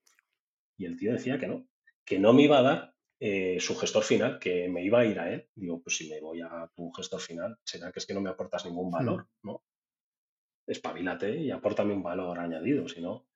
Y 0.80 0.86
el 0.86 0.96
tío 0.96 1.12
decía 1.12 1.38
que 1.38 1.46
no, 1.46 1.68
que 2.06 2.18
no 2.18 2.32
me 2.32 2.44
iba 2.44 2.58
a 2.58 2.62
dar 2.62 2.94
eh, 3.20 3.58
su 3.60 3.76
gestor 3.76 4.02
final, 4.02 4.38
que 4.38 4.66
me 4.70 4.82
iba 4.82 5.00
a 5.00 5.04
ir 5.04 5.20
a 5.20 5.30
él. 5.30 5.46
Digo, 5.54 5.82
pues 5.82 5.98
si 5.98 6.08
me 6.08 6.18
voy 6.22 6.40
a 6.40 6.70
tu 6.74 6.90
gestor 6.92 7.20
final, 7.20 7.58
será 7.62 7.92
que 7.92 7.98
es 7.98 8.06
que 8.06 8.14
no 8.14 8.22
me 8.22 8.30
aportas 8.30 8.64
ningún 8.64 8.90
valor, 8.90 9.28
¿no? 9.42 9.62
Espabilate 10.66 11.36
y 11.36 11.50
apórtame 11.50 11.92
un 11.92 12.02
valor 12.02 12.38
añadido, 12.38 12.88
si 12.88 13.02
no. 13.02 13.26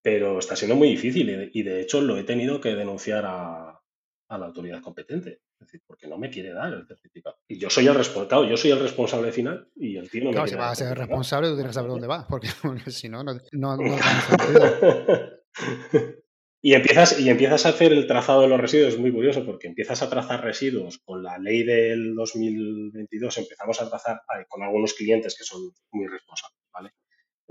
Pero 0.00 0.38
está 0.38 0.54
siendo 0.54 0.76
muy 0.76 0.90
difícil 0.90 1.50
y 1.52 1.62
de, 1.64 1.80
hecho 1.80 2.00
lo 2.00 2.16
he 2.16 2.22
tenido 2.22 2.60
que 2.60 2.76
denunciar 2.76 3.24
a, 3.26 3.82
la 4.28 4.46
autoridad 4.46 4.80
competente. 4.80 5.40
Es 5.58 5.66
decir, 5.66 5.82
porque 5.84 6.06
no 6.06 6.18
me 6.18 6.30
quiere 6.30 6.52
dar 6.52 6.72
el 6.72 6.86
certificado. 6.86 7.36
Y 7.48 7.58
yo 7.58 7.68
soy 7.68 7.88
el 7.88 7.96
responsable, 7.96 8.48
yo 8.48 8.56
soy 8.56 8.70
el 8.70 8.78
responsable 8.78 9.32
final 9.32 9.68
y 9.74 9.96
el 9.96 10.08
tío 10.08 10.22
no 10.22 10.30
me 10.30 10.36
quiere 10.36 10.50
si 10.50 10.54
vas 10.54 10.70
a 10.70 10.84
ser 10.84 10.96
responsable, 10.96 11.48
tú 11.48 11.54
tienes 11.54 11.70
que 11.70 11.74
saber 11.74 11.90
dónde 11.90 12.06
va, 12.06 12.28
porque, 12.28 12.46
si 12.86 13.08
no, 13.08 13.24
no, 13.24 13.34
no, 13.50 13.76
no 13.76 13.82
Y 16.62 16.74
empiezas, 16.74 17.18
y 17.18 17.30
empiezas 17.30 17.64
a 17.64 17.70
hacer 17.70 17.92
el 17.92 18.06
trazado 18.06 18.42
de 18.42 18.48
los 18.48 18.60
residuos, 18.60 18.92
es 18.92 19.00
muy 19.00 19.10
curioso 19.10 19.46
porque 19.46 19.66
empiezas 19.66 20.02
a 20.02 20.10
trazar 20.10 20.44
residuos 20.44 20.98
con 20.98 21.22
la 21.22 21.38
ley 21.38 21.62
del 21.62 22.14
2022, 22.14 23.38
empezamos 23.38 23.80
a 23.80 23.88
trazar 23.88 24.20
con 24.46 24.62
algunos 24.62 24.92
clientes 24.92 25.36
que 25.38 25.44
son 25.44 25.72
muy 25.90 26.06
responsables, 26.06 26.60
¿vale? 26.70 26.90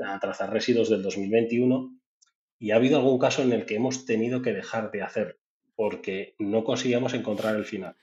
A 0.06 0.20
trazar 0.20 0.54
residuos 0.54 0.92
del 0.92 1.02
2021 1.02 2.00
y 2.60 2.70
ha 2.70 2.76
habido 2.76 2.98
algún 2.98 3.18
caso 3.18 3.42
en 3.42 3.52
el 3.52 3.66
que 3.66 3.78
hemos 3.78 4.06
tenido 4.06 4.44
que 4.44 4.54
dejar 4.54 4.92
de 4.92 5.02
hacer 5.02 5.40
porque 5.76 6.36
no 6.38 6.64
conseguíamos 6.64 7.16
encontrar 7.16 7.56
el 7.56 7.66
final. 7.66 7.96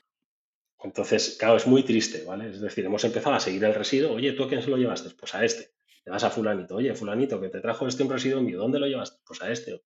Entonces, 0.83 1.37
claro, 1.39 1.55
es 1.55 1.67
muy 1.67 1.83
triste, 1.83 2.25
¿vale? 2.25 2.49
Es 2.49 2.59
decir, 2.59 2.83
hemos 2.83 3.05
empezado 3.05 3.33
a 3.33 3.39
seguir 3.39 3.63
el 3.63 3.73
residuo, 3.73 4.11
oye, 4.11 4.33
¿tú 4.33 4.43
a 4.43 4.49
quién 4.49 4.61
se 4.61 4.69
lo 4.69 4.77
llevaste? 4.77 5.11
Pues 5.17 5.33
a 5.35 5.45
este. 5.45 5.71
Le 6.03 6.11
vas 6.11 6.23
a 6.25 6.29
fulanito, 6.29 6.75
oye, 6.75 6.93
fulanito, 6.95 7.39
que 7.39 7.47
te 7.47 7.61
trajo 7.61 7.87
este 7.87 8.03
un 8.03 8.09
residuo 8.09 8.41
mío, 8.41 8.59
¿dónde 8.59 8.79
lo 8.79 8.87
llevaste? 8.87 9.19
Pues 9.25 9.41
a 9.41 9.49
este 9.49 9.81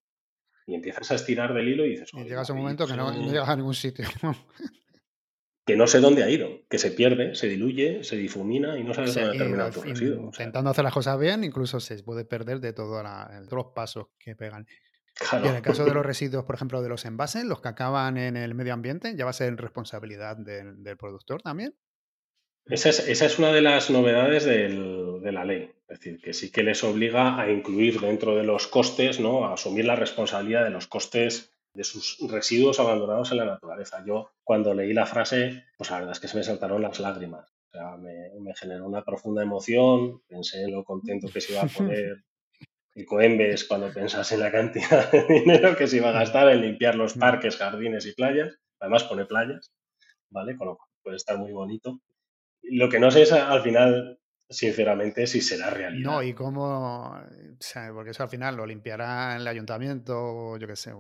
y 0.66 0.76
empiezas 0.76 1.12
a 1.12 1.16
estirar 1.16 1.54
del 1.54 1.68
hilo 1.68 1.86
y 1.86 1.92
dices... 1.92 2.10
Y 2.14 2.24
llegas 2.24 2.50
a 2.50 2.54
un 2.54 2.60
momento 2.60 2.88
que 2.88 2.96
no, 2.96 3.12
llegas 3.12 3.50
a 3.50 3.56
ningún 3.56 3.74
sitio. 3.74 4.06
que 5.66 5.76
no 5.76 5.88
sé 5.88 6.00
dónde 6.00 6.24
ha 6.24 6.30
ido, 6.30 6.50
que 6.70 6.78
se 6.78 6.92
pierde, 6.92 7.36
se 7.36 7.48
diluye, 7.48 8.04
se 8.04 8.18
difumina 8.18 8.78
y 8.78 8.84
no 8.84 8.94
sabes 8.94 9.16
dónde 9.16 9.38
termina 9.38 9.70
tu 9.70 9.82
residuo. 9.82 10.26
Intentando 10.26 10.70
hacer 10.70 10.84
las 10.84 10.94
cosas 10.94 11.20
bien, 11.20 11.44
incluso 11.44 11.80
se 11.80 12.02
puede 12.04 12.26
perder 12.26 12.60
de, 12.60 12.74
todos 12.74 13.06
los 13.52 13.66
pasos 13.74 14.08
que 14.20 14.36
pegan. 14.36 14.66
Y 15.34 15.48
en 15.48 15.56
el 15.56 15.62
caso 15.62 15.86
de 15.86 15.94
los 15.94 16.06
residuos, 16.06 16.46
por 16.46 16.56
ejemplo, 16.56 16.82
de 16.82 16.90
los 16.90 17.06
envases, 17.06 17.46
los 17.46 17.62
que 17.62 17.68
acaban 17.68 18.18
en 18.18 18.38
el 18.38 18.56
medio 18.56 18.74
ambiente, 18.74 19.16
¿ya 19.16 19.26
va 19.26 19.32
a 19.32 19.34
ser 19.34 19.56
responsabilidad 19.58 20.38
del 20.38 20.98
productor 20.98 21.42
también? 21.42 21.76
Esa 22.66 22.90
es, 22.90 23.40
una 23.40 23.52
de 23.52 23.62
las 23.62 23.90
novedades 23.90 24.46
de 24.46 25.32
la 25.32 25.46
ley. 25.46 25.72
Es 25.92 26.00
decir, 26.00 26.22
que 26.22 26.34
sí 26.34 26.52
que 26.52 26.64
les 26.64 26.84
obliga 26.86 27.38
a 27.40 27.52
incluir 27.52 28.00
dentro 28.00 28.36
de 28.36 28.44
los 28.44 28.68
costes, 28.68 29.20
¿no? 29.20 29.46
A 29.46 29.56
asumir 29.56 29.84
la 29.84 29.98
responsabilidad 29.98 30.64
de 30.64 30.70
los 30.70 30.88
costes 30.88 31.52
de 31.74 31.84
sus 31.84 32.18
residuos 32.32 32.80
abandonados 32.80 33.32
en 33.32 33.38
la 33.38 33.46
naturaleza. 33.46 34.04
Yo, 34.06 34.32
cuando 34.44 34.74
leí 34.74 34.94
la 34.94 35.06
frase, 35.06 35.66
pues 35.78 35.90
la 35.90 35.98
verdad 35.98 36.14
es 36.14 36.20
que 36.20 36.28
se 36.28 36.38
me 36.38 36.44
saltaron 36.44 36.82
las 36.82 37.00
lágrimas. 37.00 37.50
O 37.68 37.72
sea, 37.72 37.98
me, 37.98 38.30
me 38.40 38.54
generó 38.56 38.86
una 38.86 39.04
profunda 39.04 39.44
emoción, 39.44 40.22
pensé 40.28 40.64
en 40.64 40.72
lo 40.72 40.84
contento 40.84 41.28
que 41.28 41.42
se 41.42 41.54
iba 41.54 41.62
a 41.62 41.68
poner 41.68 42.24
el 42.96 43.06
Coembes 43.06 43.66
cuando 43.66 43.92
pensase 43.94 44.36
en 44.36 44.42
la 44.42 44.52
cantidad 44.52 45.12
de 45.12 45.26
dinero 45.26 45.76
que 45.76 45.88
se 45.88 45.98
iba 45.98 46.10
a 46.10 46.14
gastar 46.14 46.50
en 46.52 46.62
limpiar 46.62 46.96
los 46.96 47.18
mm. 47.18 47.20
parques, 47.20 47.58
jardines 47.58 48.06
y 48.06 48.14
playas. 48.14 48.58
Además 48.80 49.04
pone 49.04 49.26
playas, 49.26 49.74
¿vale? 50.30 50.56
Con 50.58 50.68
lo 50.68 50.78
cual 50.78 50.90
puede 51.04 51.18
estar 51.18 51.38
muy 51.38 51.52
bonito. 51.52 52.00
Lo 52.64 52.90
que 52.90 53.00
no 53.00 53.12
sé 53.12 53.24
es 53.24 53.32
al 53.32 53.62
final, 53.62 54.20
sinceramente, 54.50 55.28
si 55.28 55.42
será 55.42 55.70
realidad. 55.70 56.12
No, 56.12 56.24
y 56.24 56.34
cómo, 56.34 57.20
porque 57.94 58.12
eso 58.12 58.24
al 58.24 58.30
final 58.30 58.56
lo 58.56 58.66
limpiará 58.66 59.36
el 59.36 59.48
ayuntamiento, 59.48 60.58
yo 60.58 60.68
qué 60.68 60.76
sé, 60.76 60.94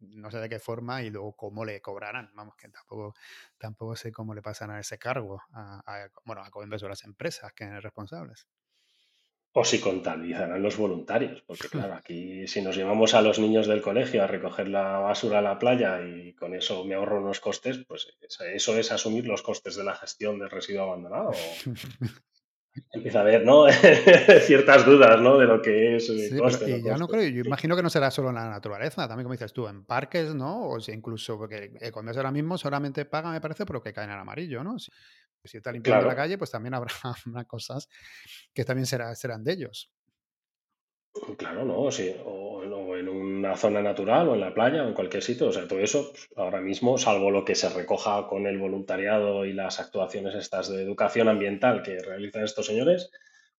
no 0.00 0.30
sé 0.30 0.38
de 0.38 0.48
qué 0.48 0.58
forma 0.58 1.02
y 1.02 1.10
luego 1.10 1.34
cómo 1.36 1.64
le 1.64 1.80
cobrarán. 1.80 2.30
Vamos, 2.34 2.56
que 2.56 2.68
tampoco, 2.68 3.14
tampoco 3.58 3.96
sé 3.96 4.10
cómo 4.10 4.34
le 4.34 4.42
pasan 4.42 4.70
a 4.70 4.80
ese 4.80 4.98
cargo, 4.98 5.42
a, 5.52 6.08
bueno, 6.24 6.42
a 6.42 6.50
o 6.82 6.88
las 6.88 7.04
empresas 7.04 7.52
que 7.52 7.64
son 7.64 7.80
responsables. 7.80 8.46
O 9.52 9.64
si 9.64 9.80
contabilizarán 9.80 10.62
los 10.62 10.76
voluntarios, 10.76 11.42
porque 11.44 11.68
claro, 11.68 11.94
aquí 11.94 12.46
si 12.46 12.62
nos 12.62 12.76
llevamos 12.76 13.14
a 13.14 13.22
los 13.22 13.40
niños 13.40 13.66
del 13.66 13.82
colegio 13.82 14.22
a 14.22 14.28
recoger 14.28 14.68
la 14.68 14.98
basura 14.98 15.40
a 15.40 15.42
la 15.42 15.58
playa 15.58 16.00
y 16.02 16.34
con 16.34 16.54
eso 16.54 16.84
me 16.84 16.94
ahorro 16.94 17.20
unos 17.20 17.40
costes, 17.40 17.78
pues 17.88 18.06
eso 18.54 18.76
es 18.76 18.92
asumir 18.92 19.26
los 19.26 19.42
costes 19.42 19.74
de 19.74 19.82
la 19.82 19.96
gestión 19.96 20.38
del 20.38 20.50
residuo 20.50 20.84
abandonado. 20.84 21.32
Empieza 22.92 23.18
a 23.18 23.22
haber, 23.22 23.44
¿no? 23.44 23.66
Ciertas 24.42 24.86
dudas, 24.86 25.20
¿no? 25.20 25.36
De 25.36 25.46
lo 25.46 25.60
que 25.60 25.96
es 25.96 26.08
el 26.08 26.38
coste. 26.38 26.78
y 26.78 26.82
ya 26.82 26.96
no 26.96 27.08
creo, 27.08 27.28
yo 27.28 27.42
imagino 27.42 27.74
que 27.74 27.82
no 27.82 27.90
será 27.90 28.12
solo 28.12 28.28
en 28.28 28.36
la 28.36 28.48
naturaleza, 28.48 29.08
también 29.08 29.24
como 29.24 29.34
dices 29.34 29.52
tú, 29.52 29.66
en 29.66 29.84
parques, 29.84 30.34
¿no? 30.34 30.68
O 30.68 30.80
si 30.80 30.92
incluso, 30.92 31.36
porque 31.36 31.72
cuando 31.92 32.12
es 32.12 32.16
ahora 32.16 32.30
mismo 32.30 32.56
solamente 32.56 33.04
paga, 33.04 33.32
me 33.32 33.40
parece, 33.40 33.66
pero 33.66 33.82
que 33.82 33.92
caen 33.92 34.10
en 34.10 34.18
amarillo, 34.18 34.62
¿no? 34.62 34.78
Si 34.78 34.92
está 35.44 35.72
limpiando 35.72 36.06
la 36.06 36.16
calle, 36.16 36.38
pues 36.38 36.50
también 36.50 36.74
habrá 36.74 36.92
cosas 37.46 37.88
que 38.52 38.64
también 38.64 38.86
serán 38.86 39.44
de 39.44 39.52
ellos. 39.52 39.92
Claro, 41.36 41.64
no, 41.64 41.90
sí, 41.90 42.14
o, 42.24 42.62
en 42.96 43.08
una 43.08 43.56
zona 43.56 43.82
natural 43.82 44.28
o 44.28 44.34
en 44.34 44.40
la 44.40 44.54
playa 44.54 44.84
o 44.84 44.88
en 44.88 44.94
cualquier 44.94 45.22
sitio, 45.22 45.48
o 45.48 45.52
sea, 45.52 45.66
todo 45.66 45.80
eso 45.80 46.10
pues, 46.10 46.28
ahora 46.36 46.60
mismo, 46.60 46.98
salvo 46.98 47.30
lo 47.30 47.44
que 47.44 47.54
se 47.54 47.68
recoja 47.68 48.26
con 48.28 48.46
el 48.46 48.58
voluntariado 48.58 49.44
y 49.44 49.52
las 49.52 49.80
actuaciones 49.80 50.34
estas 50.34 50.68
de 50.68 50.82
educación 50.82 51.28
ambiental 51.28 51.82
que 51.82 51.98
realizan 51.98 52.44
estos 52.44 52.66
señores, 52.66 53.10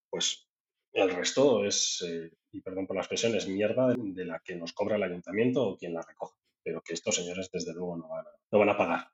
pues 0.09 0.47
el 0.93 1.09
resto 1.11 1.65
es, 1.65 2.05
eh, 2.07 2.31
y 2.51 2.61
perdón 2.61 2.87
por 2.87 2.95
la 2.95 3.01
expresión, 3.01 3.35
es 3.35 3.47
mierda 3.47 3.93
de 3.97 4.25
la 4.25 4.39
que 4.39 4.55
nos 4.55 4.73
cobra 4.73 4.95
el 4.95 5.03
ayuntamiento 5.03 5.63
o 5.63 5.77
quien 5.77 5.93
la 5.93 6.03
recoge, 6.03 6.37
pero 6.63 6.81
que 6.81 6.93
estos 6.93 7.15
señores 7.15 7.49
desde 7.51 7.73
luego 7.73 7.97
no 7.97 8.07
van 8.07 8.25
no 8.51 8.59
van 8.59 8.69
a 8.69 8.77
pagar. 8.77 9.07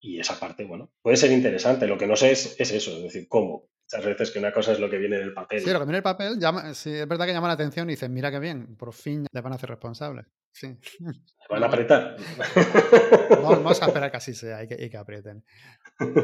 Y 0.00 0.18
esa 0.18 0.38
parte, 0.40 0.64
bueno, 0.64 0.90
puede 1.02 1.16
ser 1.16 1.30
interesante. 1.30 1.86
Lo 1.86 1.98
que 1.98 2.06
no 2.06 2.16
sé 2.16 2.32
es, 2.32 2.56
es 2.58 2.72
eso, 2.72 2.96
es 2.96 3.02
decir, 3.02 3.28
cómo. 3.28 3.68
Muchas 3.92 4.06
veces 4.06 4.30
que 4.30 4.38
una 4.38 4.52
cosa 4.52 4.72
es 4.72 4.78
lo 4.78 4.88
que 4.88 4.98
viene 4.98 5.16
en 5.16 5.22
el 5.22 5.34
papel. 5.34 5.60
Sí, 5.60 5.66
lo 5.66 5.80
que 5.80 5.84
viene 5.84 5.92
en 5.92 5.96
el 5.96 6.02
papel, 6.02 6.38
llama, 6.38 6.74
sí, 6.74 6.90
es 6.94 7.08
verdad 7.08 7.26
que 7.26 7.32
llama 7.32 7.48
la 7.48 7.54
atención 7.54 7.90
y 7.90 7.94
dicen, 7.94 8.14
mira 8.14 8.30
qué 8.30 8.38
bien, 8.38 8.76
por 8.76 8.92
fin 8.92 9.26
le 9.30 9.40
van 9.40 9.52
a 9.52 9.56
hacer 9.56 9.68
responsables. 9.68 10.26
Sí. 10.52 10.76
van 11.48 11.64
a 11.64 11.66
apretar. 11.68 12.16
Vamos, 13.42 13.82
a 13.82 13.86
esperar 13.86 14.10
que 14.10 14.16
así 14.16 14.32
sea 14.32 14.62
y 14.62 14.68
que, 14.68 14.96
aprieten. 14.96 15.44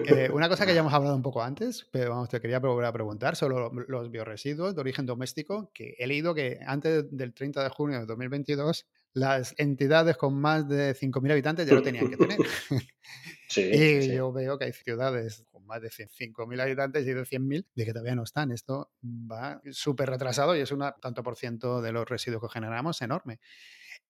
Eh, 0.07 0.31
una 0.33 0.49
cosa 0.49 0.65
que 0.65 0.75
ya 0.75 0.81
hemos 0.81 0.93
hablado 0.93 1.17
un 1.17 1.23
poco 1.23 1.43
antes, 1.43 1.89
pero 1.91 2.11
vamos, 2.11 2.29
te 2.29 2.41
quería 2.41 2.61
volver 2.61 2.87
a 2.87 2.93
preguntar 2.93 3.35
sobre 3.35 3.57
los 3.89 4.11
bioresiduos 4.11 4.75
de 4.75 4.81
origen 4.81 5.05
doméstico, 5.05 5.71
que 5.75 5.97
he 5.99 6.07
leído 6.07 6.35
que 6.35 6.61
antes 6.65 7.05
del 7.11 7.35
30 7.35 7.65
de 7.65 7.71
junio 7.71 7.99
de 7.99 8.07
2022 8.07 8.87
las 9.17 9.55
entidades 9.57 10.19
con 10.19 10.39
más 10.39 10.69
de 10.69 10.95
5.000 10.95 11.33
habitantes 11.33 11.67
ya 11.67 11.75
lo 11.75 11.83
tenían 11.83 12.11
que 12.11 12.19
tener. 12.19 12.39
y 13.57 14.15
yo 14.15 14.31
veo 14.31 14.59
que 14.59 14.67
hay 14.67 14.73
ciudades 14.75 15.47
con 15.51 15.65
más 15.65 15.81
de 15.81 15.89
5.000 15.89 16.61
habitantes 16.61 17.07
y 17.07 17.15
de 17.15 17.23
100.000 17.23 17.65
de 17.75 17.85
que 17.87 17.93
todavía 17.93 18.15
no 18.15 18.25
están. 18.25 18.53
Esto 18.53 18.91
va 19.03 19.63
súper 19.71 20.11
retrasado 20.11 20.55
y 20.55 20.61
es 20.61 20.71
un 20.71 20.85
tanto 21.01 21.23
por 21.23 21.37
ciento 21.37 21.81
de 21.81 21.93
los 21.93 22.07
residuos 22.07 22.43
que 22.43 22.51
generamos 22.51 23.01
enorme. 23.01 23.41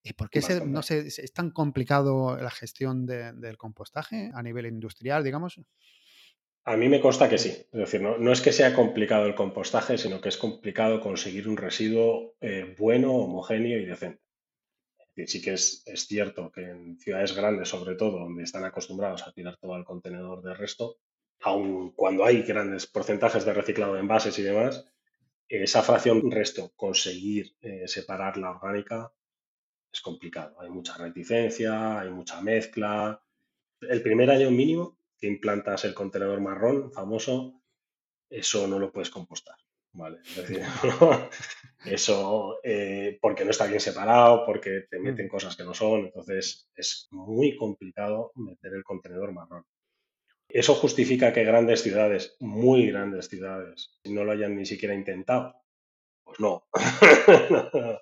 ¿Y 0.03 0.11
por 0.11 0.29
qué 0.29 0.41
no 0.65 0.81
sé, 0.81 1.07
es 1.07 1.33
tan 1.33 1.51
complicado 1.51 2.35
la 2.35 2.51
gestión 2.51 3.05
del 3.05 3.57
compostaje 3.57 4.31
a 4.33 4.43
nivel 4.43 4.65
industrial, 4.65 5.23
digamos? 5.23 5.61
A 6.65 6.75
mí 6.75 6.89
me 6.89 6.99
consta 6.99 7.29
que 7.29 7.37
sí. 7.37 7.49
Es 7.49 7.79
decir, 7.79 8.01
no, 8.01 8.31
es 8.31 8.41
que 8.41 8.51
sea 8.51 8.73
complicado 8.73 9.25
el 9.25 9.35
compostaje, 9.35 9.97
sino 9.97 10.19
que 10.19 10.27
es 10.27 10.35
complicado 10.35 10.99
conseguir 10.99 11.47
un 11.47 11.55
residuo 11.55 12.35
eh, 12.41 12.75
bueno, 12.77 13.13
homogéneo 13.13 13.79
y 13.79 13.85
decente 13.85 14.26
sí 15.25 15.41
que 15.41 15.53
es, 15.53 15.83
cierto 16.07 16.51
que 16.51 16.61
en 16.61 16.99
ciudades 16.99 17.35
grandes, 17.35 17.69
sobre 17.69 17.95
todo, 17.95 18.19
donde 18.19 18.43
están 18.43 18.65
acostumbrados 18.65 19.25
a 19.25 19.31
tirar 19.31 19.57
todo 19.57 19.73
al 19.73 19.85
contenedor 19.85 20.43
de 20.43 20.53
resto, 20.53 20.97
aun 21.41 21.91
cuando 21.91 22.25
hay 22.25 22.43
grandes 22.43 22.85
porcentajes 22.85 23.45
de 23.45 23.53
reciclado 23.53 23.93
de 23.93 24.01
envases 24.01 24.37
y 24.37 24.43
demás, 24.43 24.85
esa 25.49 25.81
fracción 25.81 26.29
resto, 26.29 26.73
conseguir 26.75 27.55
eh, 27.61 27.87
separar 27.87 28.37
la 28.37 28.51
orgánica 28.51 29.11
es 29.91 30.01
complicado. 30.01 30.59
Hay 30.59 30.69
mucha 30.69 30.97
reticencia, 30.97 31.99
hay 31.99 32.09
mucha 32.09 32.41
mezcla. 32.41 33.23
El 33.81 34.01
primer 34.01 34.29
año 34.29 34.51
mínimo 34.51 34.99
que 35.17 35.27
implantas 35.27 35.85
el 35.85 35.93
contenedor 35.93 36.41
marrón 36.41 36.91
famoso, 36.91 37.61
eso 38.29 38.67
no 38.67 38.77
lo 38.77 38.91
puedes 38.91 39.09
compostar. 39.09 39.57
¿Vale? 39.97 40.19
Es 40.23 40.35
decir, 40.35 40.61
eso 41.85 42.59
eh, 42.63 43.17
porque 43.21 43.43
no 43.43 43.51
está 43.51 43.65
bien 43.65 43.79
separado, 43.79 44.45
porque 44.45 44.85
te 44.89 44.99
meten 44.99 45.25
mm. 45.25 45.29
cosas 45.29 45.55
que 45.57 45.63
no 45.63 45.73
son, 45.73 46.05
entonces 46.05 46.69
es 46.75 47.07
muy 47.11 47.57
complicado 47.57 48.31
meter 48.35 48.73
el 48.73 48.83
contenedor 48.83 49.33
marrón. 49.33 49.65
¿Eso 50.47 50.75
justifica 50.75 51.33
que 51.33 51.43
grandes 51.43 51.83
ciudades, 51.83 52.37
muy 52.39 52.87
grandes 52.87 53.27
ciudades, 53.27 53.99
no 54.05 54.23
lo 54.23 54.31
hayan 54.31 54.55
ni 54.55 54.65
siquiera 54.65 54.93
intentado? 54.93 55.55
Pues 56.23 56.39
no. 56.39 56.67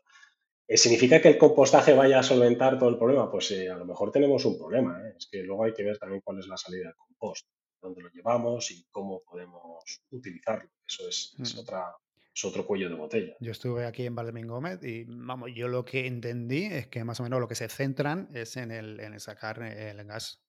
Eh, 0.68 0.78
¿Significa 0.78 1.22
que 1.22 1.28
el 1.28 1.38
compostaje 1.38 1.94
vaya 1.94 2.18
a 2.18 2.24
solventar 2.24 2.80
todo 2.80 2.90
el 2.90 2.98
problema? 2.98 3.30
Pues 3.30 3.52
eh, 3.52 3.70
a 3.70 3.78
lo 3.78 3.86
mejor 3.86 4.12
tenemos 4.12 4.46
un 4.46 4.58
problema. 4.58 5.00
Es 5.16 5.28
que 5.32 5.44
luego 5.44 5.64
hay 5.64 5.74
que 5.74 5.84
ver 5.84 6.00
también 6.00 6.24
cuál 6.26 6.40
es 6.40 6.48
la 6.48 6.58
salida 6.58 6.86
del 6.86 6.96
compost 6.96 7.46
dónde 7.86 8.02
lo 8.02 8.10
llevamos 8.10 8.72
y 8.72 8.84
cómo 8.92 9.22
podemos 9.24 10.02
utilizarlo. 10.10 10.70
Eso 10.88 11.08
es, 11.08 11.34
mm. 11.38 11.60
otra, 11.60 11.96
otro 12.44 12.66
cuello 12.66 12.90
de 12.90 12.96
botella. 12.96 13.36
Yo 13.40 13.52
estuve 13.52 13.86
aquí 13.86 14.06
en 14.06 14.16
Valdemín 14.16 14.48
Gómez 14.48 14.84
y 14.84 15.06
vamos, 15.08 15.50
yo 15.56 15.68
lo 15.68 15.86
que 15.86 16.06
entendí 16.08 16.66
es 16.66 16.88
que 16.88 17.04
más 17.04 17.20
o 17.20 17.24
menos 17.24 17.40
lo 17.40 17.48
que 17.48 17.56
se 17.56 17.70
centran 17.70 18.30
es 18.34 18.58
en 18.58 18.72
el, 18.72 19.00
en 19.00 19.20
sacar 19.20 19.62
el 19.62 20.04
gas. 20.06 20.46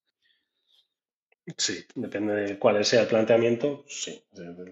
Sí, 1.57 1.85
depende 1.95 2.35
de 2.35 2.59
cuál 2.59 2.85
sea 2.85 3.03
el 3.03 3.07
planteamiento, 3.07 3.85
sí. 3.87 4.21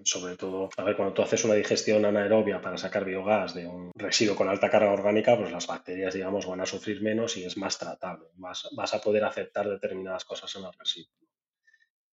Sobre 0.03 0.37
todo, 0.37 0.69
a 0.77 0.83
ver, 0.83 0.97
cuando 0.97 1.15
tú 1.15 1.23
haces 1.23 1.45
una 1.45 1.55
digestión 1.55 2.05
anaerobia 2.05 2.61
para 2.61 2.77
sacar 2.77 3.05
biogás 3.05 3.55
de 3.55 3.69
un 3.69 3.93
residuo 3.95 4.35
con 4.35 4.49
alta 4.49 4.71
carga 4.71 4.91
orgánica, 4.91 5.37
pues 5.39 5.53
las 5.53 5.69
bacterias, 5.69 6.15
digamos, 6.15 6.47
van 6.47 6.63
a 6.63 6.67
sufrir 6.67 7.01
menos 7.01 7.37
y 7.37 7.45
es 7.45 7.57
más 7.57 7.79
tratable. 7.79 8.27
Vas, 8.35 8.69
vas 8.73 8.93
a 8.93 9.01
poder 9.01 9.23
aceptar 9.23 9.69
determinadas 9.69 10.25
cosas 10.25 10.53
en 10.57 10.65
el 10.65 10.73
residuo. 10.73 11.13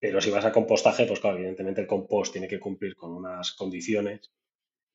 Pero 0.02 0.20
si 0.20 0.32
vas 0.32 0.44
a 0.46 0.52
compostaje, 0.52 1.06
pues 1.06 1.20
claro, 1.20 1.38
evidentemente 1.38 1.80
el 1.80 1.88
compost 1.88 2.32
tiene 2.32 2.48
que 2.48 2.60
cumplir 2.60 2.96
con 2.96 3.12
unas 3.12 3.54
condiciones 3.54 4.32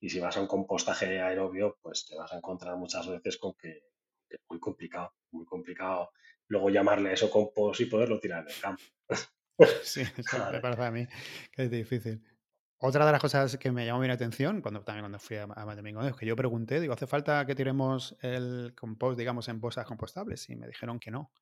y 0.00 0.10
si 0.10 0.18
vas 0.18 0.36
a 0.36 0.40
un 0.40 0.48
compostaje 0.48 1.20
aerobio, 1.20 1.78
pues 1.80 2.06
te 2.06 2.16
vas 2.16 2.32
a 2.32 2.38
encontrar 2.38 2.76
muchas 2.76 3.08
veces 3.08 3.38
con 3.38 3.54
que, 3.54 3.84
es 4.28 4.40
muy 4.50 4.58
complicado, 4.58 5.14
muy 5.30 5.46
complicado 5.46 6.10
luego 6.48 6.70
llamarle 6.70 7.10
a 7.10 7.12
eso 7.12 7.30
compost 7.30 7.80
y 7.80 7.86
poderlo 7.86 8.18
tirar 8.18 8.42
en 8.42 8.54
el 8.54 8.60
campo. 8.60 8.82
Sí, 9.82 10.02
eso 10.18 10.50
me 10.52 10.60
parece 10.60 10.84
a 10.84 10.90
mí 10.90 11.06
que 11.50 11.62
es 11.62 11.70
difícil. 11.70 12.22
Otra 12.78 13.06
de 13.06 13.12
las 13.12 13.22
cosas 13.22 13.56
que 13.56 13.72
me 13.72 13.86
llamó 13.86 14.00
mi 14.00 14.10
atención, 14.10 14.60
cuando 14.60 14.82
también 14.82 15.04
cuando 15.04 15.18
fui 15.18 15.38
a, 15.38 15.44
a 15.44 15.74
Domingo, 15.74 16.02
es 16.02 16.14
que 16.14 16.26
yo 16.26 16.36
pregunté, 16.36 16.78
digo, 16.78 16.92
¿hace 16.92 17.06
falta 17.06 17.46
que 17.46 17.54
tiremos 17.54 18.18
el 18.20 18.74
compost, 18.76 19.18
digamos, 19.18 19.48
en 19.48 19.58
bolsas 19.58 19.86
compostables? 19.86 20.50
Y 20.50 20.56
me 20.56 20.66
dijeron 20.66 21.00
que 21.00 21.10
no, 21.10 21.32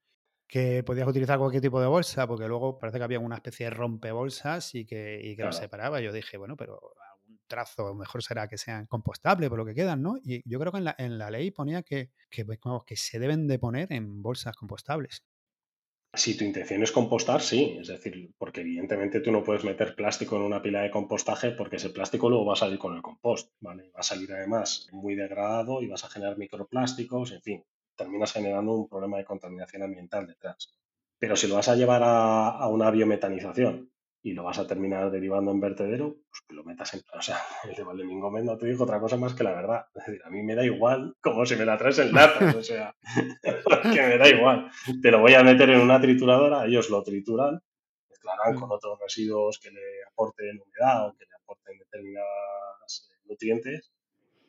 que 0.54 0.84
podías 0.84 1.08
utilizar 1.08 1.36
cualquier 1.36 1.60
tipo 1.60 1.80
de 1.80 1.88
bolsa, 1.88 2.28
porque 2.28 2.46
luego 2.46 2.78
parece 2.78 2.98
que 2.98 3.02
había 3.02 3.18
una 3.18 3.34
especie 3.34 3.66
de 3.66 3.70
rompebolsas 3.70 4.72
y 4.76 4.86
que, 4.86 5.18
y 5.20 5.34
que 5.34 5.42
los 5.42 5.56
separaba. 5.56 6.00
Yo 6.00 6.12
dije, 6.12 6.36
bueno, 6.36 6.56
pero 6.56 6.80
algún 7.10 7.40
trazo 7.48 7.92
mejor 7.96 8.22
será 8.22 8.46
que 8.46 8.56
sean 8.56 8.86
compostables 8.86 9.48
por 9.48 9.58
lo 9.58 9.64
que 9.66 9.74
quedan, 9.74 10.00
¿no? 10.00 10.16
Y 10.22 10.48
yo 10.48 10.60
creo 10.60 10.70
que 10.70 10.78
en 10.78 10.84
la, 10.84 10.94
en 10.96 11.18
la 11.18 11.28
ley 11.32 11.50
ponía 11.50 11.82
que, 11.82 12.12
que, 12.30 12.46
que 12.86 12.96
se 12.96 13.18
deben 13.18 13.48
de 13.48 13.58
poner 13.58 13.92
en 13.92 14.22
bolsas 14.22 14.54
compostables. 14.54 15.24
Si 16.12 16.36
tu 16.36 16.44
intención 16.44 16.84
es 16.84 16.92
compostar, 16.92 17.40
sí. 17.40 17.76
Es 17.80 17.88
decir, 17.88 18.30
porque 18.38 18.60
evidentemente 18.60 19.18
tú 19.18 19.32
no 19.32 19.42
puedes 19.42 19.64
meter 19.64 19.96
plástico 19.96 20.36
en 20.36 20.42
una 20.42 20.62
pila 20.62 20.82
de 20.82 20.90
compostaje 20.92 21.50
porque 21.50 21.76
ese 21.76 21.90
plástico 21.90 22.30
luego 22.30 22.46
va 22.46 22.52
a 22.52 22.58
salir 22.58 22.78
con 22.78 22.94
el 22.94 23.02
compost, 23.02 23.50
¿vale? 23.58 23.90
Va 23.90 23.98
a 23.98 24.04
salir 24.04 24.32
además 24.32 24.86
muy 24.92 25.16
degradado 25.16 25.82
y 25.82 25.88
vas 25.88 26.04
a 26.04 26.10
generar 26.10 26.38
microplásticos, 26.38 27.32
en 27.32 27.42
fin 27.42 27.64
terminas 27.96 28.32
generando 28.32 28.72
un 28.72 28.88
problema 28.88 29.18
de 29.18 29.24
contaminación 29.24 29.82
ambiental 29.82 30.26
detrás. 30.26 30.74
Pero 31.18 31.36
si 31.36 31.46
lo 31.46 31.54
vas 31.54 31.68
a 31.68 31.76
llevar 31.76 32.02
a, 32.04 32.66
una 32.68 32.90
biometanización, 32.90 33.90
y 34.24 34.32
lo 34.32 34.42
vas 34.42 34.58
a 34.58 34.66
terminar 34.66 35.10
derivando 35.10 35.50
en 35.50 35.60
vertedero, 35.60 36.16
pues 36.30 36.40
que 36.48 36.54
lo 36.54 36.64
metas 36.64 36.94
en... 36.94 37.02
O 37.12 37.20
sea, 37.20 37.38
el 37.68 37.74
de 37.74 37.84
Valdemín 37.84 38.20
Gómez 38.20 38.42
no 38.44 38.56
te 38.56 38.66
dijo 38.66 38.84
otra 38.84 38.98
cosa 38.98 39.18
más 39.18 39.34
que 39.34 39.44
la 39.44 39.52
verdad. 39.52 39.86
Es 39.94 40.06
decir, 40.06 40.22
a 40.24 40.30
mí 40.30 40.42
me 40.42 40.54
da 40.54 40.64
igual 40.64 41.14
como 41.20 41.44
si 41.44 41.56
me 41.56 41.66
la 41.66 41.76
traes 41.76 41.98
en 41.98 42.12
latas, 42.12 42.54
o 42.54 42.62
sea, 42.62 42.96
que 43.94 44.02
me 44.02 44.16
da 44.16 44.28
igual. 44.28 44.70
Te 45.02 45.10
lo 45.10 45.20
voy 45.20 45.34
a 45.34 45.42
meter 45.42 45.68
en 45.68 45.80
una 45.80 46.00
trituradora, 46.00 46.64
ellos 46.64 46.88
lo 46.88 47.02
trituran, 47.02 47.60
mezclarán 48.08 48.58
con 48.58 48.72
otros 48.72 48.98
residuos 48.98 49.58
que 49.58 49.70
le 49.70 50.02
aporten 50.10 50.58
humedad 50.58 51.08
o 51.08 51.14
que 51.18 51.26
le 51.26 51.34
aporten 51.34 51.78
determinados 51.78 53.10
nutrientes, 53.26 53.92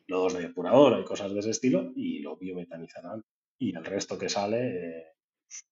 los 0.06 0.32
de 0.32 0.40
depuradora 0.40 1.00
y 1.00 1.04
cosas 1.04 1.34
de 1.34 1.40
ese 1.40 1.50
estilo, 1.50 1.92
y 1.94 2.20
lo 2.20 2.38
biometanizarán. 2.38 3.22
Y 3.58 3.76
el 3.76 3.84
resto 3.84 4.18
que 4.18 4.28
sale... 4.28 4.98
Eh, 4.98 5.16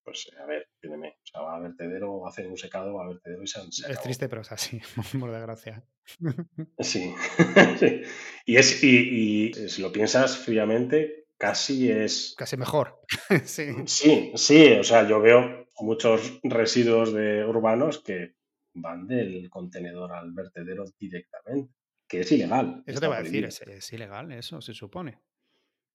pues 0.04 0.30
a 0.40 0.46
ver, 0.46 0.68
entiéndeme, 0.74 1.08
o 1.08 1.26
sea, 1.26 1.40
va 1.40 1.56
a 1.56 1.60
vertedero, 1.60 2.20
va 2.20 2.28
a 2.28 2.30
hacer 2.30 2.46
un 2.46 2.56
secado, 2.56 2.94
va 2.94 3.04
a 3.04 3.08
vertedero 3.08 3.42
y 3.42 3.46
se, 3.46 3.60
Es 3.60 4.00
triste, 4.00 4.28
pero 4.28 4.42
es 4.42 4.52
así, 4.52 4.80
por 5.18 5.32
desgracia. 5.32 5.84
Sí, 6.78 7.14
y 8.46 8.56
es, 8.56 8.84
y, 8.84 9.52
si 9.68 9.82
lo 9.82 9.90
piensas 9.90 10.36
fríamente, 10.36 11.26
casi 11.38 11.90
es... 11.90 12.34
Casi 12.36 12.56
mejor, 12.56 13.00
sí. 13.44 13.72
Sí, 13.86 14.32
sí, 14.34 14.72
o 14.74 14.84
sea, 14.84 15.08
yo 15.08 15.20
veo 15.20 15.66
muchos 15.80 16.40
residuos 16.42 17.12
de 17.12 17.44
urbanos 17.44 18.00
que 18.00 18.34
van 18.74 19.06
del 19.06 19.48
contenedor 19.50 20.12
al 20.12 20.32
vertedero 20.32 20.84
directamente, 20.98 21.72
que 22.08 22.20
es 22.20 22.32
ilegal. 22.32 22.82
Eso 22.86 23.00
te 23.00 23.08
va 23.08 23.18
a 23.18 23.22
decir, 23.22 23.44
es 23.44 23.92
ilegal, 23.92 24.32
eso 24.32 24.60
se 24.60 24.74
supone. 24.74 25.20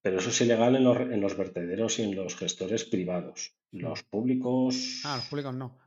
Pero 0.02 0.20
eso 0.20 0.30
es 0.30 0.41
ilegal 0.41 0.76
en 0.76 0.84
los, 0.84 0.97
en 0.97 1.20
los 1.20 1.38
vertederos 1.38 2.00
y 2.00 2.04
en 2.04 2.16
los 2.16 2.36
gestores 2.36 2.86
privados. 2.86 3.54
Los 3.72 4.04
públicos. 4.04 5.02
Ah, 5.04 5.18
los 5.18 5.26
públicos 5.26 5.54
no. 5.54 5.78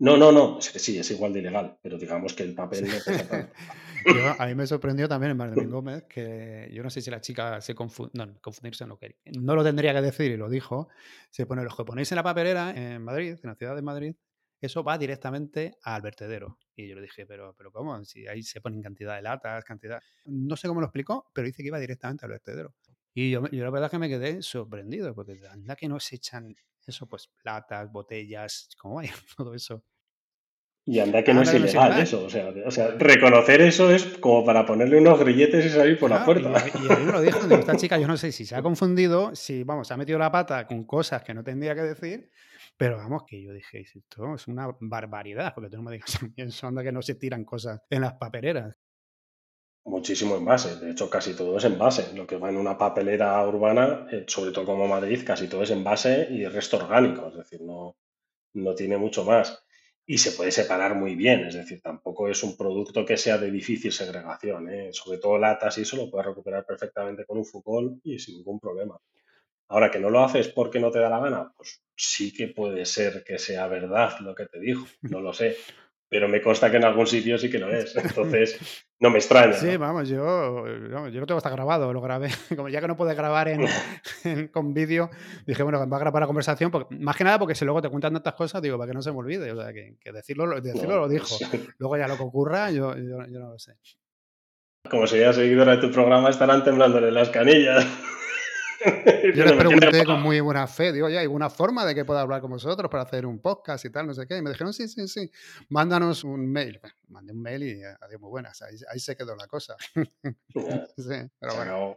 No, 0.00 0.16
no, 0.16 0.32
no. 0.32 0.60
Sí, 0.60 0.98
es 0.98 1.10
igual 1.10 1.32
de 1.32 1.40
ilegal, 1.40 1.78
pero 1.82 1.98
digamos 1.98 2.32
que 2.32 2.42
el 2.42 2.54
papel 2.54 2.88
no 2.88 2.94
pesa 3.04 3.28
tanto. 3.28 3.52
a 4.38 4.46
mí 4.46 4.54
me 4.54 4.66
sorprendió 4.66 5.06
también 5.06 5.32
en 5.32 5.36
Martín 5.36 5.70
Gómez 5.70 6.04
que 6.04 6.70
yo 6.72 6.82
no 6.82 6.88
sé 6.88 7.02
si 7.02 7.10
la 7.10 7.20
chica 7.20 7.60
se 7.60 7.74
confunde, 7.74 8.12
no, 8.14 8.40
confundirse 8.40 8.86
no 8.86 8.98
quería. 8.98 9.18
No 9.38 9.54
lo 9.54 9.62
tendría 9.62 9.92
que 9.92 10.00
decir 10.00 10.30
y 10.32 10.38
lo 10.38 10.48
dijo. 10.48 10.88
Se 11.28 11.44
pone 11.44 11.62
los 11.62 11.76
que 11.76 11.84
ponéis 11.84 12.10
en 12.12 12.16
la 12.16 12.22
papelera 12.22 12.70
en 12.70 13.02
Madrid, 13.02 13.36
en 13.42 13.50
la 13.50 13.54
ciudad 13.54 13.76
de 13.76 13.82
Madrid, 13.82 14.14
eso 14.60 14.84
va 14.84 14.98
directamente 14.98 15.76
al 15.82 16.02
vertedero. 16.02 16.58
Y 16.76 16.88
yo 16.88 16.94
le 16.94 17.02
dije, 17.02 17.26
pero, 17.26 17.54
pero 17.56 17.72
¿cómo? 17.72 18.02
Si 18.04 18.26
ahí 18.26 18.42
se 18.42 18.60
ponen 18.60 18.82
cantidad 18.82 19.16
de 19.16 19.22
latas, 19.22 19.64
cantidad. 19.64 20.00
No 20.26 20.56
sé 20.56 20.68
cómo 20.68 20.80
lo 20.80 20.86
explicó, 20.86 21.30
pero 21.32 21.46
dice 21.46 21.62
que 21.62 21.68
iba 21.68 21.78
directamente 21.78 22.26
al 22.26 22.30
vertedero. 22.30 22.74
Y 23.14 23.30
yo, 23.30 23.48
yo 23.50 23.64
la 23.64 23.70
verdad 23.70 23.90
que 23.90 23.98
me 23.98 24.08
quedé 24.08 24.42
sorprendido, 24.42 25.14
porque 25.14 25.40
anda 25.50 25.76
que 25.76 25.88
no 25.88 25.98
se 25.98 26.16
echan 26.16 26.54
eso, 26.86 27.06
pues 27.06 27.30
latas, 27.44 27.90
botellas, 27.90 28.68
¿cómo 28.78 28.96
vaya? 28.96 29.12
Todo 29.36 29.54
eso. 29.54 29.84
Y 30.86 30.98
anda 30.98 31.22
que 31.22 31.34
no 31.34 31.42
es 31.42 31.52
ilegal 31.52 32.00
eso, 32.00 32.24
o 32.24 32.30
sea, 32.30 32.52
o 32.66 32.70
sea, 32.70 32.88
reconocer 32.92 33.60
eso 33.60 33.90
es 33.90 34.04
como 34.18 34.44
para 34.44 34.64
ponerle 34.64 34.98
unos 34.98 35.20
grilletes 35.20 35.66
y 35.66 35.68
salir 35.68 35.98
por 35.98 36.10
la 36.10 36.24
puerta. 36.24 36.50
Y, 36.50 36.90
a 36.90 36.96
mí 36.96 37.04
me 37.04 37.12
lo 37.12 37.20
dijo, 37.20 37.38
esta 37.54 37.76
chica, 37.76 37.98
yo 37.98 38.08
no 38.08 38.16
sé 38.16 38.32
si 38.32 38.46
se 38.46 38.56
ha 38.56 38.62
confundido, 38.62 39.34
si, 39.34 39.62
vamos, 39.62 39.86
se 39.86 39.94
ha 39.94 39.96
metido 39.98 40.18
la 40.18 40.32
pata 40.32 40.66
con 40.66 40.84
cosas 40.84 41.22
que 41.22 41.34
no 41.34 41.44
tendría 41.44 41.74
que 41.74 41.82
decir, 41.82 42.30
pero 42.76 42.96
vamos, 42.96 43.24
que 43.26 43.42
yo 43.42 43.52
dije, 43.52 43.82
esto 43.82 44.34
es 44.34 44.48
una 44.48 44.74
barbaridad, 44.80 45.52
porque 45.54 45.68
tú 45.68 45.76
no 45.76 45.82
me 45.82 45.92
digas 45.92 46.18
eso, 46.36 46.66
anda 46.66 46.82
que 46.82 46.92
no 46.92 47.02
se 47.02 47.14
tiran 47.14 47.44
cosas 47.44 47.82
en 47.90 48.00
las 48.00 48.14
papereras. 48.14 48.74
Muchísimo 49.84 50.36
envase, 50.36 50.76
de 50.76 50.90
hecho 50.90 51.08
casi 51.08 51.34
todo 51.34 51.56
es 51.56 51.64
envase. 51.64 52.14
Lo 52.14 52.26
que 52.26 52.36
va 52.36 52.50
en 52.50 52.58
una 52.58 52.76
papelera 52.76 53.46
urbana, 53.46 54.06
eh, 54.12 54.24
sobre 54.26 54.52
todo 54.52 54.66
como 54.66 54.86
Madrid, 54.86 55.22
casi 55.24 55.48
todo 55.48 55.62
es 55.62 55.70
envase 55.70 56.28
y 56.30 56.44
el 56.44 56.52
resto 56.52 56.76
orgánico, 56.76 57.28
es 57.28 57.36
decir, 57.36 57.62
no, 57.62 57.96
no 58.54 58.74
tiene 58.74 58.98
mucho 58.98 59.24
más. 59.24 59.64
Y 60.06 60.18
se 60.18 60.32
puede 60.32 60.50
separar 60.50 60.94
muy 60.96 61.14
bien, 61.14 61.46
es 61.46 61.54
decir, 61.54 61.80
tampoco 61.80 62.28
es 62.28 62.42
un 62.42 62.56
producto 62.56 63.04
que 63.04 63.16
sea 63.16 63.38
de 63.38 63.50
difícil 63.50 63.92
segregación. 63.92 64.68
¿eh? 64.68 64.90
Sobre 64.92 65.18
todo 65.18 65.38
latas 65.38 65.78
y 65.78 65.82
eso 65.82 65.96
lo 65.96 66.10
puedes 66.10 66.26
recuperar 66.26 66.66
perfectamente 66.66 67.24
con 67.24 67.38
un 67.38 67.44
fútbol 67.46 68.00
y 68.04 68.18
sin 68.18 68.36
ningún 68.36 68.60
problema. 68.60 68.98
Ahora 69.68 69.90
que 69.90 70.00
no 70.00 70.10
lo 70.10 70.22
haces 70.24 70.48
porque 70.48 70.80
no 70.80 70.90
te 70.90 70.98
da 70.98 71.08
la 71.08 71.20
gana, 71.20 71.52
pues 71.56 71.82
sí 71.96 72.32
que 72.32 72.48
puede 72.48 72.84
ser 72.86 73.22
que 73.24 73.38
sea 73.38 73.68
verdad 73.68 74.18
lo 74.20 74.34
que 74.34 74.46
te 74.46 74.58
dijo, 74.58 74.84
no 75.02 75.20
lo 75.20 75.32
sé 75.32 75.56
pero 76.10 76.28
me 76.28 76.42
consta 76.42 76.70
que 76.72 76.76
en 76.76 76.84
algún 76.84 77.06
sitio 77.06 77.38
sí 77.38 77.48
que 77.48 77.60
lo 77.60 77.72
es. 77.72 77.94
Entonces, 77.96 78.58
no 78.98 79.10
me 79.10 79.18
extraña. 79.18 79.52
Sí, 79.52 79.76
vamos, 79.76 80.08
yo, 80.08 80.66
yo 80.66 81.20
no 81.20 81.26
tengo 81.26 81.38
hasta 81.38 81.50
grabado, 81.50 81.92
lo 81.92 82.00
grabé. 82.00 82.30
Como 82.56 82.68
ya 82.68 82.80
que 82.80 82.88
no 82.88 82.96
puedes 82.96 83.16
grabar 83.16 83.48
en, 84.24 84.48
con 84.48 84.74
vídeo, 84.74 85.08
dije, 85.46 85.62
bueno, 85.62 85.88
va 85.88 85.96
a 85.96 86.00
grabar 86.00 86.20
la 86.20 86.26
conversación, 86.26 86.72
porque, 86.72 86.96
más 86.96 87.16
que 87.16 87.22
nada 87.22 87.38
porque 87.38 87.54
si 87.54 87.64
luego 87.64 87.80
te 87.80 87.88
cuentan 87.88 88.12
tantas 88.14 88.34
cosas, 88.34 88.60
digo, 88.60 88.76
para 88.76 88.90
que 88.90 88.94
no 88.94 89.02
se 89.02 89.12
me 89.12 89.18
olvide. 89.18 89.52
O 89.52 89.56
sea, 89.56 89.72
que, 89.72 89.96
decirlo, 90.12 90.60
decirlo 90.60 90.98
lo 90.98 91.08
dijo. 91.08 91.38
Luego 91.78 91.96
ya 91.96 92.08
lo 92.08 92.16
que 92.16 92.24
ocurra, 92.24 92.72
yo, 92.72 92.96
yo, 92.96 93.24
yo 93.28 93.38
no 93.38 93.50
lo 93.50 93.58
sé. 93.60 93.76
Como 94.90 95.06
sería 95.06 95.32
seguidora 95.32 95.76
de 95.76 95.78
tu 95.78 95.92
programa, 95.92 96.28
estarán 96.30 96.64
temblándole 96.64 97.12
las 97.12 97.28
canillas. 97.28 97.86
Yo 99.34 99.44
les 99.44 99.52
pregunté 99.52 100.04
con 100.04 100.22
muy 100.22 100.40
buena 100.40 100.66
fe, 100.66 100.92
digo, 100.92 101.08
ya, 101.08 101.18
¿hay 101.18 101.24
alguna 101.24 101.50
forma 101.50 101.84
de 101.84 101.94
que 101.94 102.04
pueda 102.04 102.22
hablar 102.22 102.40
con 102.40 102.50
vosotros 102.50 102.90
para 102.90 103.02
hacer 103.02 103.26
un 103.26 103.40
podcast 103.40 103.84
y 103.84 103.90
tal, 103.90 104.06
no 104.06 104.14
sé 104.14 104.26
qué? 104.26 104.38
Y 104.38 104.42
me 104.42 104.50
dijeron, 104.50 104.72
sí, 104.72 104.88
sí, 104.88 105.06
sí, 105.08 105.30
mándanos 105.68 106.24
un 106.24 106.50
mail. 106.50 106.80
mandé 107.08 107.32
un 107.32 107.42
mail 107.42 107.62
y 107.62 107.82
adiós, 107.82 108.20
muy 108.20 108.30
buenas, 108.30 108.62
ahí, 108.62 109.00
se 109.00 109.16
quedó 109.16 109.36
la 109.36 109.46
cosa. 109.46 109.76
sí, 110.96 111.30
pero 111.38 111.54
bueno. 111.56 111.96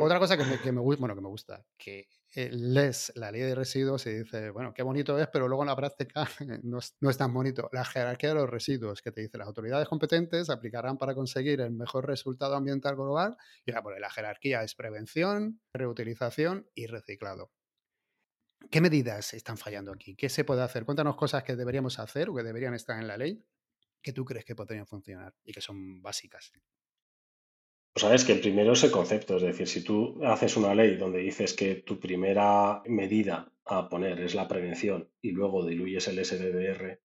Otra 0.00 0.18
cosa 0.18 0.36
que 0.36 0.44
me, 0.44 0.60
que 0.60 0.72
me, 0.72 0.80
bueno, 0.80 1.14
que 1.14 1.20
me 1.20 1.28
gusta, 1.28 1.64
que 1.76 2.06
eh, 2.34 2.50
lees 2.52 3.10
la 3.14 3.30
ley 3.32 3.40
de 3.40 3.54
residuos 3.54 4.06
y 4.06 4.10
dices, 4.10 4.52
bueno, 4.52 4.74
qué 4.74 4.82
bonito 4.82 5.18
es, 5.18 5.28
pero 5.32 5.48
luego 5.48 5.62
en 5.62 5.68
la 5.68 5.76
práctica 5.76 6.28
no 6.62 6.78
es, 6.78 6.96
no 7.00 7.10
es, 7.10 7.16
tan 7.16 7.32
bonito. 7.32 7.70
La 7.72 7.84
jerarquía 7.84 8.30
de 8.30 8.34
los 8.36 8.50
residuos, 8.50 9.00
que 9.00 9.12
te 9.12 9.22
dice, 9.22 9.38
las 9.38 9.46
autoridades 9.46 9.88
competentes 9.88 10.50
aplicarán 10.50 10.98
para 10.98 11.14
conseguir 11.14 11.60
el 11.60 11.72
mejor 11.72 12.06
resultado 12.06 12.54
ambiental 12.54 12.96
global. 12.96 13.36
Y 13.64 13.72
la, 13.72 13.82
la 13.98 14.10
jerarquía 14.10 14.62
es 14.62 14.74
prevención, 14.74 15.60
reutilización 15.72 16.68
y 16.74 16.86
reciclado. 16.86 17.50
¿Qué 18.70 18.80
medidas 18.80 19.34
están 19.34 19.56
fallando 19.56 19.92
aquí? 19.92 20.14
¿Qué 20.16 20.28
se 20.28 20.44
puede 20.44 20.62
hacer? 20.62 20.84
Cuéntanos 20.84 21.16
cosas 21.16 21.44
que 21.44 21.56
deberíamos 21.56 21.98
hacer 21.98 22.28
o 22.28 22.34
que 22.34 22.42
deberían 22.42 22.74
estar 22.74 23.00
en 23.00 23.06
la 23.08 23.16
ley 23.16 23.42
que 24.02 24.12
tú 24.12 24.24
crees 24.24 24.44
que 24.44 24.54
podrían 24.54 24.86
funcionar 24.86 25.34
y 25.44 25.52
que 25.52 25.60
son 25.60 26.02
básicas. 26.02 26.52
Pues 27.92 28.02
sabes 28.02 28.24
que 28.24 28.32
el 28.32 28.40
primero 28.40 28.72
es 28.72 28.84
el 28.84 28.90
concepto, 28.90 29.36
es 29.36 29.42
decir, 29.42 29.66
si 29.66 29.82
tú 29.82 30.20
haces 30.24 30.56
una 30.56 30.74
ley 30.74 30.96
donde 30.96 31.18
dices 31.18 31.52
que 31.54 31.74
tu 31.76 31.98
primera 31.98 32.82
medida 32.86 33.52
a 33.64 33.88
poner 33.88 34.20
es 34.20 34.34
la 34.34 34.48
prevención 34.48 35.10
y 35.20 35.32
luego 35.32 35.66
diluyes 35.66 36.06
el 36.08 36.24
SDDR, 36.24 37.00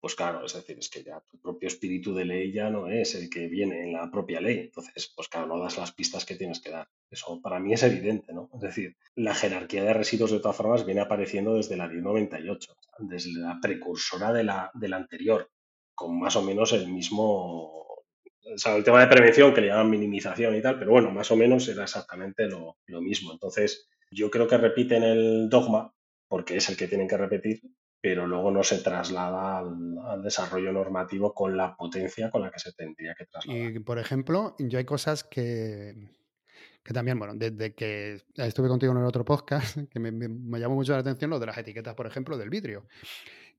pues 0.00 0.14
claro, 0.14 0.44
es 0.44 0.54
decir, 0.54 0.78
es 0.78 0.88
que 0.90 1.02
ya 1.02 1.20
tu 1.20 1.40
propio 1.40 1.66
espíritu 1.66 2.14
de 2.14 2.24
ley 2.24 2.52
ya 2.52 2.70
no 2.70 2.86
es 2.86 3.16
el 3.16 3.28
que 3.28 3.48
viene 3.48 3.82
en 3.82 3.92
la 3.92 4.08
propia 4.10 4.40
ley. 4.40 4.58
Entonces, 4.60 5.12
pues 5.14 5.28
claro, 5.28 5.48
no 5.48 5.58
das 5.58 5.76
las 5.76 5.92
pistas 5.92 6.24
que 6.24 6.36
tienes 6.36 6.60
que 6.60 6.70
dar. 6.70 6.88
Eso 7.10 7.40
para 7.42 7.58
mí 7.58 7.72
es 7.72 7.82
evidente, 7.82 8.32
¿no? 8.32 8.48
Es 8.54 8.60
decir, 8.60 8.96
la 9.16 9.34
jerarquía 9.34 9.82
de 9.82 9.94
residuos 9.94 10.30
de 10.30 10.38
todas 10.38 10.56
formas 10.56 10.86
viene 10.86 11.00
apareciendo 11.00 11.54
desde 11.54 11.76
la 11.76 11.88
ley 11.88 12.00
98, 12.00 12.76
desde 13.00 13.32
la 13.40 13.58
precursora 13.60 14.32
de 14.32 14.44
la, 14.44 14.70
de 14.74 14.88
la 14.88 14.96
anterior, 14.98 15.50
con 15.96 16.16
más 16.18 16.36
o 16.36 16.42
menos 16.42 16.72
el 16.72 16.86
mismo 16.86 17.87
el 18.48 18.84
tema 18.84 19.00
de 19.00 19.06
prevención 19.06 19.54
que 19.54 19.60
le 19.60 19.68
llaman 19.68 19.90
minimización 19.90 20.54
y 20.54 20.62
tal, 20.62 20.78
pero 20.78 20.92
bueno, 20.92 21.10
más 21.10 21.30
o 21.30 21.36
menos 21.36 21.68
era 21.68 21.84
exactamente 21.84 22.46
lo, 22.46 22.76
mismo. 23.00 23.32
Entonces, 23.32 23.88
yo 24.10 24.30
creo 24.30 24.46
que 24.46 24.56
repiten 24.56 25.02
el 25.02 25.48
dogma, 25.48 25.92
porque 26.28 26.56
es 26.56 26.68
el 26.68 26.76
que 26.76 26.88
tienen 26.88 27.08
que 27.08 27.16
repetir, 27.16 27.60
pero 28.00 28.26
luego 28.26 28.50
no 28.50 28.62
se 28.62 28.78
traslada 28.78 29.58
al, 29.58 30.22
desarrollo 30.22 30.72
normativo 30.72 31.34
con 31.34 31.56
la 31.56 31.76
potencia 31.76 32.30
con 32.30 32.42
la 32.42 32.50
que 32.50 32.58
se 32.58 32.72
tendría 32.72 33.14
que 33.14 33.26
trasladar. 33.26 33.70
Y, 33.72 33.78
por 33.80 33.98
ejemplo, 33.98 34.54
yo 34.58 34.78
hay 34.78 34.84
cosas 34.84 35.24
que, 35.24 35.94
que 36.82 36.94
también, 36.94 37.18
bueno, 37.18 37.34
desde 37.36 37.74
que 37.74 38.20
estuve 38.36 38.68
contigo 38.68 38.92
en 38.92 38.98
el 38.98 39.04
otro 39.04 39.24
podcast, 39.24 39.78
que 39.90 40.00
me 40.00 40.58
llamó 40.58 40.74
mucho 40.74 40.92
la 40.92 41.00
atención 41.00 41.30
lo 41.30 41.38
de 41.38 41.46
las 41.46 41.58
etiquetas, 41.58 41.94
por 41.94 42.06
ejemplo, 42.06 42.36
del 42.36 42.50
vidrio 42.50 42.86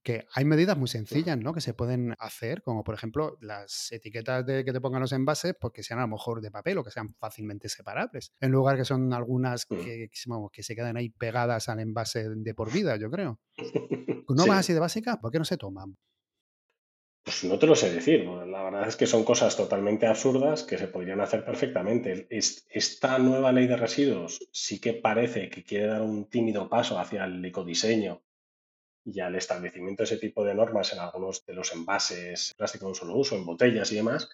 que 0.04 0.26
hay 0.34 0.46
medidas 0.46 0.78
muy 0.78 0.88
sencillas, 0.88 1.38
¿no? 1.38 1.54
Que 1.54 1.62
se 1.62 1.74
pueden 1.74 2.16
hacer, 2.20 2.62
como 2.62 2.84
por 2.84 2.96
ejemplo 2.96 3.38
las 3.42 3.92
etiquetas 3.92 4.46
de 4.46 4.64
que 4.64 4.72
te 4.72 4.82
pongan 4.82 5.02
los 5.02 5.12
envases, 5.12 5.56
pues 5.60 5.74
que 5.74 5.84
sean 5.84 6.00
a 6.00 6.04
lo 6.04 6.10
mejor 6.10 6.42
de 6.42 6.52
papel 6.52 6.78
o 6.78 6.84
que 6.84 6.92
sean 6.92 7.16
fácilmente 7.16 7.70
separables, 7.70 8.32
en 8.40 8.52
lugar 8.52 8.78
que 8.78 8.86
son 8.86 9.14
algunas 9.14 9.66
mm. 9.70 9.76
que, 9.76 10.10
que 10.52 10.64
se 10.64 10.76
quedan 10.76 10.98
ahí 10.98 11.10
pegadas 11.10 11.70
al 11.70 11.80
envase 11.80 12.30
de 12.30 12.54
por 12.54 12.72
vida, 12.72 12.96
yo 12.98 13.10
creo. 13.12 13.40
¿No 14.30 14.46
más 14.46 14.60
así 14.60 14.74
de 14.74 14.80
básicas? 14.80 15.18
¿Por 15.18 15.32
qué 15.32 15.40
no 15.40 15.46
se 15.46 15.58
toman? 15.58 15.98
Pues 17.24 17.44
no 17.44 17.60
te 17.60 17.68
lo 17.68 17.76
sé 17.76 17.94
decir. 17.94 18.26
La 18.26 18.64
verdad 18.64 18.88
es 18.88 18.96
que 18.96 19.06
son 19.06 19.24
cosas 19.24 19.56
totalmente 19.56 20.08
absurdas 20.08 20.64
que 20.64 20.78
se 20.78 20.88
podrían 20.88 21.22
hacer 21.22 21.44
perfectamente. 21.44 22.28
Esta 22.30 23.20
nueva 23.20 23.52
ley 23.52 23.68
de 23.68 23.76
residuos 23.76 24.40
sí 24.52 24.80
que 24.80 24.94
parece 24.94 25.50
que 25.50 25.64
quiere 25.64 25.88
dar 25.88 26.02
un 26.02 26.30
tímido 26.30 26.70
paso 26.70 26.98
hacia 26.98 27.26
el 27.26 27.44
ecodiseño 27.44 28.24
y 29.06 29.20
al 29.20 29.36
establecimiento 29.36 30.04
de 30.04 30.06
ese 30.06 30.18
tipo 30.18 30.44
de 30.44 30.56
normas 30.56 30.94
en 30.94 31.00
algunos 31.00 31.46
de 31.46 31.54
los 31.54 31.74
envases 31.74 32.54
plástico 32.58 32.86
de 32.86 32.90
un 32.90 32.96
solo 32.96 33.16
uso, 33.16 33.36
en 33.36 33.46
botellas 33.46 33.92
y 33.92 33.96
demás, 33.96 34.30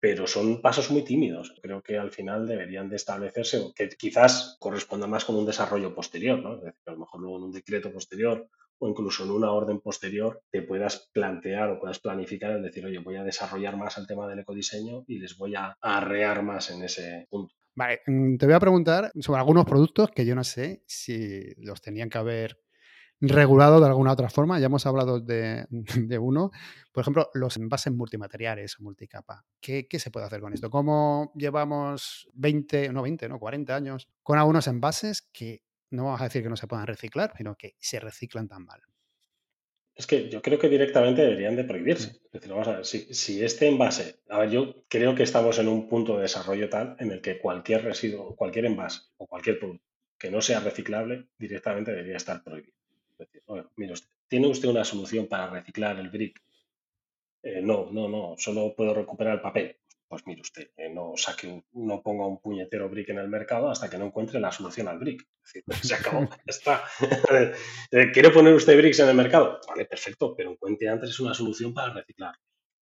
pero 0.00 0.26
son 0.26 0.60
pasos 0.60 0.90
muy 0.90 1.02
tímidos. 1.02 1.54
Creo 1.62 1.80
que 1.80 1.96
al 1.96 2.10
final 2.10 2.46
deberían 2.46 2.88
de 2.88 2.96
establecerse, 2.96 3.72
que 3.74 3.88
quizás 3.90 4.56
corresponda 4.58 5.06
más 5.06 5.24
con 5.24 5.36
un 5.36 5.46
desarrollo 5.46 5.94
posterior, 5.94 6.40
¿no? 6.42 6.60
A 6.86 6.90
lo 6.90 6.98
mejor 6.98 7.20
luego 7.20 7.38
en 7.38 7.44
un 7.44 7.52
decreto 7.52 7.92
posterior 7.92 8.48
o 8.78 8.88
incluso 8.88 9.22
en 9.22 9.30
una 9.30 9.52
orden 9.52 9.80
posterior 9.80 10.42
te 10.50 10.62
puedas 10.62 11.08
plantear 11.12 11.70
o 11.70 11.78
puedas 11.78 12.00
planificar 12.00 12.50
el 12.50 12.62
decir, 12.64 12.84
oye, 12.84 12.98
voy 12.98 13.14
a 13.14 13.22
desarrollar 13.22 13.76
más 13.76 13.96
el 13.96 14.08
tema 14.08 14.26
del 14.26 14.40
ecodiseño 14.40 15.04
y 15.06 15.20
les 15.20 15.38
voy 15.38 15.54
a 15.54 15.76
arrear 15.80 16.42
más 16.42 16.70
en 16.70 16.82
ese 16.82 17.28
punto. 17.30 17.54
Vale, 17.76 18.00
mm, 18.04 18.38
te 18.38 18.46
voy 18.46 18.56
a 18.56 18.60
preguntar 18.60 19.12
sobre 19.20 19.38
algunos 19.38 19.66
productos 19.66 20.10
que 20.10 20.26
yo 20.26 20.34
no 20.34 20.42
sé 20.42 20.82
si 20.88 21.54
los 21.58 21.80
tenían 21.80 22.10
que 22.10 22.18
haber 22.18 22.58
regulado 23.28 23.80
de 23.80 23.86
alguna 23.86 24.12
otra 24.12 24.28
forma. 24.28 24.58
Ya 24.58 24.66
hemos 24.66 24.84
hablado 24.86 25.20
de, 25.20 25.66
uno. 26.20 26.50
Por 26.92 27.02
ejemplo, 27.02 27.30
los 27.34 27.56
envases 27.56 27.92
multimateriales 27.92 28.78
o 28.78 28.82
multicapa. 28.82 29.44
¿Qué, 29.60 29.86
¿Qué, 29.88 29.98
se 29.98 30.10
puede 30.10 30.26
hacer 30.26 30.40
con 30.40 30.52
esto? 30.52 30.70
¿Cómo 30.70 31.32
llevamos 31.34 32.28
20, 32.34 32.92
no 32.92 33.02
20, 33.02 33.28
no 33.28 33.38
40 33.38 33.74
años 33.74 34.08
con 34.22 34.38
algunos 34.38 34.66
envases 34.66 35.22
que 35.32 35.62
no 35.90 36.04
vamos 36.04 36.20
a 36.20 36.24
decir 36.24 36.42
que 36.42 36.48
no 36.48 36.56
se 36.56 36.66
puedan 36.66 36.86
reciclar, 36.86 37.32
sino 37.36 37.56
que 37.56 37.76
se 37.78 38.00
reciclan 38.00 38.48
tan 38.48 38.64
mal? 38.64 38.80
Es 39.94 40.06
que 40.06 40.30
yo 40.30 40.40
creo 40.40 40.58
que 40.58 40.70
directamente 40.70 41.20
deberían 41.20 41.54
de 41.54 41.64
prohibirse. 41.64 42.22
Es 42.24 42.32
decir, 42.32 42.50
vamos 42.50 42.66
a 42.66 42.76
ver, 42.76 42.86
si, 42.86 43.12
si, 43.12 43.44
este 43.44 43.68
envase, 43.68 44.20
a 44.30 44.38
ver, 44.38 44.50
yo 44.50 44.84
creo 44.88 45.14
que 45.14 45.22
estamos 45.22 45.58
en 45.58 45.68
un 45.68 45.86
punto 45.86 46.16
de 46.16 46.22
desarrollo 46.22 46.70
tal 46.70 46.96
en 46.98 47.12
el 47.12 47.20
que 47.20 47.38
cualquier 47.38 47.84
residuo, 47.84 48.34
cualquier 48.34 48.64
envase 48.64 49.02
o 49.18 49.26
cualquier 49.26 49.58
producto 49.58 49.84
que 50.18 50.30
no 50.30 50.40
sea 50.40 50.60
reciclable 50.60 51.26
directamente 51.36 51.90
debería 51.90 52.16
estar 52.16 52.42
prohibido. 52.42 52.81
Decir, 53.24 53.42
bueno, 53.46 53.70
mire 53.76 53.92
usted, 53.92 54.08
¿tiene 54.28 54.48
usted 54.48 54.68
una 54.68 54.84
solución 54.84 55.26
para 55.26 55.48
reciclar 55.48 55.98
el 55.98 56.10
brick? 56.10 56.40
Eh, 57.42 57.60
no, 57.60 57.90
no, 57.90 58.08
no, 58.08 58.34
solo 58.38 58.74
puedo 58.76 58.94
recuperar 58.94 59.34
el 59.34 59.40
papel 59.40 59.76
pues 60.12 60.26
mire 60.26 60.42
usted, 60.42 60.68
eh, 60.76 60.90
no 60.90 61.14
saque, 61.16 61.64
no 61.72 62.02
ponga 62.02 62.26
un 62.26 62.38
puñetero 62.38 62.86
brick 62.90 63.08
en 63.08 63.16
el 63.16 63.30
mercado 63.30 63.70
hasta 63.70 63.88
que 63.88 63.96
no 63.96 64.04
encuentre 64.04 64.38
la 64.40 64.52
solución 64.52 64.86
al 64.88 64.98
brick. 64.98 65.26
Es 65.42 65.64
decir, 65.64 65.88
se 65.88 65.94
acabó, 65.94 66.20
ya 66.28 66.42
está. 66.48 66.84
Eh, 67.90 68.10
¿Quiere 68.12 68.28
poner 68.28 68.52
usted 68.52 68.76
bricks 68.76 68.98
en 68.98 69.08
el 69.08 69.16
mercado? 69.16 69.58
Vale, 69.66 69.86
perfecto, 69.86 70.34
pero 70.36 70.50
encuentre 70.50 70.90
antes 70.90 71.18
una 71.18 71.32
solución 71.32 71.72
para 71.72 71.94
reciclar. 71.94 72.34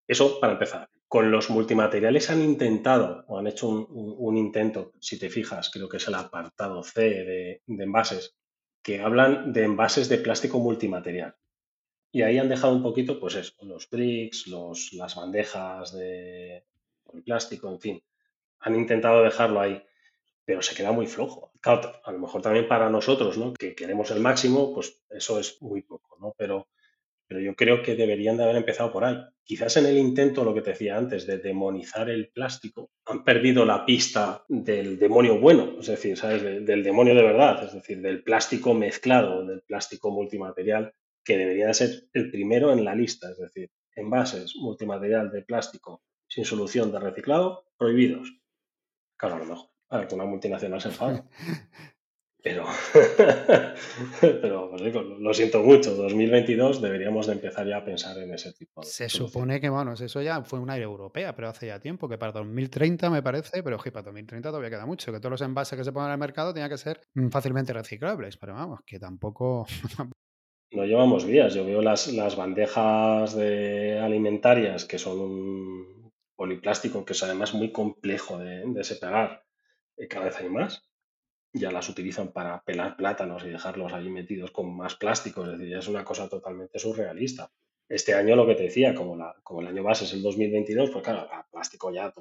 Eso 0.05 0.41
para 0.41 0.53
empezar. 0.53 0.89
Con 1.07 1.31
los 1.31 1.49
multimateriales 1.49 2.29
han 2.29 2.41
intentado 2.41 3.23
o 3.29 3.39
han 3.39 3.47
hecho 3.47 3.69
un, 3.69 4.35
intento, 4.35 4.91
si 4.99 5.17
te 5.17 5.29
fijas, 5.29 5.69
creo 5.71 5.87
que 5.87 5.97
es 5.97 6.07
el 6.09 6.15
apartado 6.15 6.83
C 6.83 7.01
de, 7.01 7.61
de 7.65 7.83
envases, 7.85 8.35
que 8.83 9.01
hablan 9.01 9.53
de 9.53 9.63
envases 9.63 10.09
de 10.09 10.17
plástico 10.17 10.59
multimaterial. 10.59 11.35
Y 12.11 12.23
ahí 12.23 12.37
han 12.37 12.49
dejado 12.49 12.75
un 12.75 12.83
poquito, 12.83 13.19
pues 13.19 13.35
eso, 13.35 13.53
los 13.63 13.89
bricks, 13.89 14.47
los, 14.47 14.91
las 14.93 15.15
bandejas 15.15 15.93
de, 15.93 16.65
el 17.13 17.23
plástico, 17.23 17.69
en 17.69 17.79
fin. 17.79 18.03
Han 18.59 18.75
intentado 18.75 19.23
dejarlo 19.23 19.61
ahí, 19.61 19.81
pero 20.45 20.61
se 20.61 20.75
queda 20.75 20.91
muy 20.91 21.07
flojo. 21.07 21.51
A 21.63 22.11
lo 22.11 22.19
mejor 22.19 22.41
también 22.41 22.67
para 22.67 22.89
nosotros, 22.89 23.37
¿no? 23.37 23.53
Que 23.53 23.75
queremos 23.75 24.11
el 24.11 24.19
máximo, 24.19 24.73
pues 24.73 25.01
eso 25.09 25.39
es 25.39 25.61
muy 25.61 25.83
poco, 25.83 26.17
¿no? 26.19 26.33
Pero, 26.37 26.67
pero 27.31 27.39
yo 27.39 27.55
creo 27.55 27.81
que 27.81 27.95
deberían 27.95 28.35
de 28.35 28.43
haber 28.43 28.57
empezado 28.57 28.91
por 28.91 29.05
ahí. 29.05 29.15
Quizás 29.41 29.77
en 29.77 29.85
el 29.85 29.97
intento, 29.97 30.43
lo 30.43 30.53
que 30.53 30.61
te 30.61 30.71
decía 30.71 30.97
antes, 30.97 31.25
de 31.25 31.37
demonizar 31.37 32.09
el 32.09 32.27
plástico, 32.27 32.91
han 33.05 33.23
perdido 33.23 33.63
la 33.63 33.85
pista 33.85 34.43
del 34.49 34.99
demonio 34.99 35.39
bueno, 35.39 35.77
es 35.79 35.87
decir, 35.87 36.17
¿sabes? 36.17 36.43
del 36.43 36.83
demonio 36.83 37.15
de 37.15 37.23
verdad, 37.23 37.63
es 37.63 37.73
decir, 37.73 38.01
del 38.01 38.21
plástico 38.21 38.73
mezclado, 38.73 39.45
del 39.45 39.61
plástico 39.61 40.11
multimaterial, 40.11 40.93
que 41.23 41.37
debería 41.37 41.73
ser 41.73 42.09
el 42.11 42.31
primero 42.31 42.73
en 42.73 42.83
la 42.83 42.95
lista, 42.95 43.31
es 43.31 43.37
decir, 43.37 43.69
envases 43.95 44.53
multimaterial 44.57 45.31
de 45.31 45.43
plástico 45.43 46.03
sin 46.27 46.43
solución 46.43 46.91
de 46.91 46.99
reciclado, 46.99 47.63
prohibidos. 47.77 48.29
Claro, 49.15 49.35
a 49.35 49.39
lo 49.39 49.45
mejor. 49.45 49.69
A 49.87 49.99
ver, 49.99 50.07
que 50.09 50.15
una 50.15 50.25
multinacional 50.25 50.81
se 50.81 50.89
enfada. 50.89 51.25
Pero, 52.43 52.65
pero 54.21 54.69
pues 54.71 54.83
digo, 54.83 55.01
lo 55.01 55.33
siento 55.33 55.61
mucho, 55.61 55.93
2022 55.93 56.81
deberíamos 56.81 57.27
de 57.27 57.33
empezar 57.33 57.67
ya 57.67 57.77
a 57.77 57.85
pensar 57.85 58.17
en 58.17 58.33
ese 58.33 58.51
tipo 58.53 58.81
de 58.81 58.87
Se 58.87 59.09
supone 59.09 59.61
que, 59.61 59.69
bueno, 59.69 59.93
eso 59.93 60.21
ya 60.21 60.41
fue 60.43 60.59
un 60.59 60.69
aire 60.71 60.85
europea, 60.85 61.35
pero 61.35 61.49
hace 61.49 61.67
ya 61.67 61.79
tiempo, 61.79 62.09
que 62.09 62.17
para 62.17 62.31
2030 62.31 63.09
me 63.11 63.21
parece, 63.21 63.61
pero 63.61 63.77
oye, 63.77 63.91
para 63.91 64.05
2030 64.05 64.49
todavía 64.49 64.71
queda 64.71 64.85
mucho, 64.85 65.11
que 65.11 65.19
todos 65.19 65.31
los 65.31 65.41
envases 65.41 65.77
que 65.77 65.83
se 65.83 65.91
pongan 65.91 66.09
en 66.09 66.13
el 66.13 66.19
mercado 66.19 66.53
tenían 66.53 66.69
que 66.69 66.77
ser 66.77 67.01
mm, 67.13 67.29
fácilmente 67.29 67.73
reciclables, 67.73 68.37
pero 68.37 68.53
vamos, 68.53 68.79
que 68.85 68.97
tampoco... 68.97 69.67
no 70.71 70.85
llevamos 70.85 71.27
días, 71.27 71.53
yo 71.53 71.63
veo 71.65 71.81
las, 71.81 72.11
las 72.11 72.35
bandejas 72.35 73.35
de 73.35 73.99
alimentarias 73.99 74.85
que 74.85 74.97
son 74.97 75.19
un, 75.19 76.01
poliplástico, 76.41 77.05
que 77.05 77.13
es 77.13 77.21
además 77.21 77.53
muy 77.53 77.71
complejo 77.71 78.39
de, 78.39 78.83
separar, 78.83 79.43
eh, 79.95 80.07
cada 80.07 80.25
vez 80.25 80.37
hay 80.37 80.49
más. 80.49 80.90
Ya 81.53 81.71
las 81.71 81.89
utilizan 81.89 82.31
para 82.31 82.61
pelar 82.63 82.95
plátanos 82.95 83.43
y 83.43 83.49
dejarlos 83.49 83.93
allí 83.93 84.09
metidos 84.09 84.51
con 84.51 84.75
más 84.75 84.95
plástico, 84.95 85.43
es 85.43 85.51
decir, 85.51 85.69
ya 85.69 85.79
es 85.79 85.87
una 85.87 86.05
cosa 86.05 86.29
totalmente 86.29 86.79
surrealista. 86.79 87.51
Este 87.89 88.13
año 88.13 88.37
lo 88.37 88.47
que 88.47 88.55
te 88.55 88.63
decía, 88.63 88.95
como, 88.95 89.17
la, 89.17 89.35
como 89.43 89.61
el 89.61 89.67
año 89.67 89.83
base 89.83 90.05
es 90.05 90.13
el 90.13 90.21
2022, 90.21 90.91
pues 90.91 91.03
claro, 91.03 91.27
plástico 91.51 91.91
ya 91.91 92.13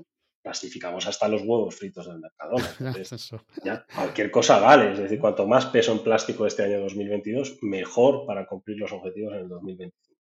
plastificamos 0.43 1.07
hasta 1.07 1.29
los 1.29 1.43
huevos 1.43 1.77
fritos 1.77 2.07
del 2.07 2.19
mercado. 2.19 2.57
ya 3.65 3.87
cualquier 3.95 4.31
cosa 4.31 4.59
vale, 4.59 4.93
es 4.93 4.99
decir, 4.99 5.21
cuanto 5.21 5.47
más 5.47 5.67
peso 5.67 5.93
en 5.93 6.01
plástico 6.01 6.47
este 6.47 6.65
año 6.65 6.81
2022, 6.81 7.59
mejor 7.63 8.27
para 8.27 8.47
cumplir 8.47 8.79
los 8.79 8.93
objetivos 8.93 9.35
en 9.35 9.41
el 9.41 9.49
2025. 9.49 10.11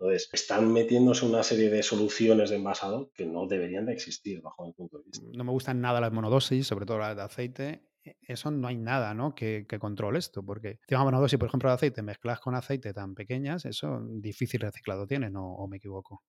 Entonces, 0.00 0.30
están 0.32 0.72
metiéndose 0.72 1.26
una 1.26 1.42
serie 1.42 1.70
de 1.70 1.82
soluciones 1.82 2.50
de 2.50 2.56
envasado 2.56 3.10
que 3.14 3.26
no 3.26 3.46
deberían 3.48 3.86
de 3.86 3.92
existir 3.92 4.40
bajo 4.40 4.64
mi 4.64 4.72
punto 4.72 4.98
de 4.98 5.04
vista. 5.04 5.26
No 5.32 5.42
me 5.42 5.50
gustan 5.50 5.80
nada 5.80 6.00
las 6.00 6.12
monodosis, 6.12 6.66
sobre 6.66 6.86
todo 6.86 6.98
las 6.98 7.16
de 7.16 7.22
aceite. 7.22 7.82
E, 8.10 8.16
eso 8.32 8.50
no 8.50 8.68
hay 8.68 8.76
nada 8.76 9.14
¿no? 9.14 9.34
que, 9.34 9.66
controle 9.78 10.18
esto, 10.18 10.42
porque 10.42 10.78
si 10.88 10.94
una 10.94 11.04
monodosis, 11.04 11.38
por 11.38 11.48
ejemplo, 11.48 11.68
de 11.68 11.74
aceite, 11.74 12.02
mezclas 12.02 12.40
con 12.40 12.54
aceite 12.54 12.92
tan 12.92 13.14
pequeñas, 13.14 13.64
eso 13.64 14.00
difícil 14.02 14.60
reciclado 14.60 15.06
tiene, 15.06 15.30
¿no? 15.30 15.54
¿O 15.54 15.68
me 15.68 15.78
equivoco? 15.78 16.22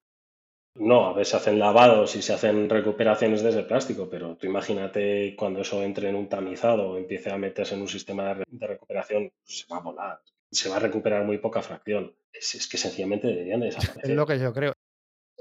No, 0.75 1.07
a 1.07 1.13
veces 1.13 1.29
se 1.29 1.37
hacen 1.37 1.59
lavados 1.59 2.15
y 2.15 2.21
se 2.21 2.33
hacen 2.33 2.69
recuperaciones 2.69 3.41
desde 3.41 3.61
el 3.61 3.67
plástico, 3.67 4.09
pero 4.09 4.37
tú 4.37 4.45
imagínate 4.47 5.35
cuando 5.35 5.61
eso 5.61 5.81
entre 5.83 6.09
en 6.09 6.15
un 6.15 6.29
tamizado 6.29 6.91
o 6.91 6.97
empiece 6.97 7.31
a 7.31 7.37
meterse 7.37 7.75
en 7.75 7.81
un 7.81 7.87
sistema 7.87 8.35
de 8.35 8.67
recuperación, 8.67 9.31
se 9.43 9.65
va 9.71 9.77
a 9.77 9.81
volar 9.81 10.19
se 10.51 10.69
va 10.69 10.77
a 10.77 10.79
recuperar 10.79 11.25
muy 11.25 11.37
poca 11.37 11.61
fracción. 11.61 12.15
Es, 12.31 12.67
que 12.67 12.77
sencillamente 12.77 13.27
deberían 13.27 13.59
de 13.59 13.65
desaparecer. 13.67 14.11
Es 14.11 14.15
lo 14.15 14.25
que 14.25 14.39
yo 14.39 14.53
creo. 14.53 14.73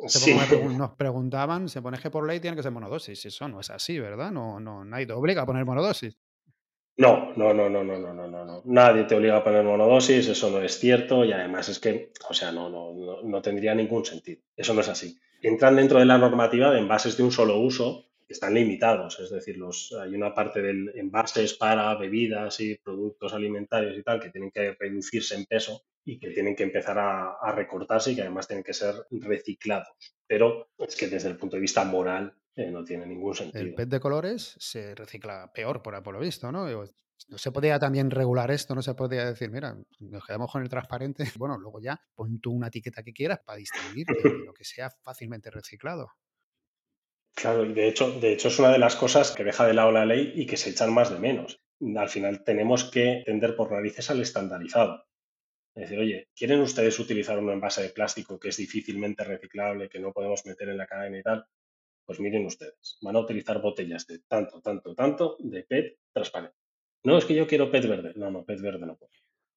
Sí. 0.06 0.34
Nos 0.76 0.92
preguntaban, 0.92 1.68
se 1.68 1.82
pone 1.82 1.98
que 1.98 2.10
por 2.10 2.26
ley 2.26 2.40
tiene 2.40 2.56
que 2.56 2.62
ser 2.62 2.72
monodosis. 2.72 3.26
Eso 3.26 3.48
no 3.48 3.60
es 3.60 3.70
así, 3.70 3.98
¿verdad? 3.98 4.30
No, 4.30 4.60
no, 4.60 4.84
nadie 4.84 5.06
te 5.06 5.12
obliga 5.12 5.42
a 5.42 5.46
poner 5.46 5.64
monodosis. 5.64 6.18
No, 6.98 7.32
no, 7.36 7.54
no, 7.54 7.70
no, 7.70 7.84
no, 7.84 7.96
no, 7.96 8.12
no, 8.12 8.26
no, 8.26 8.44
no. 8.44 8.62
Nadie 8.64 9.04
te 9.04 9.14
obliga 9.14 9.36
a 9.36 9.44
poner 9.44 9.64
monodosis, 9.64 10.28
eso 10.28 10.50
no 10.50 10.60
es 10.60 10.78
cierto 10.78 11.24
y 11.24 11.32
además 11.32 11.68
es 11.68 11.78
que, 11.78 12.12
o 12.28 12.34
sea, 12.34 12.50
no, 12.50 12.68
no, 12.68 12.92
no, 12.92 13.22
no 13.22 13.40
tendría 13.40 13.74
ningún 13.74 14.04
sentido. 14.04 14.42
Eso 14.56 14.74
no 14.74 14.80
es 14.80 14.88
así. 14.88 15.16
Entran 15.40 15.76
dentro 15.76 16.00
de 16.00 16.06
la 16.06 16.18
normativa 16.18 16.70
de 16.72 16.80
envases 16.80 17.16
de 17.16 17.22
un 17.22 17.30
solo 17.30 17.60
uso 17.60 18.08
están 18.28 18.54
limitados, 18.54 19.18
es 19.20 19.30
decir, 19.30 19.56
los, 19.56 19.94
hay 19.98 20.14
una 20.14 20.34
parte 20.34 20.60
del 20.60 20.92
envases 20.94 21.54
para 21.54 21.94
bebidas 21.94 22.60
y 22.60 22.76
productos 22.76 23.32
alimentarios 23.32 23.96
y 23.96 24.02
tal 24.02 24.20
que 24.20 24.30
tienen 24.30 24.50
que 24.50 24.76
reducirse 24.78 25.34
en 25.34 25.46
peso 25.46 25.82
y 26.04 26.18
que 26.18 26.30
tienen 26.30 26.54
que 26.54 26.64
empezar 26.64 26.98
a, 26.98 27.52
recortarse 27.52 28.12
y 28.12 28.16
que 28.16 28.22
además 28.22 28.46
tienen 28.46 28.64
que 28.64 28.74
ser 28.74 28.94
reciclados. 29.10 29.88
Pero 30.26 30.68
es 30.78 30.94
que 30.94 31.08
desde 31.08 31.30
el 31.30 31.36
punto 31.36 31.56
de 31.56 31.62
vista 31.62 31.84
moral 31.84 32.34
eh, 32.58 32.70
no 32.72 32.82
tiene 32.82 33.06
ningún 33.06 33.34
sentido. 33.34 33.62
El 33.62 33.74
PET 33.74 33.88
de 33.88 34.00
colores 34.00 34.56
se 34.58 34.92
recicla 34.96 35.52
peor, 35.54 35.80
por, 35.80 36.02
por 36.02 36.14
lo 36.14 36.20
visto, 36.20 36.50
¿no? 36.50 36.66
No 36.66 37.38
se 37.38 37.52
podía 37.52 37.78
también 37.78 38.10
regular 38.10 38.50
esto, 38.50 38.74
no 38.74 38.82
se 38.82 38.94
podía 38.94 39.24
decir, 39.24 39.50
mira, 39.50 39.76
nos 40.00 40.26
quedamos 40.26 40.50
con 40.50 40.62
el 40.62 40.68
transparente, 40.68 41.22
bueno, 41.38 41.56
luego 41.56 41.80
ya 41.80 42.00
pon 42.16 42.40
tú 42.40 42.52
una 42.52 42.66
etiqueta 42.66 43.04
que 43.04 43.12
quieras 43.12 43.40
para 43.44 43.58
distinguir 43.58 44.06
lo 44.44 44.52
que 44.52 44.64
sea 44.64 44.90
fácilmente 44.90 45.50
reciclado. 45.50 46.08
Claro, 47.36 47.64
y 47.64 47.72
de 47.72 47.86
hecho, 47.86 48.18
de 48.18 48.32
hecho 48.32 48.48
es 48.48 48.58
una 48.58 48.72
de 48.72 48.80
las 48.80 48.96
cosas 48.96 49.30
que 49.30 49.44
deja 49.44 49.64
de 49.64 49.74
lado 49.74 49.92
la 49.92 50.04
ley 50.04 50.32
y 50.34 50.44
que 50.44 50.56
se 50.56 50.70
echan 50.70 50.92
más 50.92 51.12
de 51.12 51.20
menos. 51.20 51.60
Al 51.96 52.08
final 52.08 52.42
tenemos 52.42 52.90
que 52.90 53.22
tender 53.24 53.54
por 53.54 53.70
narices 53.70 54.10
al 54.10 54.20
estandarizado. 54.20 55.04
Es 55.76 55.82
decir, 55.82 56.00
oye, 56.00 56.28
¿quieren 56.34 56.58
ustedes 56.58 56.98
utilizar 56.98 57.38
un 57.38 57.50
envase 57.50 57.82
de 57.82 57.90
plástico 57.90 58.40
que 58.40 58.48
es 58.48 58.56
difícilmente 58.56 59.22
reciclable, 59.22 59.88
que 59.88 60.00
no 60.00 60.12
podemos 60.12 60.44
meter 60.44 60.70
en 60.70 60.76
la 60.76 60.88
cadena 60.88 61.18
y 61.20 61.22
tal? 61.22 61.46
Pues 62.08 62.20
miren 62.20 62.46
ustedes, 62.46 62.96
van 63.02 63.16
a 63.16 63.20
utilizar 63.20 63.60
botellas 63.60 64.06
de 64.06 64.20
tanto, 64.20 64.62
tanto, 64.62 64.94
tanto 64.94 65.36
de 65.40 65.62
PET 65.64 65.98
transparente. 66.10 66.56
No, 67.04 67.18
es 67.18 67.26
que 67.26 67.34
yo 67.34 67.46
quiero 67.46 67.70
PET 67.70 67.86
verde. 67.86 68.12
No, 68.16 68.30
no, 68.30 68.46
PET 68.46 68.62
verde 68.62 68.86
no 68.86 68.96
puede. 68.96 69.12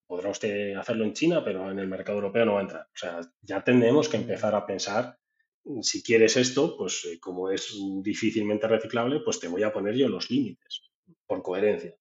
Podrá 0.06 0.32
usted 0.32 0.76
hacerlo 0.76 1.06
en 1.06 1.14
China, 1.14 1.45
pero 1.45 1.72
en 1.72 1.80
el 1.80 1.88
mercado 1.88 2.18
europeo 2.18 2.43
no 2.43 2.56
va 2.56 2.60
a 2.60 2.64
entrar. 2.64 2.82
O 2.82 2.97
sea, 2.97 3.22
ya 3.39 3.64
tenemos 3.64 4.10
que 4.10 4.18
empezar 4.18 4.54
a 4.54 4.66
pensar 4.66 5.18
si 5.82 6.04
quieres 6.04 6.36
esto, 6.36 6.76
pues 6.76 7.06
eh, 7.06 7.22
como 7.22 7.49
es 7.52 7.74
difícilmente 8.04 8.68
reciclable, 8.68 9.22
pues 9.22 9.39
te 9.39 9.47
voy 9.47 9.64
a 9.64 9.72
poner 9.72 9.95
yo 9.95 10.10
los 10.10 10.30
límites, 10.30 10.91
por 11.26 11.41
coherencia. 11.41 11.95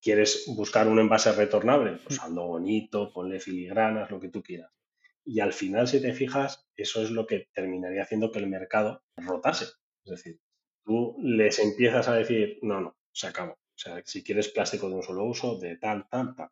¿Quieres 0.00 0.44
buscar 0.46 0.88
un 0.88 0.98
envase 0.98 1.30
retornable? 1.32 1.98
Pues 2.02 2.18
mm. 2.18 2.24
hazlo 2.24 2.46
bonito, 2.46 3.12
ponle 3.12 3.38
filigranas, 3.38 4.10
lo 4.10 4.18
que 4.18 4.30
tú 4.30 4.42
quieras. 4.42 4.72
Y 5.26 5.40
al 5.40 5.52
final, 5.52 5.88
si 5.88 6.00
te 6.00 6.14
fijas, 6.14 6.66
eso 6.74 7.02
es 7.02 7.10
lo 7.10 7.26
que 7.26 7.50
terminaría 7.52 8.02
haciendo 8.02 8.30
que 8.30 8.38
el 8.38 8.46
mercado 8.46 9.02
rotase. 9.14 9.66
Es 10.10 10.22
decir, 10.22 10.40
tú 10.84 11.16
les 11.22 11.58
empiezas 11.58 12.08
a 12.08 12.14
decir, 12.14 12.58
no, 12.62 12.80
no, 12.80 12.96
se 13.12 13.28
acabó. 13.28 13.52
O 13.52 13.82
sea, 13.82 14.02
si 14.04 14.22
quieres 14.22 14.48
plástico 14.48 14.88
de 14.88 14.96
un 14.96 15.02
solo 15.02 15.24
uso, 15.24 15.58
de 15.58 15.76
tal, 15.76 16.06
tal, 16.10 16.34
tal. 16.34 16.50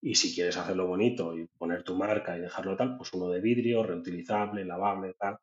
Y 0.00 0.14
si 0.14 0.34
quieres 0.34 0.56
hacerlo 0.56 0.86
bonito 0.86 1.36
y 1.36 1.46
poner 1.46 1.82
tu 1.82 1.96
marca 1.96 2.36
y 2.36 2.40
dejarlo 2.40 2.76
tal, 2.76 2.96
pues 2.96 3.12
uno 3.12 3.28
de 3.28 3.40
vidrio, 3.40 3.82
reutilizable, 3.82 4.64
lavable, 4.64 5.14
tal. 5.18 5.38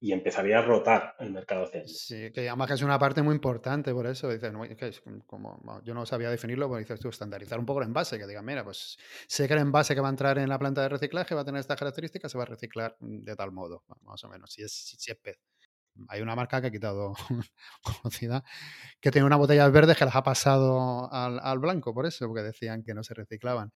Y 0.00 0.12
empezaría 0.12 0.58
a 0.58 0.62
rotar 0.62 1.16
el 1.18 1.32
mercado 1.32 1.64
hacia 1.64 1.82
Sí, 1.86 2.30
que 2.32 2.48
además 2.48 2.68
que 2.68 2.74
es 2.74 2.82
una 2.82 2.98
parte 2.98 3.22
muy 3.22 3.34
importante 3.34 3.92
por 3.92 4.06
eso. 4.06 4.30
Dices, 4.30 4.52
no, 4.52 4.62
que 4.62 4.88
es 4.88 5.02
como, 5.26 5.82
yo 5.84 5.94
no 5.94 6.06
sabía 6.06 6.30
definirlo, 6.30 6.68
pero 6.68 6.78
dices 6.78 7.00
tú, 7.00 7.08
estandarizar 7.08 7.58
un 7.58 7.66
poco 7.66 7.80
el 7.80 7.88
envase, 7.88 8.18
que 8.18 8.26
digan, 8.26 8.44
mira, 8.44 8.62
pues 8.62 8.98
sé 9.26 9.48
que 9.48 9.54
el 9.54 9.60
envase 9.60 9.94
que 9.94 10.00
va 10.00 10.08
a 10.08 10.10
entrar 10.10 10.38
en 10.38 10.48
la 10.48 10.58
planta 10.58 10.82
de 10.82 10.90
reciclaje 10.90 11.34
va 11.34 11.40
a 11.40 11.44
tener 11.44 11.60
estas 11.60 11.78
características, 11.78 12.30
se 12.30 12.38
va 12.38 12.44
a 12.44 12.46
reciclar 12.46 12.96
de 13.00 13.34
tal 13.34 13.52
modo, 13.52 13.84
más 14.02 14.22
o 14.22 14.28
menos, 14.28 14.52
si 14.52 14.62
es, 14.62 14.72
si 14.72 15.10
es 15.10 15.18
pez. 15.18 15.38
Hay 16.08 16.20
una 16.20 16.34
marca 16.36 16.60
que 16.60 16.68
ha 16.68 16.70
quitado 16.70 17.14
conocida 17.82 18.44
que 19.00 19.10
tiene 19.10 19.26
unas 19.26 19.38
botellas 19.38 19.70
verdes 19.72 19.96
que 19.96 20.04
las 20.04 20.16
ha 20.16 20.22
pasado 20.22 21.08
al, 21.12 21.58
blanco, 21.58 21.94
por 21.94 22.06
eso, 22.06 22.26
porque 22.26 22.42
decían 22.42 22.82
que 22.82 22.94
no 22.94 23.02
se 23.02 23.14
reciclaban. 23.14 23.72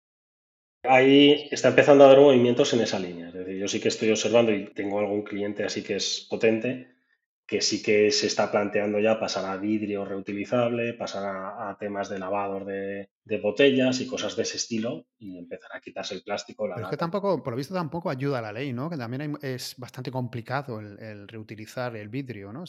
Ahí 0.82 1.48
está 1.50 1.68
empezando 1.68 2.04
a 2.04 2.06
haber 2.06 2.20
movimientos 2.20 2.72
en 2.72 2.80
esa 2.80 2.98
línea. 2.98 3.28
Es 3.28 3.34
decir, 3.34 3.58
yo 3.58 3.68
sí 3.68 3.80
que 3.80 3.88
estoy 3.88 4.10
observando 4.10 4.52
y 4.52 4.72
tengo 4.72 4.98
algún 4.98 5.22
cliente 5.22 5.64
así 5.64 5.82
que 5.82 5.96
es 5.96 6.26
potente, 6.28 6.88
que 7.50 7.60
sí 7.60 7.82
que 7.82 8.12
se 8.12 8.28
está 8.28 8.48
planteando 8.48 9.00
ya 9.00 9.18
pasar 9.18 9.44
a 9.44 9.56
vidrio 9.56 10.04
reutilizable, 10.04 10.94
pasar 10.94 11.24
a, 11.26 11.76
temas 11.80 12.08
de 12.08 12.20
lavados 12.20 12.64
de, 12.64 13.08
botellas 13.42 14.00
y 14.00 14.06
cosas 14.06 14.36
de 14.36 14.44
ese 14.44 14.56
estilo 14.56 15.08
y 15.18 15.36
empezar 15.36 15.72
a 15.74 15.80
quitarse 15.80 16.14
el 16.14 16.22
plástico. 16.22 16.68
Pero 16.72 16.86
es 16.86 16.90
que 16.90 16.96
tampoco, 16.96 17.42
por 17.42 17.52
lo 17.52 17.56
visto, 17.56 17.74
tampoco 17.74 18.08
ayuda 18.08 18.38
a 18.38 18.42
la 18.42 18.52
ley, 18.52 18.72
¿no? 18.72 18.88
Que 18.88 18.96
también 18.96 19.36
es 19.42 19.74
bastante 19.78 20.12
complicado 20.12 20.78
el, 20.78 21.26
reutilizar 21.26 21.96
el 21.96 22.08
vidrio, 22.08 22.52
¿no? 22.52 22.62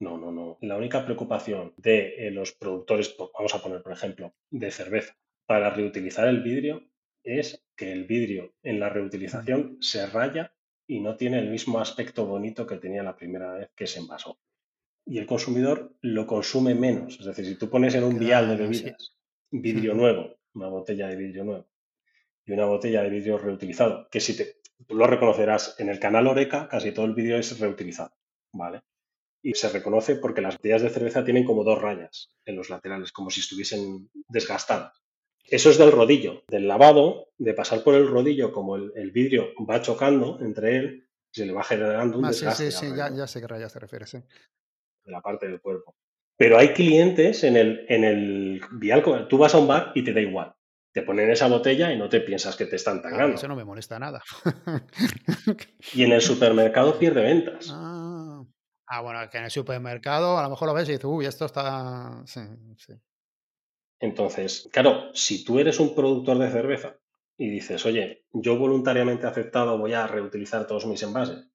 No, 0.00 0.18
no, 0.18 0.32
no. 0.32 0.58
La 0.62 0.76
única 0.76 1.04
preocupación 1.04 1.72
de 1.76 2.26
eh, 2.26 2.32
los 2.32 2.50
productores, 2.54 3.14
vamos 3.38 3.54
a 3.54 3.62
poner 3.62 3.84
por 3.84 3.92
ejemplo, 3.92 4.34
de 4.50 4.72
cerveza, 4.72 5.16
para 5.46 5.70
reutilizar 5.70 6.26
el 6.26 6.42
vidrio 6.42 6.82
es 7.22 7.64
que 7.76 7.92
el 7.92 8.04
vidrio 8.06 8.52
en 8.64 8.80
la 8.80 8.88
reutilización 8.88 9.76
se 9.80 10.04
raya 10.08 10.52
y 10.86 11.00
no 11.00 11.16
tiene 11.16 11.38
el 11.38 11.50
mismo 11.50 11.80
aspecto 11.80 12.26
bonito 12.26 12.66
que 12.66 12.76
tenía 12.76 13.02
la 13.02 13.16
primera 13.16 13.52
vez 13.52 13.70
que 13.74 13.86
se 13.86 14.00
envasó. 14.00 14.38
Y 15.04 15.18
el 15.18 15.26
consumidor 15.26 15.96
lo 16.00 16.26
consume 16.26 16.74
menos. 16.74 17.18
Es 17.18 17.26
decir, 17.26 17.46
si 17.46 17.56
tú 17.56 17.68
pones 17.68 17.94
en 17.94 18.04
un 18.04 18.18
vial 18.18 18.48
de 18.48 18.56
bebidas 18.56 19.16
vidrio 19.50 19.94
nuevo, 19.94 20.36
una 20.54 20.68
botella 20.68 21.08
de 21.08 21.16
vidrio 21.16 21.44
nuevo, 21.44 21.66
y 22.44 22.52
una 22.52 22.64
botella 22.66 23.02
de 23.02 23.10
vidrio 23.10 23.38
reutilizado, 23.38 24.08
que 24.10 24.20
si 24.20 24.36
te, 24.36 24.60
tú 24.86 24.96
lo 24.96 25.06
reconocerás 25.06 25.76
en 25.78 25.88
el 25.88 26.00
canal 26.00 26.26
Oreca, 26.26 26.68
casi 26.68 26.92
todo 26.92 27.06
el 27.06 27.14
vidrio 27.14 27.36
es 27.36 27.58
reutilizado, 27.58 28.12
¿vale? 28.52 28.82
Y 29.42 29.54
se 29.54 29.68
reconoce 29.68 30.16
porque 30.16 30.40
las 30.40 30.56
botellas 30.56 30.82
de 30.82 30.90
cerveza 30.90 31.24
tienen 31.24 31.44
como 31.44 31.64
dos 31.64 31.80
rayas 31.80 32.30
en 32.44 32.56
los 32.56 32.70
laterales, 32.70 33.12
como 33.12 33.30
si 33.30 33.40
estuviesen 33.40 34.08
desgastadas. 34.28 35.02
Eso 35.44 35.70
es 35.70 35.78
del 35.78 35.92
rodillo, 35.92 36.44
del 36.48 36.68
lavado, 36.68 37.30
de 37.38 37.54
pasar 37.54 37.82
por 37.82 37.94
el 37.94 38.08
rodillo, 38.08 38.52
como 38.52 38.76
el, 38.76 39.10
vidrio 39.10 39.48
va 39.68 39.82
chocando 39.82 40.38
entre 40.40 40.76
él, 40.76 41.08
se 41.30 41.46
le 41.46 41.52
va 41.52 41.64
generando 41.64 42.18
un 42.18 42.24
ah, 42.24 42.28
desgaste. 42.28 42.70
Sí, 42.70 42.78
sí, 42.78 42.90
sí, 42.90 42.96
ya, 42.96 43.26
sé 43.26 43.40
qué 43.40 43.48
raya 43.48 43.68
se 43.68 43.78
refiere, 43.78 44.06
sí. 44.06 44.18
De 45.04 45.10
la 45.10 45.20
parte 45.20 45.48
del 45.48 45.60
cuerpo. 45.60 45.96
Pero 46.36 46.58
hay 46.58 46.72
clientes 46.72 47.44
en 47.44 47.56
el, 47.56 47.84
en 47.88 48.04
el 48.04 48.60
vial, 48.72 49.02
tú 49.28 49.38
vas 49.38 49.54
a 49.54 49.58
un 49.58 49.68
bar 49.68 49.92
y 49.94 50.04
te 50.04 50.12
da 50.12 50.20
igual. 50.20 50.54
Te 50.92 51.02
ponen 51.02 51.30
esa 51.30 51.48
botella 51.48 51.92
y 51.92 51.98
no 51.98 52.08
te 52.08 52.20
piensas 52.20 52.56
que 52.56 52.66
te 52.66 52.76
están 52.76 53.00
tangando. 53.00 53.34
eso 53.34 53.48
no 53.48 53.56
me 53.56 53.64
molesta 53.64 53.98
nada. 53.98 54.22
y 55.94 56.04
en 56.04 56.12
el 56.12 56.20
supermercado 56.20 56.98
pierde 56.98 57.22
ventas. 57.22 57.70
Ah. 57.72 58.44
ah, 58.86 59.00
bueno, 59.00 59.20
que 59.30 59.38
en 59.38 59.44
el 59.44 59.50
supermercado 59.50 60.38
a 60.38 60.42
lo 60.42 60.50
mejor 60.50 60.68
lo 60.68 60.74
ves 60.74 60.88
y 60.88 60.92
dices, 60.92 61.06
uy, 61.06 61.26
esto 61.26 61.46
está. 61.46 62.22
Sí, 62.26 62.40
sí. 62.76 62.92
Entonces, 64.02 64.68
claro, 64.72 65.14
si 65.14 65.44
tú 65.44 65.60
eres 65.60 65.78
un 65.78 65.94
productor 65.94 66.36
de 66.38 66.50
cerveza 66.50 66.98
y 67.38 67.48
dices, 67.48 67.86
oye, 67.86 68.24
yo 68.32 68.58
voluntariamente 68.58 69.28
aceptado 69.28 69.78
voy 69.78 69.92
a 69.92 70.08
reutilizar 70.08 70.66
todos 70.66 70.86
mis 70.86 71.04
envases 71.04 71.48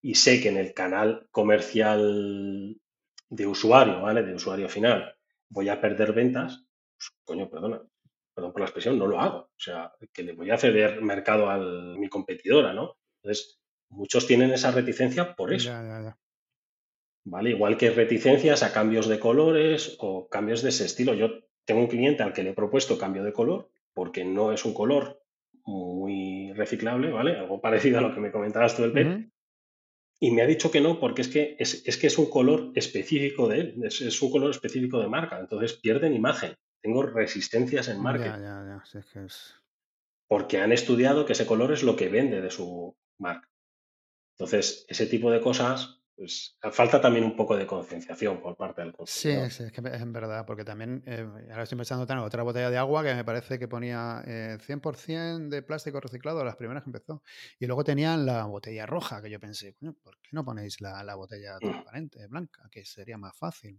y 0.00 0.14
sé 0.14 0.40
que 0.40 0.48
en 0.48 0.56
el 0.56 0.72
canal 0.72 1.28
comercial 1.30 2.80
de 3.28 3.46
usuario, 3.46 4.00
¿vale? 4.00 4.22
De 4.22 4.34
usuario 4.34 4.66
final, 4.70 5.14
voy 5.50 5.68
a 5.68 5.78
perder 5.78 6.14
ventas, 6.14 6.64
pues, 6.96 7.10
coño, 7.22 7.50
perdona, 7.50 7.82
perdón 8.34 8.52
por 8.52 8.60
la 8.62 8.66
expresión, 8.66 8.98
no 8.98 9.06
lo 9.06 9.20
hago. 9.20 9.38
O 9.40 9.58
sea, 9.58 9.92
que 10.10 10.22
le 10.22 10.32
voy 10.32 10.50
a 10.50 10.56
ceder 10.56 11.02
mercado 11.02 11.50
a 11.50 11.58
mi 11.58 12.08
competidora, 12.08 12.72
¿no? 12.72 12.96
Entonces, 13.22 13.60
muchos 13.90 14.26
tienen 14.26 14.52
esa 14.52 14.70
reticencia 14.70 15.34
por 15.34 15.52
eso. 15.52 15.70
¿Vale? 17.24 17.50
Igual 17.50 17.76
que 17.76 17.90
reticencias 17.90 18.62
a 18.62 18.72
cambios 18.72 19.08
de 19.08 19.18
colores 19.18 19.96
o 19.98 20.28
cambios 20.28 20.62
de 20.62 20.70
ese 20.70 20.84
estilo. 20.84 21.14
Yo 21.14 21.30
tengo 21.64 21.80
un 21.80 21.86
cliente 21.86 22.22
al 22.22 22.32
que 22.32 22.42
le 22.42 22.50
he 22.50 22.54
propuesto 22.54 22.98
cambio 22.98 23.22
de 23.24 23.32
color 23.32 23.70
porque 23.94 24.24
no 24.24 24.52
es 24.52 24.64
un 24.64 24.74
color 24.74 25.22
muy 25.64 26.52
reciclable, 26.54 27.10
¿vale? 27.10 27.36
Algo 27.36 27.60
parecido 27.60 27.98
a 27.98 28.02
lo 28.02 28.14
que 28.14 28.20
me 28.20 28.32
comentabas 28.32 28.76
tú 28.76 28.82
del 28.82 28.92
PET. 28.92 29.28
Y 30.20 30.30
me 30.30 30.42
ha 30.42 30.46
dicho 30.46 30.70
que 30.70 30.80
no, 30.80 31.00
porque 31.00 31.22
es 31.22 31.28
que 31.28 31.56
es, 31.58 31.96
que 31.98 32.06
es 32.06 32.16
un 32.16 32.30
color 32.30 32.70
específico 32.76 33.48
de 33.48 33.58
él, 33.58 33.82
es, 33.82 34.22
un 34.22 34.30
color 34.30 34.50
específico 34.50 35.00
de 35.00 35.08
marca. 35.08 35.40
Entonces 35.40 35.72
pierden 35.72 36.14
imagen. 36.14 36.54
Tengo 36.80 37.02
resistencias 37.02 37.88
en 37.88 38.00
marca. 38.00 38.36
Porque 40.28 40.58
han 40.58 40.72
estudiado 40.72 41.26
que 41.26 41.32
ese 41.32 41.46
color 41.46 41.72
es 41.72 41.82
lo 41.82 41.96
que 41.96 42.08
vende 42.08 42.40
de 42.40 42.50
su 42.50 42.96
marca. 43.18 43.48
Entonces, 44.36 44.86
ese 44.88 45.06
tipo 45.06 45.30
de 45.30 45.40
cosas 45.40 46.01
pues 46.16 46.56
falta 46.72 47.00
también 47.00 47.24
un 47.24 47.36
poco 47.36 47.56
de 47.56 47.66
concienciación 47.66 48.40
por 48.40 48.56
parte 48.56 48.82
del 48.82 48.92
consumidor. 48.92 49.50
Sí, 49.50 49.64
es 49.64 49.72
que 49.72 49.80
es 49.80 50.12
verdad, 50.12 50.44
porque 50.46 50.64
también, 50.64 51.02
eh, 51.06 51.26
ahora 51.50 51.62
estoy 51.62 51.76
pensando 51.76 52.10
en 52.12 52.18
otra 52.18 52.42
botella 52.42 52.70
de 52.70 52.78
agua 52.78 53.02
que 53.02 53.14
me 53.14 53.24
parece 53.24 53.58
que 53.58 53.68
ponía 53.68 54.22
100% 54.24 55.46
eh, 55.46 55.48
de 55.48 55.62
plástico 55.62 56.00
reciclado, 56.00 56.44
las 56.44 56.56
primeras 56.56 56.82
que 56.82 56.90
empezó, 56.90 57.22
y 57.58 57.66
luego 57.66 57.84
tenían 57.84 58.26
la 58.26 58.44
botella 58.46 58.86
roja, 58.86 59.22
que 59.22 59.30
yo 59.30 59.40
pensé, 59.40 59.74
coño, 59.74 59.94
¿por 60.02 60.18
qué 60.20 60.30
no 60.32 60.44
ponéis 60.44 60.80
la, 60.80 61.14
botella 61.14 61.56
mm. 61.56 61.60
transparente, 61.60 62.26
blanca, 62.28 62.68
que 62.70 62.84
sería 62.84 63.18
más 63.18 63.36
fácil? 63.36 63.78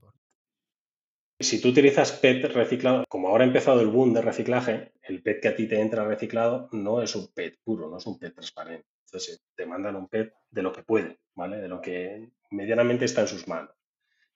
Si 1.39 1.61
tú 1.61 1.69
utilizas 1.69 2.11
PET 2.13 2.45
reciclado, 2.53 3.05
como 3.09 3.27
ahora 3.27 3.43
ha 3.43 3.47
empezado 3.47 3.81
el 3.81 3.87
boom 3.87 4.13
de 4.13 4.21
reciclaje, 4.21 4.93
el 5.01 5.21
PET 5.21 5.41
que 5.41 5.47
a 5.49 5.55
ti 5.55 5.67
te 5.67 5.81
entra 5.81 6.05
reciclado 6.05 6.69
no 6.71 7.01
es 7.01 7.15
un 7.15 7.27
PET 7.33 7.59
puro, 7.63 7.89
no 7.89 7.97
es 7.97 8.05
un 8.05 8.17
PET 8.17 8.33
transparente. 8.33 8.92
Entonces 9.13 9.45
te 9.55 9.67
mandan 9.67 9.95
un 9.95 10.07
PET 10.07 10.33
de 10.49 10.63
lo 10.63 10.73
que 10.73 10.81
puede, 10.81 11.19
¿vale? 11.35 11.57
De 11.57 11.67
lo 11.67 11.79
que 11.79 12.31
medianamente 12.49 13.05
está 13.05 13.21
en 13.21 13.27
sus 13.27 13.47
manos. 13.47 13.75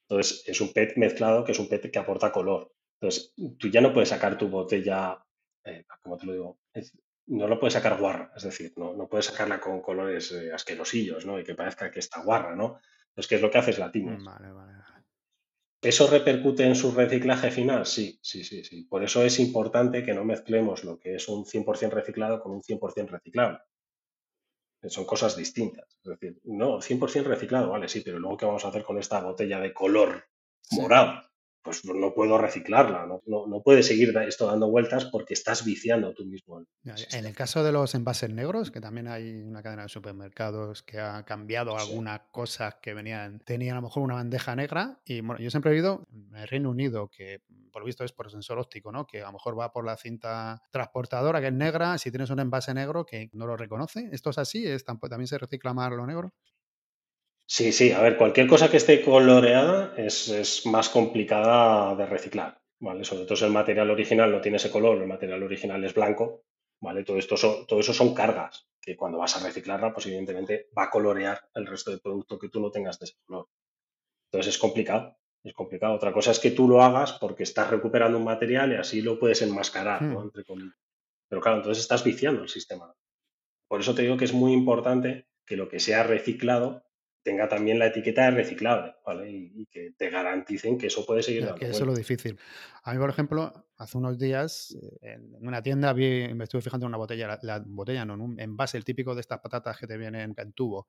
Entonces 0.02 0.44
es 0.46 0.62
un 0.62 0.72
PET 0.72 0.98
mezclado 0.98 1.44
que 1.44 1.54
es 1.54 1.60
un 1.60 1.68
PET 1.68 1.90
que 1.90 1.98
aporta 1.98 2.32
color. 2.32 2.72
Entonces 3.02 3.34
tú 3.58 3.70
ya 3.70 3.82
no 3.82 3.92
puedes 3.92 4.10
sacar 4.10 4.38
tu 4.38 4.50
botella, 4.50 5.18
eh, 5.64 5.84
como 6.04 6.16
te 6.16 6.28
lo 6.28 6.34
digo, 6.34 6.60
no 7.26 7.48
lo 7.48 7.60
puedes 7.60 7.74
sacar 7.74 8.00
guarra, 8.00 8.32
es 8.36 8.44
decir, 8.44 8.72
no, 8.78 8.94
no 8.94 9.10
puedes 9.10 9.26
sacarla 9.26 9.60
con 9.60 9.82
colores 9.82 10.32
eh, 10.32 10.54
asquerosillos, 10.54 11.26
¿no? 11.26 11.40
Y 11.40 11.44
que 11.44 11.56
parezca 11.56 11.90
que 11.90 12.00
está 12.00 12.22
guarra, 12.22 12.56
¿no? 12.56 12.80
Entonces, 13.10 13.28
¿qué 13.28 13.36
es 13.36 13.42
lo 13.42 13.50
que 13.50 13.58
haces 13.58 13.80
la 13.80 13.92
Vale, 13.92 14.52
vale. 14.52 14.74
¿Eso 15.82 16.08
repercute 16.08 16.66
en 16.66 16.76
su 16.76 16.92
reciclaje 16.92 17.50
final? 17.50 17.88
Sí, 17.88 18.20
sí, 18.22 18.44
sí, 18.44 18.64
sí. 18.64 18.84
Por 18.84 19.04
eso 19.04 19.24
es 19.24 19.40
importante 19.40 20.04
que 20.04 20.14
no 20.14 20.24
mezclemos 20.24 20.84
lo 20.84 21.00
que 21.00 21.16
es 21.16 21.28
un 21.28 21.46
100% 21.46 21.90
reciclado 21.90 22.40
con 22.42 22.52
un 22.52 22.62
100% 22.62 23.10
reciclable. 23.10 23.60
Son 24.86 25.06
cosas 25.06 25.36
distintas. 25.36 25.98
Es 26.04 26.12
decir, 26.12 26.40
no, 26.44 26.82
100% 26.82 27.24
reciclado, 27.24 27.70
vale, 27.72 27.90
sí, 27.90 28.02
pero 28.02 28.20
luego 28.20 28.38
¿qué 28.38 28.46
vamos 28.46 28.66
a 28.66 28.70
hacer 28.70 28.84
con 28.84 28.98
esta 28.98 29.22
botella 29.22 29.60
de 29.60 29.74
color 29.74 30.26
morado? 30.72 31.27
Pues 31.68 31.84
no 31.84 32.14
puedo 32.14 32.38
reciclarla, 32.38 33.06
no, 33.06 33.22
no, 33.26 33.62
puedes 33.62 33.88
seguir 33.88 34.18
esto 34.26 34.48
dando 34.48 34.70
vueltas 34.70 35.04
porque 35.04 35.34
estás 35.34 35.66
viciando 35.66 36.14
tú 36.14 36.24
mismo. 36.24 36.64
En 37.12 37.26
el 37.26 37.36
caso 37.36 37.62
de 37.62 37.74
los 37.74 37.94
envases 37.94 38.30
negros, 38.30 38.72
que 38.72 38.80
también 38.80 39.10
hay 39.10 39.42
una 39.42 39.62
cadena 39.62 39.84
de 39.84 39.90
supermercados 39.90 40.82
que 40.82 40.98
ha 40.98 41.26
cambiado 41.26 41.78
algunas 41.78 42.22
cosas 42.32 42.76
que 42.82 42.94
venían, 42.94 43.40
tenían 43.40 43.76
a 43.76 43.82
lo 43.82 43.88
mejor 43.88 44.04
una 44.04 44.14
bandeja 44.14 44.56
negra 44.56 45.02
y 45.04 45.20
bueno, 45.20 45.42
yo 45.44 45.50
siempre 45.50 45.72
he 45.72 45.74
oído 45.76 46.08
en 46.10 46.38
el 46.38 46.48
Reino 46.48 46.70
Unido 46.70 47.10
que 47.10 47.42
por 47.70 47.82
lo 47.82 47.86
visto 47.86 48.06
es 48.06 48.14
por 48.14 48.32
sensor 48.32 48.60
óptico, 48.60 48.94
¿no? 48.94 49.06
Que 49.06 49.22
a 49.22 49.26
lo 49.26 49.34
mejor 49.34 49.60
va 49.60 49.74
por 49.74 49.84
la 49.84 49.98
cinta 49.98 50.64
transportadora 50.72 51.42
que 51.42 51.48
es 51.48 51.54
negra, 51.54 51.98
si 51.98 52.12
tienes 52.12 52.30
un 52.30 52.40
envase 52.40 52.74
negro 52.74 53.06
que 53.06 53.30
no 53.34 53.46
lo 53.46 53.58
reconoce, 53.58 54.08
¿esto 54.14 54.30
es 54.30 54.38
así? 54.38 54.66
¿Es, 54.66 54.86
¿También 54.86 55.28
se 55.28 55.38
recicla 55.38 55.74
más 55.74 55.92
lo 55.92 56.08
negro? 56.08 56.34
Sí, 57.50 57.72
sí, 57.72 57.94
a 57.94 58.02
ver, 58.02 58.18
cualquier 58.18 58.46
cosa 58.46 58.70
que 58.70 58.76
esté 58.76 59.02
coloreada 59.02 59.94
es, 59.96 60.66
más 60.66 60.90
complicada 60.90 61.96
de 61.96 62.06
reciclar, 62.06 62.62
¿vale? 62.80 63.06
Sobre 63.06 63.24
todo 63.24 63.38
si 63.38 63.46
el 63.46 63.52
material 63.52 63.90
original 63.90 64.30
no 64.30 64.42
tiene 64.42 64.58
ese 64.58 64.70
color, 64.70 64.98
el 64.98 65.08
material 65.08 65.42
original 65.44 65.82
es 65.86 65.94
blanco, 65.94 66.44
¿vale? 66.82 67.06
Todo, 67.06 67.18
esto 67.18 67.38
son, 67.38 67.66
todo 67.66 67.80
eso 67.80 67.94
son 67.94 68.14
cargas, 68.14 68.68
que 68.82 68.98
cuando 68.98 69.20
vas 69.20 69.38
a 69.38 69.48
reciclarla, 69.48 69.94
pues 69.94 70.08
evidentemente 70.08 70.68
va 70.78 70.84
a 70.84 70.90
colorear 70.90 71.40
el 71.54 71.66
resto 71.66 71.92
del 71.92 72.02
producto 72.02 72.38
que 72.38 72.50
tú 72.50 72.60
no 72.60 72.70
tengas 72.70 73.00
de 73.00 73.06
ese 73.06 73.16
color. 73.26 73.48
Entonces 74.26 74.56
es 74.56 74.60
complicado, 74.60 75.18
es 75.42 75.54
complicado. 75.54 75.94
Otra 75.94 76.12
cosa 76.12 76.32
es 76.32 76.40
que 76.40 76.52
tú 76.52 76.68
lo 76.68 76.84
hagas 76.84 77.14
porque 77.14 77.44
estás 77.44 77.70
recuperando 77.70 78.18
un 78.18 78.26
material 78.26 78.74
y 78.74 78.76
así 78.76 79.02
lo 79.02 79.18
puedes 79.18 79.42
enmascarar, 79.42 80.02
¿no? 80.02 80.20
Hmm. 80.20 80.24
Entre 80.24 80.44
comillas. 80.44 80.76
Pero 81.30 81.42
claro, 81.42 81.58
entonces 81.58 81.82
estás 81.82 82.04
viciando 82.04 82.42
el 82.42 82.50
sistema. 82.50 82.94
Por 83.70 83.80
eso 83.80 83.96
te 83.96 84.02
digo 84.02 84.18
que 84.18 84.26
es 84.26 84.34
muy 84.34 84.52
importante 84.52 85.30
que 85.46 85.56
lo 85.56 85.70
que 85.70 85.80
sea 85.80 86.04
reciclado 86.04 86.87
tenga 87.28 87.50
también 87.50 87.78
la 87.78 87.88
etiqueta 87.88 88.24
de 88.24 88.32
reciclable, 88.32 88.96
¿vale? 89.06 89.30
Y, 89.30 89.66
que 89.66 89.92
te 89.98 90.10
garanticen 90.10 90.78
que 90.78 90.88
eso 90.88 91.06
puede 91.06 91.22
seguir 91.22 91.44
dando. 91.44 91.60
Que 91.60 91.66
eso 91.66 91.82
es 91.82 91.86
lo 91.86 91.94
difícil. 91.94 92.40
A 92.84 92.94
mí, 92.94 93.00
por 93.00 93.10
ejemplo, 93.10 93.52
hace 93.76 93.98
unos 93.98 94.18
días 94.18 94.78
eh, 95.02 95.20
en 95.42 95.46
una 95.46 95.62
tienda 95.62 95.92
vi, 95.92 96.34
me 96.34 96.46
estuve 96.46 96.62
fijando 96.62 96.86
en 96.86 96.92
una 96.92 96.98
botella, 96.98 97.38
la, 97.42 97.62
botella 97.66 98.06
no, 98.06 98.14
en 98.14 98.22
un 98.22 98.40
envase, 98.40 98.78
el 98.78 98.86
típico 98.86 99.14
de 99.14 99.20
estas 99.20 99.42
patatas 99.42 99.78
que 99.78 99.88
te 99.88 99.98
vienen 99.98 100.36
en 100.38 100.54
tubo. 100.54 100.88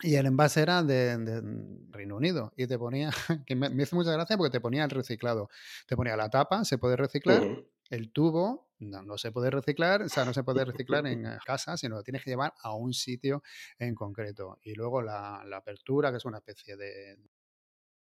Y 0.00 0.14
el 0.14 0.24
envase 0.24 0.62
era 0.62 0.82
de, 0.82 1.42
Reino 1.90 2.16
Unido 2.16 2.54
y 2.56 2.66
te 2.66 2.78
ponía, 2.78 3.10
que 3.46 3.54
me, 3.54 3.68
hizo 3.82 3.96
mucha 3.96 4.12
gracia 4.12 4.38
porque 4.38 4.52
te 4.52 4.62
ponía 4.62 4.82
el 4.82 4.90
reciclado. 4.90 5.50
Te 5.86 5.94
ponía 5.94 6.16
la 6.16 6.30
tapa, 6.30 6.64
se 6.64 6.78
puede 6.78 6.96
reciclar, 6.96 7.42
el 7.90 8.12
tubo 8.12 8.66
no, 8.78 9.16
se 9.16 9.32
puede 9.32 9.50
reciclar, 9.50 10.02
o 10.02 10.08
sea, 10.08 10.24
no 10.24 10.34
se 10.34 10.44
puede 10.44 10.64
reciclar 10.64 11.06
en 11.06 11.26
casa, 11.44 11.76
sino 11.76 11.96
lo 11.96 12.02
tienes 12.02 12.22
que 12.22 12.30
llevar 12.30 12.52
a 12.62 12.74
un 12.74 12.92
sitio 12.92 13.42
en 13.78 13.94
concreto. 13.94 14.58
Y 14.62 14.74
luego 14.74 15.02
la, 15.02 15.42
apertura, 15.54 16.10
que 16.10 16.18
es 16.18 16.24
una 16.24 16.38
especie 16.38 16.76
de... 16.76 17.16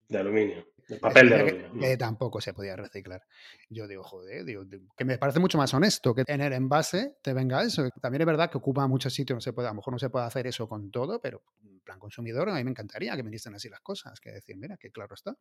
De 0.08 0.16
aluminio, 0.16 0.66
de 0.88 0.98
papel 0.98 1.28
de 1.28 1.34
aluminio. 1.34 1.80
Que, 1.80 1.96
tampoco 1.98 2.40
se 2.40 2.54
podía 2.54 2.74
reciclar. 2.76 3.22
Yo 3.68 3.86
digo, 3.86 4.02
joder, 4.02 4.42
digo, 4.42 4.64
que 4.96 5.04
me 5.04 5.18
parece 5.18 5.38
mucho 5.38 5.58
más 5.58 5.74
honesto 5.74 6.14
que 6.14 6.24
en 6.26 6.40
el 6.40 6.54
envase 6.54 7.18
te 7.22 7.34
venga 7.34 7.62
eso. 7.62 7.90
También 8.00 8.22
es 8.22 8.26
verdad 8.26 8.50
que 8.50 8.56
ocupa 8.56 8.86
muchos 8.86 9.12
sitios, 9.12 9.36
no 9.36 9.40
se 9.42 9.52
puede, 9.52 9.68
a 9.68 9.72
lo 9.72 9.76
mejor 9.76 9.92
no 9.92 9.98
se 9.98 10.08
puede 10.08 10.24
hacer 10.24 10.46
eso 10.46 10.66
con 10.66 10.90
todo, 10.90 11.20
pero 11.20 11.42
en 11.62 11.80
plan 11.80 11.98
consumidor 11.98 12.48
a 12.48 12.54
mí 12.54 12.64
me 12.64 12.70
encantaría 12.70 13.14
que 13.16 13.22
me 13.22 13.30
dicen 13.30 13.54
así 13.54 13.68
las 13.68 13.80
cosas, 13.80 14.18
que 14.18 14.30
decir, 14.30 14.56
mira, 14.56 14.78
que 14.78 14.90
claro 14.90 15.14
está. 15.14 15.36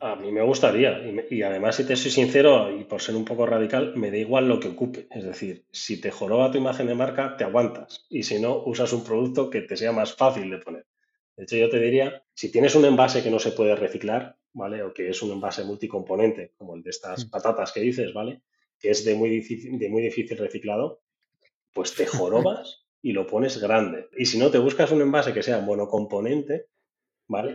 A 0.00 0.16
mí 0.16 0.32
me 0.32 0.42
gustaría, 0.42 1.00
y, 1.30 1.42
además, 1.42 1.76
si 1.76 1.86
te 1.86 1.96
soy 1.96 2.10
sincero, 2.10 2.76
y 2.76 2.84
por 2.84 3.00
ser 3.00 3.14
un 3.14 3.24
poco 3.24 3.46
radical, 3.46 3.94
me 3.96 4.10
da 4.10 4.16
igual 4.16 4.48
lo 4.48 4.58
que 4.58 4.68
ocupe. 4.68 5.06
Es 5.10 5.24
decir, 5.24 5.64
si 5.70 6.00
te 6.00 6.10
joroba 6.10 6.50
tu 6.50 6.58
imagen 6.58 6.86
de 6.86 6.94
marca, 6.94 7.36
te 7.36 7.44
aguantas. 7.44 8.06
Y 8.08 8.24
si 8.24 8.40
no, 8.40 8.62
usas 8.64 8.92
un 8.92 9.04
producto 9.04 9.50
que 9.50 9.62
te 9.62 9.76
sea 9.76 9.92
más 9.92 10.14
fácil 10.14 10.50
de 10.50 10.58
poner. 10.58 10.86
De 11.36 11.44
hecho, 11.44 11.56
yo 11.56 11.70
te 11.70 11.78
diría, 11.78 12.24
si 12.34 12.50
tienes 12.50 12.74
un 12.74 12.84
envase 12.84 13.22
que 13.22 13.30
no 13.30 13.38
se 13.38 13.52
puede 13.52 13.74
reciclar, 13.76 14.36
¿vale? 14.52 14.82
O 14.82 14.92
que 14.92 15.08
es 15.08 15.22
un 15.22 15.32
envase 15.32 15.64
multicomponente, 15.64 16.52
como 16.58 16.74
el 16.74 16.82
de 16.82 16.90
estas 16.90 17.26
mm. 17.26 17.30
patatas 17.30 17.72
que 17.72 17.80
dices, 17.80 18.12
¿vale? 18.12 18.42
Que 18.78 18.90
es 18.90 19.04
de 19.04 19.14
muy 19.14 19.30
difícil, 19.30 19.78
de 19.78 19.88
muy 19.88 20.02
difícil 20.02 20.38
reciclado, 20.38 21.02
pues 21.72 21.94
te 21.94 22.06
jorobas 22.06 22.84
y 23.02 23.12
lo 23.12 23.26
pones 23.26 23.58
grande. 23.58 24.08
Y 24.16 24.26
si 24.26 24.38
no, 24.38 24.50
te 24.50 24.58
buscas 24.58 24.92
un 24.92 25.02
envase 25.02 25.32
que 25.32 25.42
sea 25.42 25.60
monocomponente 25.60 26.66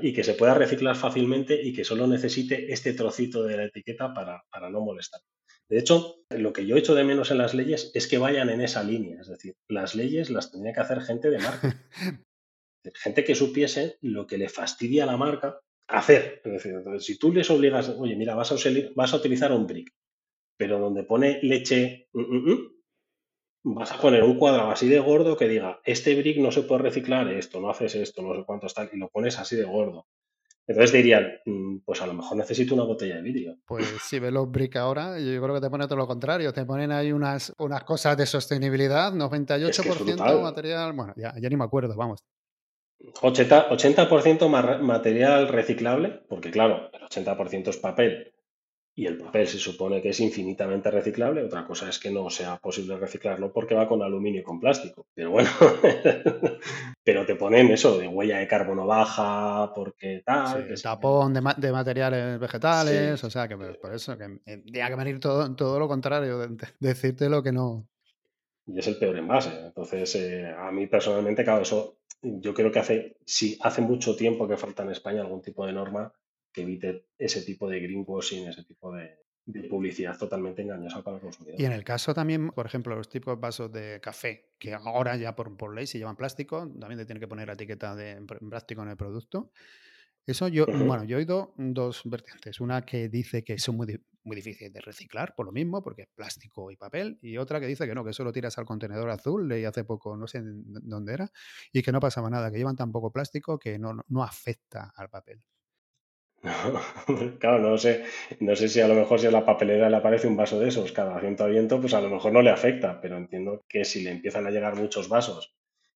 y 0.01 0.13
que 0.13 0.23
se 0.23 0.34
pueda 0.34 0.53
reciclar 0.53 0.95
fácilmente 0.95 1.61
y 1.61 1.73
que 1.73 1.84
solo 1.84 2.07
necesite 2.07 2.71
este 2.71 2.93
trocito 2.93 3.43
de 3.43 3.57
la 3.57 3.65
etiqueta 3.65 4.13
para, 4.13 4.69
no 4.69 4.82
molestar. 4.82 5.21
De 5.69 5.78
hecho, 5.78 6.15
lo 6.30 6.53
que 6.53 6.65
yo 6.65 6.78
echo 6.78 6.95
de 6.95 7.03
menos 7.03 7.32
en 7.32 7.39
las 7.39 7.53
leyes 7.53 7.91
es 7.93 8.07
que 8.07 8.17
vayan 8.17 8.49
en 8.49 8.61
esa 8.61 8.84
línea. 8.84 9.19
Es 9.19 9.28
decir, 9.28 9.55
las 9.67 9.95
leyes 9.95 10.30
las 10.30 10.51
tendría 10.51 10.73
que 10.73 10.80
hacer 10.80 11.01
gente 11.01 11.30
de 11.30 11.39
marca. 11.39 11.89
gente 12.95 13.23
que 13.23 13.36
supiese 13.36 13.97
lo 14.01 14.28
que 14.28 14.38
le 14.38 14.49
fastidia 14.49 15.03
a 15.03 15.07
la 15.07 15.17
marca 15.17 15.59
hacer. 15.88 16.41
Es 16.43 16.51
decir, 16.51 16.82
si 16.99 17.17
tú 17.17 17.34
les 17.34 17.49
obligas, 17.49 17.89
oye, 17.89 18.15
mira, 18.15 18.36
vas 18.36 18.51
a, 18.51 18.55
vas 18.95 19.13
a 19.13 19.17
utilizar 19.17 19.51
un 19.51 19.67
brick, 19.67 19.91
pero 20.57 20.80
donde 20.80 21.03
pone 21.03 21.39
leche, 21.43 22.07
mm, 22.13 22.21
mm, 22.21 22.51
mm, 22.51 22.76
vas 23.74 23.91
a 23.91 23.97
poner 23.97 24.24
un 24.24 24.38
cuadrado 24.38 24.72
así 24.72 24.88
de 24.88 24.99
gordo 24.99 25.38
que 25.38 25.47
diga, 25.47 25.80
este 25.84 26.15
brick 26.15 26.38
no 26.38 26.51
se 26.51 26.63
puede 26.63 26.84
reciclar, 26.84 27.28
esto, 27.30 27.59
no 27.59 27.70
haces 27.70 27.95
esto, 27.95 28.22
no 28.22 28.36
sé 28.36 28.43
cuánto 28.45 28.68
está, 28.68 28.89
y 28.91 28.97
lo 28.97 29.09
pones 29.09 29.38
así 29.39 29.55
de 29.55 29.63
gordo. 29.63 30.07
Entonces 30.68 30.91
dirían, 30.91 31.39
mm, 31.45 31.78
pues 31.86 32.01
a 32.01 32.07
lo 32.07 32.13
mejor 32.13 32.38
necesito 32.38 32.76
una 32.76 32.84
botella 32.84 33.15
de 33.15 33.22
vidrio. 33.22 33.57
Pues 33.65 33.86
si 34.03 34.20
ves 34.20 34.34
los 34.34 34.51
brick 34.51 34.76
ahora, 34.76 35.18
yo 35.18 35.41
creo 35.41 35.55
que 35.55 35.61
te 35.61 35.70
pone 35.70 35.86
todo 35.86 35.95
lo 35.95 36.07
contrario. 36.07 36.51
Te 36.51 36.65
ponen 36.65 36.91
ahí 36.91 37.13
unas, 37.13 37.53
unas 37.57 37.84
cosas 37.86 38.18
de 38.18 38.26
sostenibilidad, 38.26 39.13
98% 39.13 40.41
material, 40.41 40.91
bueno, 40.93 41.13
ya, 41.15 41.34
ya, 41.39 41.49
ni 41.49 41.55
me 41.55 41.63
acuerdo, 41.63 41.95
vamos. 41.95 42.20
80%, 42.99 43.68
80 43.72 44.80
material 44.80 45.47
reciclable, 45.47 46.22
porque 46.28 46.51
claro, 46.51 46.89
el 46.91 47.01
80% 47.01 47.70
es 47.70 47.78
papel 47.78 48.34
y 48.97 49.05
el 49.05 49.15
papel 49.15 49.47
se 49.47 49.59
supone 49.59 50.01
que 50.01 50.09
es 50.09 50.19
infinitamente 50.21 50.89
reciclable. 50.89 51.43
Otra 51.43 51.67
cosa 51.67 51.87
es 51.87 51.99
que 51.99 52.09
no 52.09 52.31
sea 52.31 52.57
posible 52.57 52.97
reciclarlo 52.97 53.53
porque 53.53 53.75
va 53.75 53.87
con 53.87 54.01
aluminio 54.01 54.41
y 54.41 54.43
con 54.43 54.59
plástico. 54.59 55.05
Pero 55.13 55.29
bueno, 55.29 55.51
pero 57.03 57.23
te 57.23 57.35
ponen 57.35 57.69
eso 57.69 57.99
de 57.99 58.07
huella 58.07 58.39
de 58.39 58.47
carbono 58.47 58.87
baja, 58.87 59.71
porque 59.75 60.23
tal. 60.25 60.73
tapón 60.81 61.31
de, 61.31 61.41
de, 61.57 61.71
materiales 61.71 62.39
vegetales, 62.39 63.23
o 63.23 63.29
sea 63.29 63.47
que 63.47 63.55
por 63.55 63.93
eso 63.93 64.17
que 64.17 64.39
eh, 64.47 64.63
que 64.65 64.95
venir 64.95 65.19
todo, 65.19 65.55
todo 65.55 65.77
lo 65.77 65.87
contrario, 65.87 66.39
de, 66.39 66.57
decirte 66.79 67.29
lo 67.29 67.43
que 67.43 67.51
no. 67.51 67.87
Y 68.65 68.79
es 68.79 68.87
el 68.87 68.97
peor 68.97 69.15
envase. 69.15 69.51
Entonces, 69.63 70.15
eh, 70.15 70.51
a 70.57 70.71
mí 70.71 70.87
personalmente, 70.87 71.43
claro, 71.43 71.61
eso 71.61 71.99
yo 72.23 72.51
creo 72.51 72.71
que 72.71 72.79
hace, 72.79 73.17
sí, 73.25 73.59
hace 73.61 73.81
mucho 73.81 74.15
tiempo 74.15 74.47
que 74.47 74.57
falta 74.57 74.81
en 74.81 74.89
España 74.89 75.21
algún 75.21 75.43
tipo 75.43 75.67
de 75.67 75.73
norma 75.73 76.11
que 76.58 76.64
evite 76.64 77.05
ese 77.20 77.43
tipo 77.43 77.70
de 77.70 77.80
greenwashing, 77.80 78.47
ese 78.47 78.64
tipo 78.64 78.91
de, 78.91 79.16
publicidad 79.70 80.18
totalmente 80.18 80.64
engañosa 80.64 81.03
para 81.03 81.18
los 81.18 81.24
consumidores. 81.24 81.62
Y 81.62 81.66
en 81.66 81.72
el 81.72 81.84
caso 81.84 82.14
también, 82.14 82.49
por 82.49 82.66
ejemplo, 82.66 82.95
los 82.95 83.08
tipos 83.08 83.36
de 83.36 83.39
vasos 83.39 83.72
de 83.72 84.01
café, 84.01 84.49
que 84.58 84.74
ahora 84.74 85.16
ya 85.16 85.36
por, 85.36 85.55
por 85.55 85.74
ley 85.74 85.86
se 85.86 85.99
llevan 85.99 86.18
plástico, 86.18 86.68
también 86.80 86.97
te 86.97 87.05
tiene 87.05 87.22
que 87.22 87.28
poner 87.28 87.47
la 87.47 87.53
etiqueta 87.53 87.95
de 87.95 88.20
plástico 88.49 88.82
en 88.82 88.89
el 88.89 88.97
producto. 88.97 89.51
Eso 90.26 90.47
yo, 90.49 90.66
bueno, 90.66 91.05
yo 91.05 91.16
he 91.16 91.20
oído 91.20 91.53
dos 91.58 92.01
vertientes. 92.05 92.60
Una 92.60 92.82
que 92.82 93.08
dice 93.08 93.43
que 93.43 93.58
son 93.60 93.78
muy, 93.78 94.01
muy 94.24 94.36
difíciles 94.36 94.74
de 94.74 94.82
reciclar, 94.82 95.34
por 95.36 95.45
lo 95.45 95.53
mismo, 95.53 95.82
porque 95.82 96.01
es 96.01 96.10
plástico 96.14 96.70
y 96.72 96.76
papel, 96.76 97.18
y 97.22 97.38
otra 97.38 97.62
que 97.62 97.68
dice 97.68 97.88
que 97.88 97.95
no, 97.95 98.03
que 98.03 98.14
solo 98.14 98.34
tiras 98.34 98.58
al 98.58 98.66
contenedor 98.66 99.10
azul, 99.12 99.47
leí 99.47 99.64
hace 99.64 99.86
poco, 99.86 100.18
no 100.18 100.28
sé 100.28 100.41
dónde 100.43 101.14
era, 101.14 101.32
y 101.72 101.84
que 101.84 101.93
no 101.93 102.01
pasaba 102.01 102.30
nada, 102.30 102.51
que 102.51 102.58
llevan 102.58 102.76
tan 102.76 102.91
poco 102.91 103.14
plástico 103.14 103.58
que 103.60 103.80
no, 103.80 104.03
no 104.10 104.24
afecta 104.24 104.91
al 104.95 105.10
papel. 105.10 105.41
claro, 107.39 107.59
no 107.59 107.77
sé, 107.77 108.03
no 108.39 108.55
sé 108.55 108.69
si 108.69 108.81
a 108.81 108.87
lo 108.87 108.95
mejor 108.95 109.19
si 109.19 109.27
a 109.27 109.31
la 109.31 109.45
papelera 109.45 109.89
le 109.89 109.97
aparece 109.97 110.27
un 110.27 110.37
vaso 110.37 110.59
de 110.59 110.69
esos 110.69 110.91
cada 110.91 111.19
viento 111.19 111.43
a 111.43 111.47
viento, 111.47 111.79
pues 111.79 111.93
a 111.93 112.01
lo 112.01 112.09
mejor 112.09 112.31
no 112.33 112.41
le 112.41 112.49
afecta, 112.49 112.99
pero 113.01 113.17
entiendo 113.17 113.63
que 113.67 113.85
si 113.85 114.03
le 114.03 114.11
empiezan 114.11 114.47
a 114.47 114.51
llegar 114.51 114.75
muchos 114.75 115.09
vasos 115.09 115.55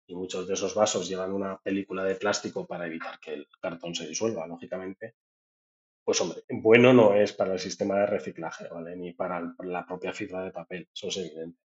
y 0.08 0.16
muchos 0.16 0.48
de 0.48 0.54
esos 0.54 0.76
vasos 0.76 1.08
llevan 1.10 1.34
una 1.34 1.58
película 1.62 2.04
de 2.04 2.16
plástico 2.16 2.66
para 2.66 2.88
evitar 2.88 3.20
que 3.20 3.34
el 3.34 3.48
cartón 3.60 3.96
se 3.96 4.08
disuelva, 4.08 4.48
lógicamente, 4.48 5.16
pues 6.04 6.22
hombre, 6.22 6.44
bueno 6.50 6.94
no 6.94 7.14
es 7.16 7.34
para 7.34 7.54
el 7.54 7.60
sistema 7.60 8.00
de 8.00 8.06
reciclaje, 8.08 8.68
¿vale? 8.70 8.96
Ni 8.96 9.14
para 9.14 9.54
la 9.60 9.86
propia 9.86 10.14
fibra 10.14 10.44
de 10.44 10.52
papel, 10.52 10.88
eso 10.94 11.08
es 11.10 11.18
evidente. 11.18 11.60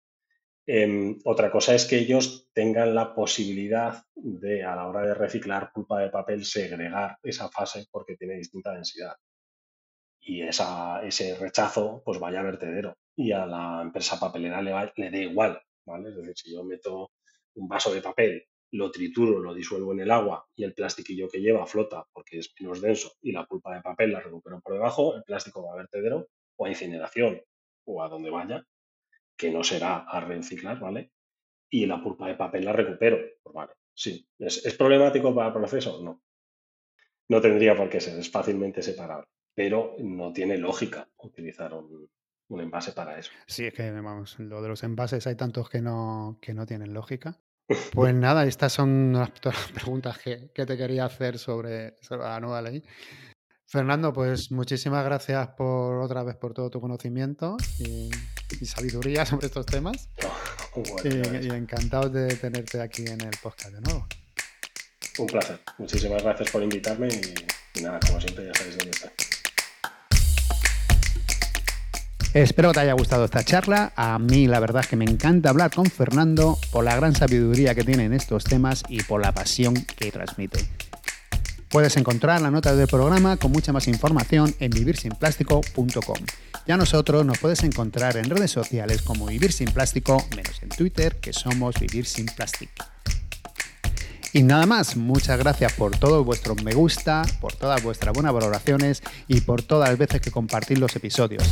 Em, 0.67 1.19
otra 1.25 1.51
cosa 1.51 1.75
es 1.75 1.87
que 1.87 1.99
ellos 1.99 2.49
tengan 2.53 2.95
la 2.95 3.15
posibilidad 3.15 4.05
de, 4.15 4.63
a 4.65 4.77
la 4.77 4.87
hora 4.87 5.03
de 5.03 5.15
reciclar 5.15 5.73
pulpa 5.73 6.01
de 6.01 6.11
papel, 6.11 6.45
segregar 6.45 7.19
esa 7.23 7.49
fase 7.49 7.87
porque 7.91 8.17
tiene 8.17 8.37
distinta 8.37 8.73
densidad. 8.73 9.17
Y 10.21 10.43
esa, 10.43 11.03
ese 11.03 11.37
rechazo, 11.37 12.03
pues 12.05 12.21
vaya 12.21 12.41
a 12.41 12.45
vertedero. 12.45 12.97
Y 13.17 13.33
a 13.33 13.47
la 13.47 13.83
empresa 13.83 14.21
papelera 14.21 14.63
le, 14.63 14.73
le 14.97 15.11
da 15.11 15.19
igual, 15.19 15.61
¿vale? 15.87 16.11
Es 16.11 16.17
decir, 16.17 16.35
si 16.37 16.53
yo 16.55 16.63
meto 16.65 17.11
un 17.55 17.69
vaso 17.69 17.93
de 17.93 18.03
papel, 18.03 18.47
lo 18.73 18.91
trituro, 18.91 19.41
lo 19.41 19.53
disuelvo 19.55 19.93
en 19.93 20.01
el 20.01 20.11
agua 20.11 20.47
y 20.55 20.65
el 20.65 20.75
plastiquillo 20.75 21.29
que 21.29 21.41
lleva 21.41 21.67
flota 21.67 22.07
porque 22.13 22.39
es 22.39 22.55
menos 22.61 22.81
denso 22.81 23.13
y 23.21 23.33
la 23.33 23.45
pulpa 23.45 23.75
de 23.75 23.83
papel 23.83 24.13
la 24.13 24.21
recupero 24.21 24.61
por 24.61 24.75
debajo, 24.75 25.17
el 25.17 25.25
plástico 25.25 25.65
va 25.65 25.73
a 25.73 25.77
vertedero 25.77 26.29
o 26.57 26.67
a 26.67 26.69
incineración 26.69 27.43
o 27.85 28.03
a 28.03 28.09
donde 28.09 28.31
vaya 28.31 28.65
que 29.41 29.51
no 29.51 29.65
será 29.65 30.05
a 30.07 30.21
reciclar, 30.21 30.79
¿vale? 30.79 31.13
Y 31.71 31.87
la 31.87 32.03
pulpa 32.03 32.29
de 32.29 32.35
papel 32.35 32.67
la 32.67 32.75
recupero. 32.75 33.19
Pues 33.43 33.55
vale, 33.55 33.73
sí. 33.95 34.29
¿Es, 34.39 34.75
problemático 34.77 35.35
para 35.35 35.49
el 35.49 35.55
proceso? 35.55 36.03
No. 36.03 36.23
No 37.31 37.41
tendría 37.41 37.75
por 37.75 37.89
qué 37.89 38.01
ser, 38.01 38.19
es 38.19 38.31
fácilmente 38.31 38.83
separable. 38.83 39.27
Pero 39.55 39.97
no 40.01 40.31
tiene 40.35 40.59
lógica 40.59 41.09
utilizar 41.17 41.73
un, 41.73 42.11
envase 42.51 42.93
para 42.93 43.19
eso. 43.19 43.31
Sí, 43.47 43.65
es 43.65 43.73
que 43.73 43.91
vamos, 43.91 44.39
lo 44.39 44.61
de 44.61 44.69
los 44.69 44.83
envases 44.83 45.27
hay 45.27 45.37
tantos 45.37 45.71
que 45.71 45.81
no, 45.81 46.39
que 46.43 46.53
no 46.53 46.67
tienen 46.67 46.93
lógica. 46.93 47.41
Pues 47.93 48.15
nada, 48.15 48.45
estas 48.45 48.73
son 48.75 49.15
las, 49.15 49.31
las 49.45 49.73
preguntas 49.73 50.19
que, 50.19 50.51
te 50.53 50.77
quería 50.77 51.07
hacer 51.07 51.39
sobre, 51.39 51.97
sobre, 52.03 52.25
la 52.25 52.41
nueva 52.41 52.61
ley. 52.61 52.83
Fernando, 53.71 54.13
pues 54.13 54.51
muchísimas 54.51 55.05
gracias 55.05 55.47
por 55.57 56.03
otra 56.03 56.25
vez 56.25 56.35
por 56.35 56.53
todo 56.53 56.71
tu 56.71 56.81
conocimiento 56.81 57.57
y, 57.79 58.11
sabiduría 58.67 59.25
sobre 59.27 59.47
estos 59.47 59.65
temas. 59.65 60.09
y, 61.05 61.49
encantado 61.51 62.11
de 62.11 62.35
tenerte 62.35 62.81
aquí 62.81 63.05
en 63.07 63.21
el 63.21 63.31
podcast 63.41 63.73
de 63.75 63.81
nuevo. 63.83 64.09
Un 65.19 65.27
placer. 65.29 65.61
Muchísimas 65.79 66.21
gracias 66.21 66.51
por 66.51 66.65
invitarme 66.65 67.11
y, 67.77 67.81
nada, 67.81 68.01
como 68.01 68.21
siempre 68.21 68.47
ya 68.47 68.55
sabéis 68.55 68.77
dónde 68.77 68.91
está. 68.91 69.13
Espero 72.35 72.71
que 72.71 72.75
te 72.75 72.81
haya 72.81 72.95
gustado 72.95 73.25
esta 73.25 73.45
charla. 73.45 73.93
A 73.95 74.19
mí 74.19 74.49
la 74.49 74.59
verdad 74.59 74.83
es 74.83 74.89
que 74.89 74.97
me 74.97 75.05
encanta 75.05 75.51
hablar 75.51 75.73
con 75.73 75.87
Fernando 75.87 76.59
por 76.73 76.83
la 76.85 76.97
gran 76.97 77.15
sabiduría 77.15 77.77
que 77.77 77.85
tiene 77.85 78.07
en 78.07 78.15
estos 78.15 78.43
temas 78.43 78.83
y 78.89 79.05
por 79.05 79.23
la 79.23 79.31
pasión 79.31 79.75
que 79.75 80.11
transmite. 80.11 80.59
Puedes 81.71 81.97
encontrar 81.97 82.41
la 82.41 82.51
nota 82.51 82.75
del 82.75 82.89
programa 82.89 83.37
con 83.37 83.53
mucha 83.53 83.73
más 83.73 83.87
información 83.87 84.53
en 84.59 84.73
vivirsinplástico.com. 84.73 86.17
Ya 86.67 86.77
nosotros 86.77 87.25
nos 87.25 87.39
puedes 87.39 87.63
encontrar 87.63 88.17
en 88.17 88.29
redes 88.29 88.51
sociales 88.51 89.03
como 89.03 89.27
Vivir 89.27 89.53
Sin 89.53 89.71
Plástico, 89.71 90.27
menos 90.35 90.61
en 90.63 90.69
Twitter, 90.71 91.21
que 91.21 91.33
somos 91.33 91.79
Vivir 91.79 92.07
Sin 92.07 92.27
Plástico. 92.27 92.85
Y 94.33 94.43
nada 94.43 94.67
más, 94.67 94.97
muchas 94.97 95.39
gracias 95.39 95.73
por 95.75 95.97
todos 95.97 96.27
vuestros 96.27 96.61
me 96.65 96.73
gusta, 96.73 97.23
por 97.41 97.55
todas 97.55 97.81
vuestras 97.85 98.15
buenas 98.15 98.33
valoraciones 98.33 99.03
y 99.29 99.41
por 99.41 99.63
todas 99.63 99.91
las 99.91 99.99
veces 99.99 100.21
que 100.21 100.33
compartís 100.33 100.81
los 100.81 100.97
episodios. 100.97 101.45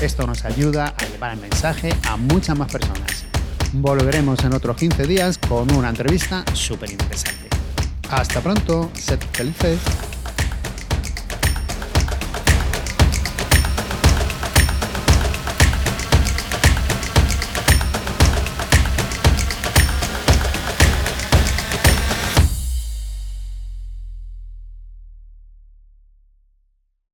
Esto 0.00 0.24
nos 0.24 0.44
ayuda 0.44 0.94
a 0.96 1.04
llevar 1.06 1.32
el 1.32 1.40
mensaje 1.40 1.92
a 2.04 2.16
muchas 2.16 2.56
más 2.56 2.70
personas. 2.70 3.24
Volveremos 3.72 4.44
en 4.44 4.54
otros 4.54 4.76
15 4.76 5.04
días 5.08 5.36
con 5.36 5.72
una 5.74 5.88
entrevista 5.88 6.44
súper 6.54 6.92
interesante. 6.92 7.63
Hasta 8.10 8.40
pronto, 8.40 8.90
sed 8.94 9.20
felices. 9.32 9.80